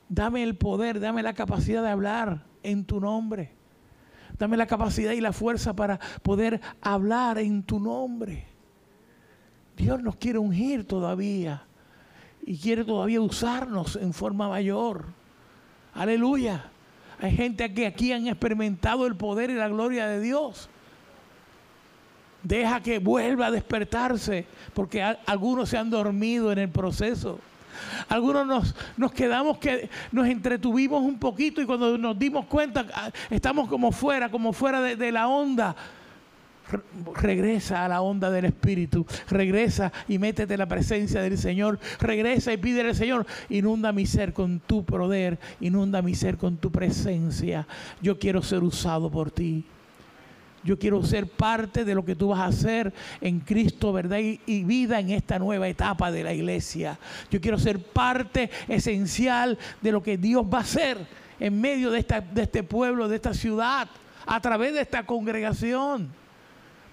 Dame 0.09 0.43
el 0.43 0.55
poder, 0.55 0.99
dame 0.99 1.23
la 1.23 1.33
capacidad 1.33 1.81
de 1.81 1.89
hablar 1.89 2.43
en 2.61 2.85
tu 2.85 2.99
nombre. 2.99 3.51
Dame 4.37 4.57
la 4.57 4.67
capacidad 4.67 5.13
y 5.13 5.21
la 5.21 5.33
fuerza 5.33 5.75
para 5.75 5.99
poder 6.21 6.61
hablar 6.81 7.39
en 7.39 7.63
tu 7.63 7.79
nombre. 7.79 8.45
Dios 9.75 10.03
nos 10.03 10.17
quiere 10.17 10.37
ungir 10.37 10.85
todavía 10.85 11.65
y 12.49 12.57
quiere 12.57 12.83
todavía 12.83 13.21
usarnos 13.21 13.95
en 13.95 14.11
forma 14.11 14.49
mayor. 14.49 15.05
Aleluya. 15.93 16.65
Hay 17.21 17.35
gente 17.35 17.71
que 17.75 17.85
aquí 17.85 18.11
han 18.11 18.25
experimentado 18.25 19.05
el 19.05 19.15
poder 19.15 19.51
y 19.51 19.53
la 19.53 19.67
gloria 19.67 20.07
de 20.07 20.19
Dios. 20.19 20.67
Deja 22.41 22.81
que 22.81 22.97
vuelva 22.97 23.45
a 23.45 23.51
despertarse, 23.51 24.47
porque 24.73 25.03
algunos 25.03 25.69
se 25.69 25.77
han 25.77 25.91
dormido 25.91 26.51
en 26.51 26.57
el 26.57 26.69
proceso. 26.69 27.37
Algunos 28.07 28.47
nos, 28.47 28.75
nos 28.97 29.11
quedamos 29.11 29.59
que 29.59 29.87
nos 30.11 30.27
entretuvimos 30.27 31.03
un 31.03 31.19
poquito 31.19 31.61
y 31.61 31.67
cuando 31.67 31.99
nos 31.99 32.17
dimos 32.17 32.47
cuenta 32.47 32.87
ah, 32.95 33.11
estamos 33.29 33.69
como 33.69 33.91
fuera, 33.91 34.31
como 34.31 34.53
fuera 34.53 34.81
de 34.81 35.11
la 35.11 35.27
onda 35.27 35.75
regresa 37.15 37.85
a 37.85 37.87
la 37.87 38.01
onda 38.01 38.29
del 38.31 38.45
Espíritu, 38.45 39.05
regresa 39.29 39.91
y 40.07 40.19
métete 40.19 40.53
en 40.53 40.59
la 40.59 40.67
presencia 40.67 41.21
del 41.21 41.37
Señor, 41.37 41.79
regresa 41.99 42.53
y 42.53 42.57
pídele 42.57 42.89
al 42.89 42.95
Señor, 42.95 43.25
inunda 43.49 43.91
mi 43.91 44.05
ser 44.05 44.33
con 44.33 44.59
tu 44.59 44.83
poder, 44.85 45.39
inunda 45.59 46.01
mi 46.01 46.15
ser 46.15 46.37
con 46.37 46.57
tu 46.57 46.71
presencia. 46.71 47.67
Yo 48.01 48.19
quiero 48.19 48.41
ser 48.41 48.63
usado 48.63 49.09
por 49.09 49.31
ti. 49.31 49.65
Yo 50.63 50.77
quiero 50.77 51.03
ser 51.03 51.27
parte 51.27 51.85
de 51.85 51.95
lo 51.95 52.03
que 52.03 52.15
tú 52.15 52.29
vas 52.29 52.39
a 52.41 52.47
hacer 52.47 52.93
en 53.21 53.39
Cristo, 53.39 53.93
verdad 53.93 54.19
y, 54.19 54.63
vida 54.63 54.99
en 54.99 55.09
esta 55.11 55.39
nueva 55.39 55.67
etapa 55.67 56.11
de 56.11 56.23
la 56.23 56.33
iglesia. 56.33 56.99
Yo 57.31 57.39
quiero 57.39 57.57
ser 57.57 57.79
parte 57.79 58.49
esencial 58.67 59.57
de 59.81 59.91
lo 59.91 60.03
que 60.03 60.17
Dios 60.17 60.45
va 60.45 60.59
a 60.59 60.61
hacer 60.61 60.97
en 61.39 61.61
medio 61.61 61.91
de, 61.91 62.05
este 62.35 62.63
pueblo, 62.63 63.07
de 63.07 63.15
esta 63.15 63.33
ciudad, 63.33 63.87
a 64.25 64.41
través 64.41 64.73
de 64.73 64.81
esta 64.81 65.05
congregación. 65.05 66.09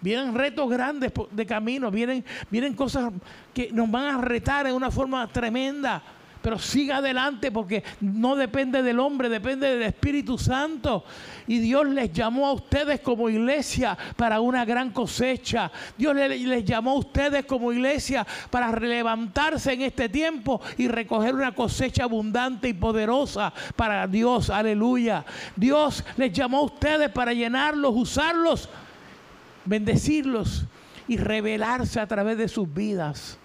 Vienen 0.01 0.35
retos 0.35 0.69
grandes 0.69 1.13
de 1.31 1.47
camino, 1.47 1.91
vienen, 1.91 2.25
vienen 2.51 2.75
cosas 2.75 3.13
que 3.55 3.71
nos 3.73 3.91
van 3.91 4.15
a 4.17 4.21
retar 4.21 4.67
en 4.67 4.75
una 4.75 4.91
forma 4.91 5.27
tremenda. 5.29 6.03
Pero 6.47 6.61
siga 6.61 6.99
adelante 6.99 7.51
porque 7.51 7.83
no 8.01 8.37
depende 8.37 8.81
del 8.81 9.01
hombre, 9.01 9.29
depende 9.29 9.69
del 9.69 9.83
Espíritu 9.83 10.39
Santo. 10.39 11.03
Y 11.49 11.59
Dios 11.59 11.89
les 11.89 12.13
llamó 12.13 12.47
a 12.47 12.53
ustedes 12.53 13.01
como 13.01 13.29
iglesia 13.29 13.99
para 14.15 14.41
una 14.41 14.65
gran 14.65 14.91
cosecha. 14.91 15.73
Dios 15.99 16.15
les, 16.15 16.65
llamó 16.65 16.93
a 16.93 16.99
ustedes 16.99 17.47
como 17.47 17.73
iglesia 17.73 18.25
para 18.49 18.71
levantarse 18.79 19.73
en 19.73 19.83
este 19.83 20.09
tiempo 20.09 20.61
y 20.79 20.87
recoger 20.87 21.35
una 21.35 21.53
cosecha 21.53 22.05
abundante 22.05 22.69
y 22.69 22.75
poderosa 22.75 23.53
para 23.75 24.07
Dios. 24.07 24.49
Aleluya. 24.49 25.25
Dios 25.57 26.05
les 26.17 26.33
llamó 26.33 26.59
a 26.59 26.63
ustedes 26.67 27.11
para 27.11 27.33
llenarlos, 27.33 27.93
usarlos 27.93 28.69
bendecirlos 29.67 30.67
y 31.09 31.17
revelarse 31.19 32.01
a 32.01 32.07
través 32.07 32.39
de 32.39 32.49
sus 32.49 32.73
vidas. 32.73 33.39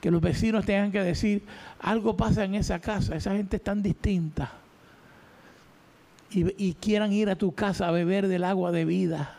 Que 0.00 0.10
los 0.10 0.20
vecinos 0.22 0.64
tengan 0.64 0.92
que 0.92 1.02
decir, 1.02 1.42
algo 1.80 2.16
pasa 2.16 2.44
en 2.44 2.54
esa 2.54 2.78
casa, 2.78 3.16
esa 3.16 3.34
gente 3.34 3.56
es 3.56 3.64
tan 3.64 3.82
distinta. 3.82 4.52
Y, 6.32 6.74
quieran 6.74 7.12
ir 7.12 7.28
a 7.28 7.34
tu 7.34 7.52
casa 7.52 7.88
a 7.88 7.90
beber 7.90 8.28
del 8.28 8.44
agua 8.44 8.70
de 8.70 8.84
vida 8.84 9.36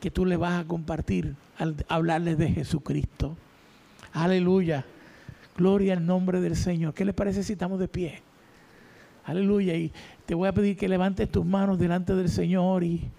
que 0.00 0.10
tú 0.10 0.24
le 0.24 0.38
vas 0.38 0.64
a 0.64 0.66
compartir 0.66 1.36
al 1.58 1.76
hablarles 1.86 2.38
de 2.38 2.48
Jesucristo. 2.48 3.36
Aleluya. 4.14 4.86
Gloria 5.54 5.92
al 5.92 6.06
nombre 6.06 6.40
del 6.40 6.56
Señor. 6.56 6.94
¿Qué 6.94 7.04
les 7.04 7.14
parece 7.14 7.42
si 7.42 7.52
estamos 7.52 7.78
de 7.78 7.88
pie? 7.88 8.22
Aleluya. 9.24 9.74
Y 9.74 9.92
te 10.24 10.34
voy 10.34 10.48
a 10.48 10.52
pedir 10.52 10.78
que 10.78 10.88
levantes 10.88 11.30
tus 11.30 11.44
manos 11.44 11.78
delante 11.78 12.14
del 12.14 12.30
Señor 12.30 12.84
y 12.84 13.10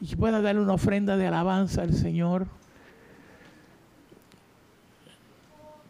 y 0.00 0.16
pueda 0.16 0.40
darle 0.40 0.60
una 0.60 0.74
ofrenda 0.74 1.16
de 1.16 1.26
alabanza 1.26 1.82
al 1.82 1.94
Señor. 1.94 2.46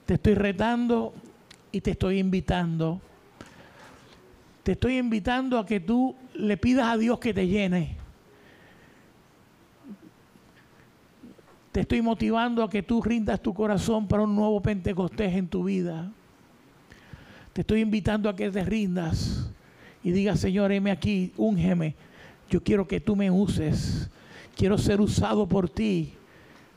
Te 0.06 0.14
estoy 0.14 0.34
retando 0.34 1.14
y 1.72 1.80
te 1.80 1.92
estoy 1.92 2.18
invitando. 2.18 3.00
Te 4.62 4.72
estoy 4.72 4.98
invitando 4.98 5.58
a 5.58 5.66
que 5.66 5.80
tú 5.80 6.14
le 6.34 6.56
pidas 6.56 6.88
a 6.88 6.96
Dios 6.96 7.18
que 7.18 7.34
te 7.34 7.46
llene. 7.46 7.96
Te 11.72 11.80
estoy 11.80 12.02
motivando 12.02 12.62
a 12.62 12.70
que 12.70 12.82
tú 12.82 13.02
rindas 13.02 13.42
tu 13.42 13.52
corazón 13.52 14.06
para 14.06 14.22
un 14.22 14.36
nuevo 14.36 14.60
Pentecostés 14.60 15.34
en 15.34 15.48
tu 15.48 15.64
vida. 15.64 16.10
Te 17.52 17.62
estoy 17.62 17.80
invitando 17.80 18.28
a 18.28 18.36
que 18.36 18.50
te 18.50 18.64
rindas 18.64 19.50
y 20.02 20.12
digas, 20.12 20.38
Señor, 20.38 20.70
heme 20.70 20.90
aquí, 20.90 21.32
úngeme 21.36 21.96
yo 22.50 22.62
quiero 22.62 22.86
que 22.86 23.00
tú 23.00 23.16
me 23.16 23.30
uses. 23.30 24.08
Quiero 24.56 24.78
ser 24.78 25.00
usado 25.00 25.46
por 25.46 25.68
ti. 25.68 26.14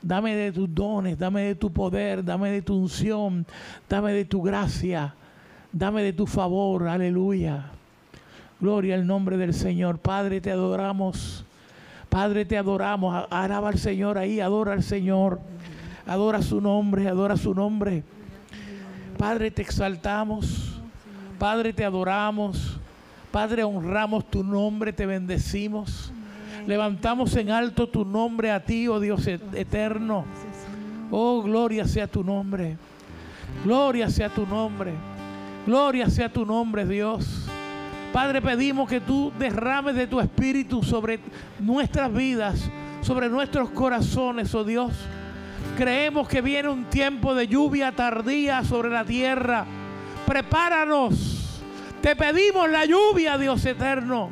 Dame 0.00 0.34
de 0.36 0.52
tus 0.52 0.72
dones, 0.72 1.18
dame 1.18 1.42
de 1.42 1.54
tu 1.54 1.72
poder, 1.72 2.24
dame 2.24 2.50
de 2.50 2.62
tu 2.62 2.76
unción, 2.76 3.44
dame 3.88 4.12
de 4.12 4.24
tu 4.24 4.42
gracia, 4.42 5.14
dame 5.72 6.02
de 6.02 6.12
tu 6.12 6.26
favor. 6.26 6.86
Aleluya. 6.86 7.72
Gloria 8.60 8.94
al 8.94 9.06
nombre 9.06 9.36
del 9.36 9.54
Señor. 9.54 9.98
Padre, 9.98 10.40
te 10.40 10.50
adoramos. 10.50 11.44
Padre, 12.08 12.44
te 12.44 12.56
adoramos. 12.56 13.26
Alaba 13.30 13.68
al 13.68 13.78
Señor 13.78 14.18
ahí, 14.18 14.40
adora 14.40 14.72
al 14.72 14.82
Señor. 14.82 15.40
Adora 16.06 16.42
su 16.42 16.60
nombre, 16.60 17.06
adora 17.06 17.36
su 17.36 17.54
nombre. 17.54 18.02
Padre, 19.16 19.50
te 19.50 19.62
exaltamos. 19.62 20.80
Padre, 21.38 21.72
te 21.72 21.84
adoramos. 21.84 22.77
Padre, 23.30 23.62
honramos 23.64 24.30
tu 24.30 24.42
nombre, 24.42 24.92
te 24.92 25.06
bendecimos. 25.06 26.12
Levantamos 26.66 27.34
en 27.36 27.50
alto 27.50 27.88
tu 27.88 28.04
nombre 28.04 28.50
a 28.50 28.64
ti, 28.64 28.88
oh 28.88 29.00
Dios 29.00 29.26
eterno. 29.26 30.24
Oh, 31.10 31.42
gloria 31.42 31.86
sea 31.86 32.06
tu 32.06 32.22
nombre. 32.22 32.76
Gloria 33.64 34.10
sea 34.10 34.28
tu 34.28 34.46
nombre. 34.46 34.92
Gloria 35.66 36.08
sea 36.08 36.32
tu 36.32 36.44
nombre, 36.44 36.86
Dios. 36.86 37.46
Padre, 38.12 38.40
pedimos 38.40 38.88
que 38.88 39.00
tú 39.00 39.32
derrames 39.38 39.94
de 39.94 40.06
tu 40.06 40.20
espíritu 40.20 40.82
sobre 40.82 41.20
nuestras 41.60 42.12
vidas, 42.12 42.70
sobre 43.02 43.28
nuestros 43.28 43.70
corazones, 43.70 44.54
oh 44.54 44.64
Dios. 44.64 44.92
Creemos 45.76 46.26
que 46.26 46.40
viene 46.40 46.68
un 46.68 46.84
tiempo 46.86 47.34
de 47.34 47.46
lluvia 47.46 47.92
tardía 47.92 48.64
sobre 48.64 48.90
la 48.90 49.04
tierra. 49.04 49.66
Prepáranos. 50.26 51.37
Te 52.00 52.14
pedimos 52.16 52.68
la 52.70 52.84
lluvia, 52.84 53.36
Dios 53.36 53.64
eterno. 53.64 54.30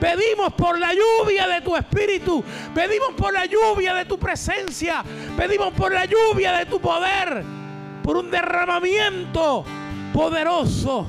Pedimos 0.00 0.52
por 0.52 0.78
la 0.78 0.92
lluvia 0.92 1.46
de 1.46 1.60
tu 1.60 1.74
espíritu. 1.76 2.44
Pedimos 2.74 3.12
por 3.16 3.32
la 3.32 3.46
lluvia 3.46 3.94
de 3.94 4.04
tu 4.04 4.18
presencia. 4.18 5.02
Pedimos 5.36 5.72
por 5.72 5.92
la 5.92 6.04
lluvia 6.04 6.52
de 6.52 6.66
tu 6.66 6.80
poder. 6.80 7.42
Por 8.02 8.16
un 8.16 8.30
derramamiento 8.30 9.64
poderoso 10.12 11.06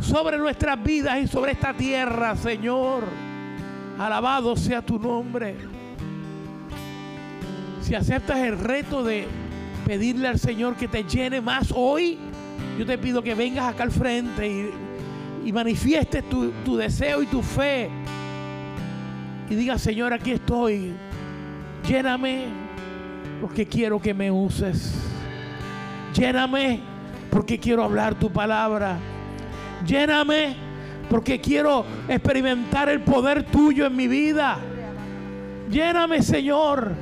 sobre 0.00 0.38
nuestras 0.38 0.82
vidas 0.82 1.18
y 1.18 1.26
sobre 1.26 1.52
esta 1.52 1.72
tierra, 1.72 2.36
Señor. 2.36 3.04
Alabado 3.98 4.56
sea 4.56 4.82
tu 4.82 4.98
nombre. 4.98 5.56
Si 7.82 7.94
aceptas 7.94 8.38
el 8.38 8.58
reto 8.58 9.02
de 9.02 9.26
pedirle 9.86 10.28
al 10.28 10.38
Señor 10.38 10.76
que 10.76 10.88
te 10.88 11.04
llene 11.04 11.40
más 11.40 11.72
hoy, 11.74 12.18
yo 12.78 12.86
te 12.86 12.96
pido 12.98 13.22
que 13.22 13.34
vengas 13.34 13.66
acá 13.66 13.82
al 13.82 13.90
frente 13.90 14.46
y, 14.46 14.70
y 15.44 15.52
manifiestes 15.52 16.28
tu, 16.28 16.50
tu 16.64 16.76
deseo 16.76 17.22
y 17.22 17.26
tu 17.26 17.42
fe. 17.42 17.88
Y 19.48 19.54
digas, 19.54 19.80
Señor, 19.80 20.12
aquí 20.12 20.32
estoy. 20.32 20.92
Lléname 21.88 22.44
porque 23.40 23.66
quiero 23.66 24.00
que 24.00 24.14
me 24.14 24.30
uses. 24.30 24.94
Lléname 26.14 26.80
porque 27.30 27.58
quiero 27.58 27.84
hablar 27.84 28.14
tu 28.14 28.30
palabra. 28.30 28.98
Lléname 29.86 30.54
porque 31.08 31.40
quiero 31.40 31.84
experimentar 32.08 32.88
el 32.88 33.00
poder 33.00 33.44
tuyo 33.44 33.86
en 33.86 33.96
mi 33.96 34.06
vida. 34.06 34.58
Lléname, 35.70 36.22
Señor, 36.22 36.92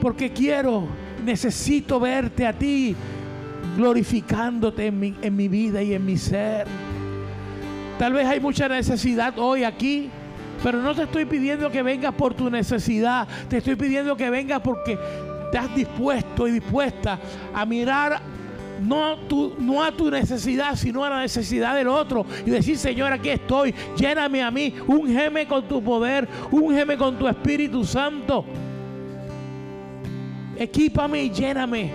porque 0.00 0.32
quiero, 0.32 0.86
necesito 1.24 1.98
verte 1.98 2.46
a 2.46 2.52
ti 2.52 2.94
glorificándote 3.76 4.86
en 4.86 5.00
mi, 5.00 5.14
en 5.20 5.36
mi 5.36 5.48
vida 5.48 5.82
y 5.82 5.94
en 5.94 6.04
mi 6.04 6.16
ser. 6.16 6.66
Tal 7.98 8.12
vez 8.12 8.26
hay 8.26 8.40
mucha 8.40 8.68
necesidad 8.68 9.38
hoy 9.38 9.64
aquí, 9.64 10.10
pero 10.62 10.82
no 10.82 10.94
te 10.94 11.04
estoy 11.04 11.24
pidiendo 11.24 11.70
que 11.70 11.82
vengas 11.82 12.14
por 12.14 12.34
tu 12.34 12.50
necesidad, 12.50 13.26
te 13.48 13.58
estoy 13.58 13.76
pidiendo 13.76 14.16
que 14.16 14.28
vengas 14.28 14.60
porque 14.60 14.98
estás 15.46 15.74
dispuesto 15.74 16.46
y 16.46 16.52
dispuesta 16.52 17.18
a 17.54 17.64
mirar 17.64 18.20
no, 18.80 19.82
a 19.82 19.92
tu 19.92 20.10
necesidad, 20.10 20.74
sino 20.74 21.04
a 21.04 21.10
la 21.10 21.20
necesidad 21.20 21.74
del 21.74 21.88
otro. 21.88 22.26
Y 22.44 22.50
decir, 22.50 22.76
Señor, 22.76 23.12
aquí 23.12 23.30
estoy, 23.30 23.74
lléname 23.96 24.42
a 24.42 24.50
mí, 24.50 24.74
úngeme 24.86 25.46
con 25.46 25.66
tu 25.66 25.82
poder, 25.82 26.28
úngeme 26.50 26.96
con 26.96 27.18
tu 27.18 27.26
Espíritu 27.26 27.84
Santo. 27.84 28.44
Equípame 30.58 31.24
y 31.24 31.30
lléname 31.30 31.90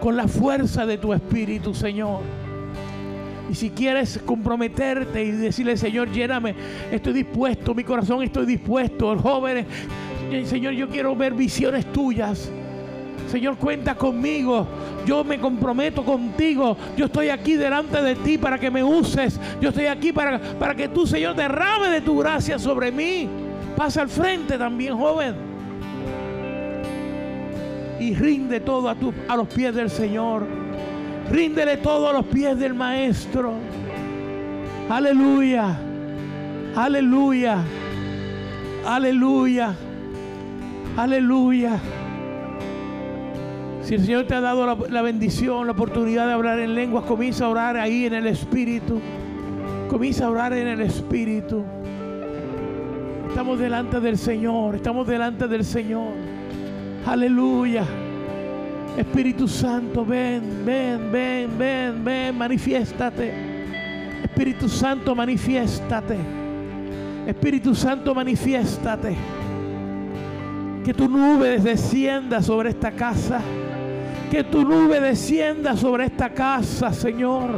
con 0.00 0.16
la 0.16 0.28
fuerza 0.28 0.86
de 0.86 0.98
tu 0.98 1.12
Espíritu, 1.12 1.74
Señor. 1.74 2.45
Y 3.50 3.54
si 3.54 3.70
quieres 3.70 4.18
comprometerte 4.24 5.22
y 5.22 5.30
decirle, 5.30 5.76
Señor, 5.76 6.10
lléname, 6.10 6.54
estoy 6.90 7.12
dispuesto, 7.12 7.74
mi 7.74 7.84
corazón 7.84 8.22
estoy 8.22 8.44
dispuesto, 8.44 9.16
jóvenes, 9.18 9.66
Señor, 10.44 10.74
yo 10.74 10.88
quiero 10.88 11.14
ver 11.14 11.34
visiones 11.34 11.90
tuyas. 11.92 12.50
Señor, 13.30 13.56
cuenta 13.56 13.94
conmigo. 13.94 14.66
Yo 15.04 15.24
me 15.24 15.38
comprometo 15.38 16.04
contigo. 16.04 16.76
Yo 16.96 17.06
estoy 17.06 17.28
aquí 17.28 17.54
delante 17.54 18.00
de 18.02 18.14
ti 18.16 18.38
para 18.38 18.58
que 18.58 18.70
me 18.70 18.82
uses. 18.82 19.40
Yo 19.60 19.70
estoy 19.70 19.86
aquí 19.86 20.12
para, 20.12 20.40
para 20.58 20.74
que 20.74 20.88
tú, 20.88 21.06
Señor, 21.06 21.34
derrame 21.34 21.88
de 21.88 22.00
tu 22.00 22.18
gracia 22.18 22.58
sobre 22.58 22.90
mí. 22.90 23.28
Pasa 23.76 24.02
al 24.02 24.08
frente 24.08 24.56
también, 24.58 24.96
joven. 24.96 25.34
Y 28.00 28.14
rinde 28.14 28.60
todo 28.60 28.88
a, 28.88 28.94
tu, 28.94 29.12
a 29.28 29.36
los 29.36 29.48
pies 29.48 29.74
del 29.74 29.90
Señor. 29.90 30.65
Ríndele 31.30 31.78
todo 31.78 32.08
a 32.08 32.12
los 32.12 32.26
pies 32.26 32.58
del 32.58 32.74
Maestro. 32.74 33.54
Aleluya. 34.88 35.76
Aleluya. 36.76 37.58
Aleluya. 38.86 39.74
Aleluya. 40.96 41.78
Si 43.82 43.94
el 43.94 44.04
Señor 44.04 44.26
te 44.26 44.34
ha 44.34 44.40
dado 44.40 44.66
la, 44.66 44.76
la, 44.88 45.02
bendición, 45.02 45.66
la 45.66 45.72
oportunidad 45.72 46.26
de 46.26 46.32
hablar 46.32 46.58
en 46.58 46.74
lenguas, 46.74 47.04
comienza 47.04 47.44
a 47.44 47.48
orar 47.48 47.76
ahí 47.76 48.06
en 48.06 48.14
el 48.14 48.26
Espíritu. 48.26 49.00
Comienza 49.88 50.26
a 50.26 50.30
orar 50.30 50.52
en 50.52 50.66
el 50.66 50.80
Espíritu. 50.80 51.64
Estamos 53.28 53.58
delante 53.58 54.00
del 54.00 54.16
Señor, 54.16 54.76
estamos 54.76 55.06
delante 55.06 55.46
del 55.46 55.64
Señor. 55.64 56.12
Aleluya. 57.06 57.84
Espíritu 58.96 59.46
Santo, 59.46 60.06
ven, 60.06 60.64
ven, 60.64 61.12
ven, 61.12 61.58
ven, 61.58 62.02
ven, 62.02 62.38
manifiéstate. 62.38 63.32
Espíritu 64.24 64.68
Santo, 64.70 65.14
manifiéstate. 65.14 66.16
Espíritu 67.26 67.74
Santo, 67.74 68.14
manifiéstate. 68.14 69.14
Que 70.82 70.94
tu 70.94 71.08
nube 71.08 71.58
descienda 71.58 72.40
sobre 72.40 72.70
esta 72.70 72.90
casa. 72.92 73.40
Que 74.30 74.42
tu 74.44 74.64
nube 74.64 74.98
descienda 74.98 75.76
sobre 75.76 76.06
esta 76.06 76.30
casa, 76.30 76.90
Señor. 76.92 77.50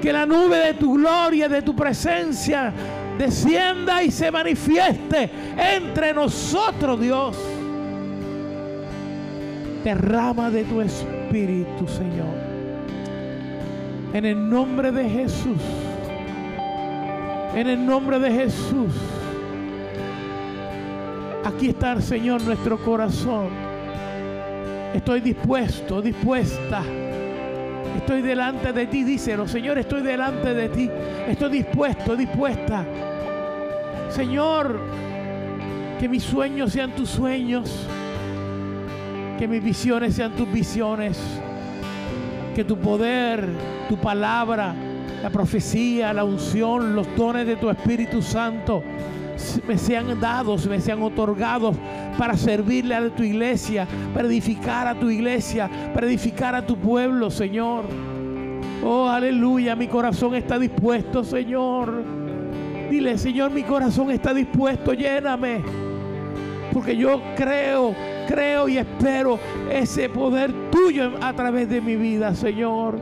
Que 0.00 0.12
la 0.12 0.26
nube 0.26 0.58
de 0.58 0.74
tu 0.74 0.94
gloria, 0.94 1.48
de 1.48 1.62
tu 1.62 1.74
presencia, 1.74 2.72
descienda 3.18 4.02
y 4.02 4.12
se 4.12 4.30
manifieste 4.30 5.28
entre 5.56 6.12
nosotros, 6.12 7.00
Dios. 7.00 7.55
Derrama 9.86 10.50
de 10.50 10.64
tu 10.64 10.80
espíritu, 10.80 11.86
Señor. 11.86 12.34
En 14.12 14.24
el 14.24 14.50
nombre 14.50 14.90
de 14.90 15.08
Jesús. 15.08 15.62
En 17.54 17.68
el 17.68 17.86
nombre 17.86 18.18
de 18.18 18.32
Jesús. 18.32 18.92
Aquí 21.44 21.68
está, 21.68 22.00
Señor, 22.00 22.42
nuestro 22.42 22.78
corazón. 22.78 23.46
Estoy 24.92 25.20
dispuesto, 25.20 26.02
dispuesta. 26.02 26.82
Estoy 27.96 28.22
delante 28.22 28.72
de 28.72 28.88
ti, 28.88 29.04
díselo. 29.04 29.46
Señor, 29.46 29.78
estoy 29.78 30.02
delante 30.02 30.52
de 30.52 30.68
ti. 30.68 30.90
Estoy 31.28 31.62
dispuesto, 31.62 32.16
dispuesta. 32.16 32.84
Señor, 34.08 34.80
que 36.00 36.08
mis 36.08 36.24
sueños 36.24 36.72
sean 36.72 36.90
tus 36.90 37.08
sueños. 37.08 37.86
Que 39.38 39.46
mis 39.46 39.62
visiones 39.62 40.14
sean 40.14 40.32
tus 40.32 40.50
visiones. 40.50 41.18
Que 42.54 42.64
tu 42.64 42.78
poder, 42.78 43.48
tu 43.88 43.96
palabra, 43.96 44.74
la 45.22 45.30
profecía, 45.30 46.12
la 46.12 46.24
unción, 46.24 46.94
los 46.94 47.06
dones 47.16 47.46
de 47.46 47.56
tu 47.56 47.68
Espíritu 47.68 48.22
Santo 48.22 48.82
me 49.66 49.76
sean 49.76 50.18
dados, 50.20 50.66
me 50.66 50.80
sean 50.80 51.02
otorgados 51.02 51.76
para 52.18 52.36
servirle 52.36 52.94
a 52.94 53.10
tu 53.10 53.22
iglesia, 53.22 53.86
para 54.14 54.26
edificar 54.26 54.86
a 54.86 54.94
tu 54.94 55.10
iglesia, 55.10 55.68
para 55.92 56.06
edificar 56.06 56.54
a 56.54 56.66
tu 56.66 56.76
pueblo, 56.76 57.30
Señor. 57.30 57.84
Oh, 58.84 59.08
aleluya, 59.08 59.76
mi 59.76 59.88
corazón 59.88 60.34
está 60.34 60.58
dispuesto, 60.58 61.22
Señor. 61.24 62.02
Dile, 62.90 63.18
Señor, 63.18 63.50
mi 63.50 63.62
corazón 63.62 64.10
está 64.10 64.32
dispuesto, 64.32 64.94
lléname. 64.94 65.62
Porque 66.72 66.96
yo 66.96 67.20
creo, 67.36 67.94
creo 68.26 68.68
y 68.68 68.78
espero 68.78 69.38
ese 69.70 70.08
poder 70.08 70.52
tuyo 70.70 71.12
a 71.20 71.32
través 71.32 71.68
de 71.68 71.80
mi 71.80 71.96
vida, 71.96 72.34
Señor. 72.34 72.98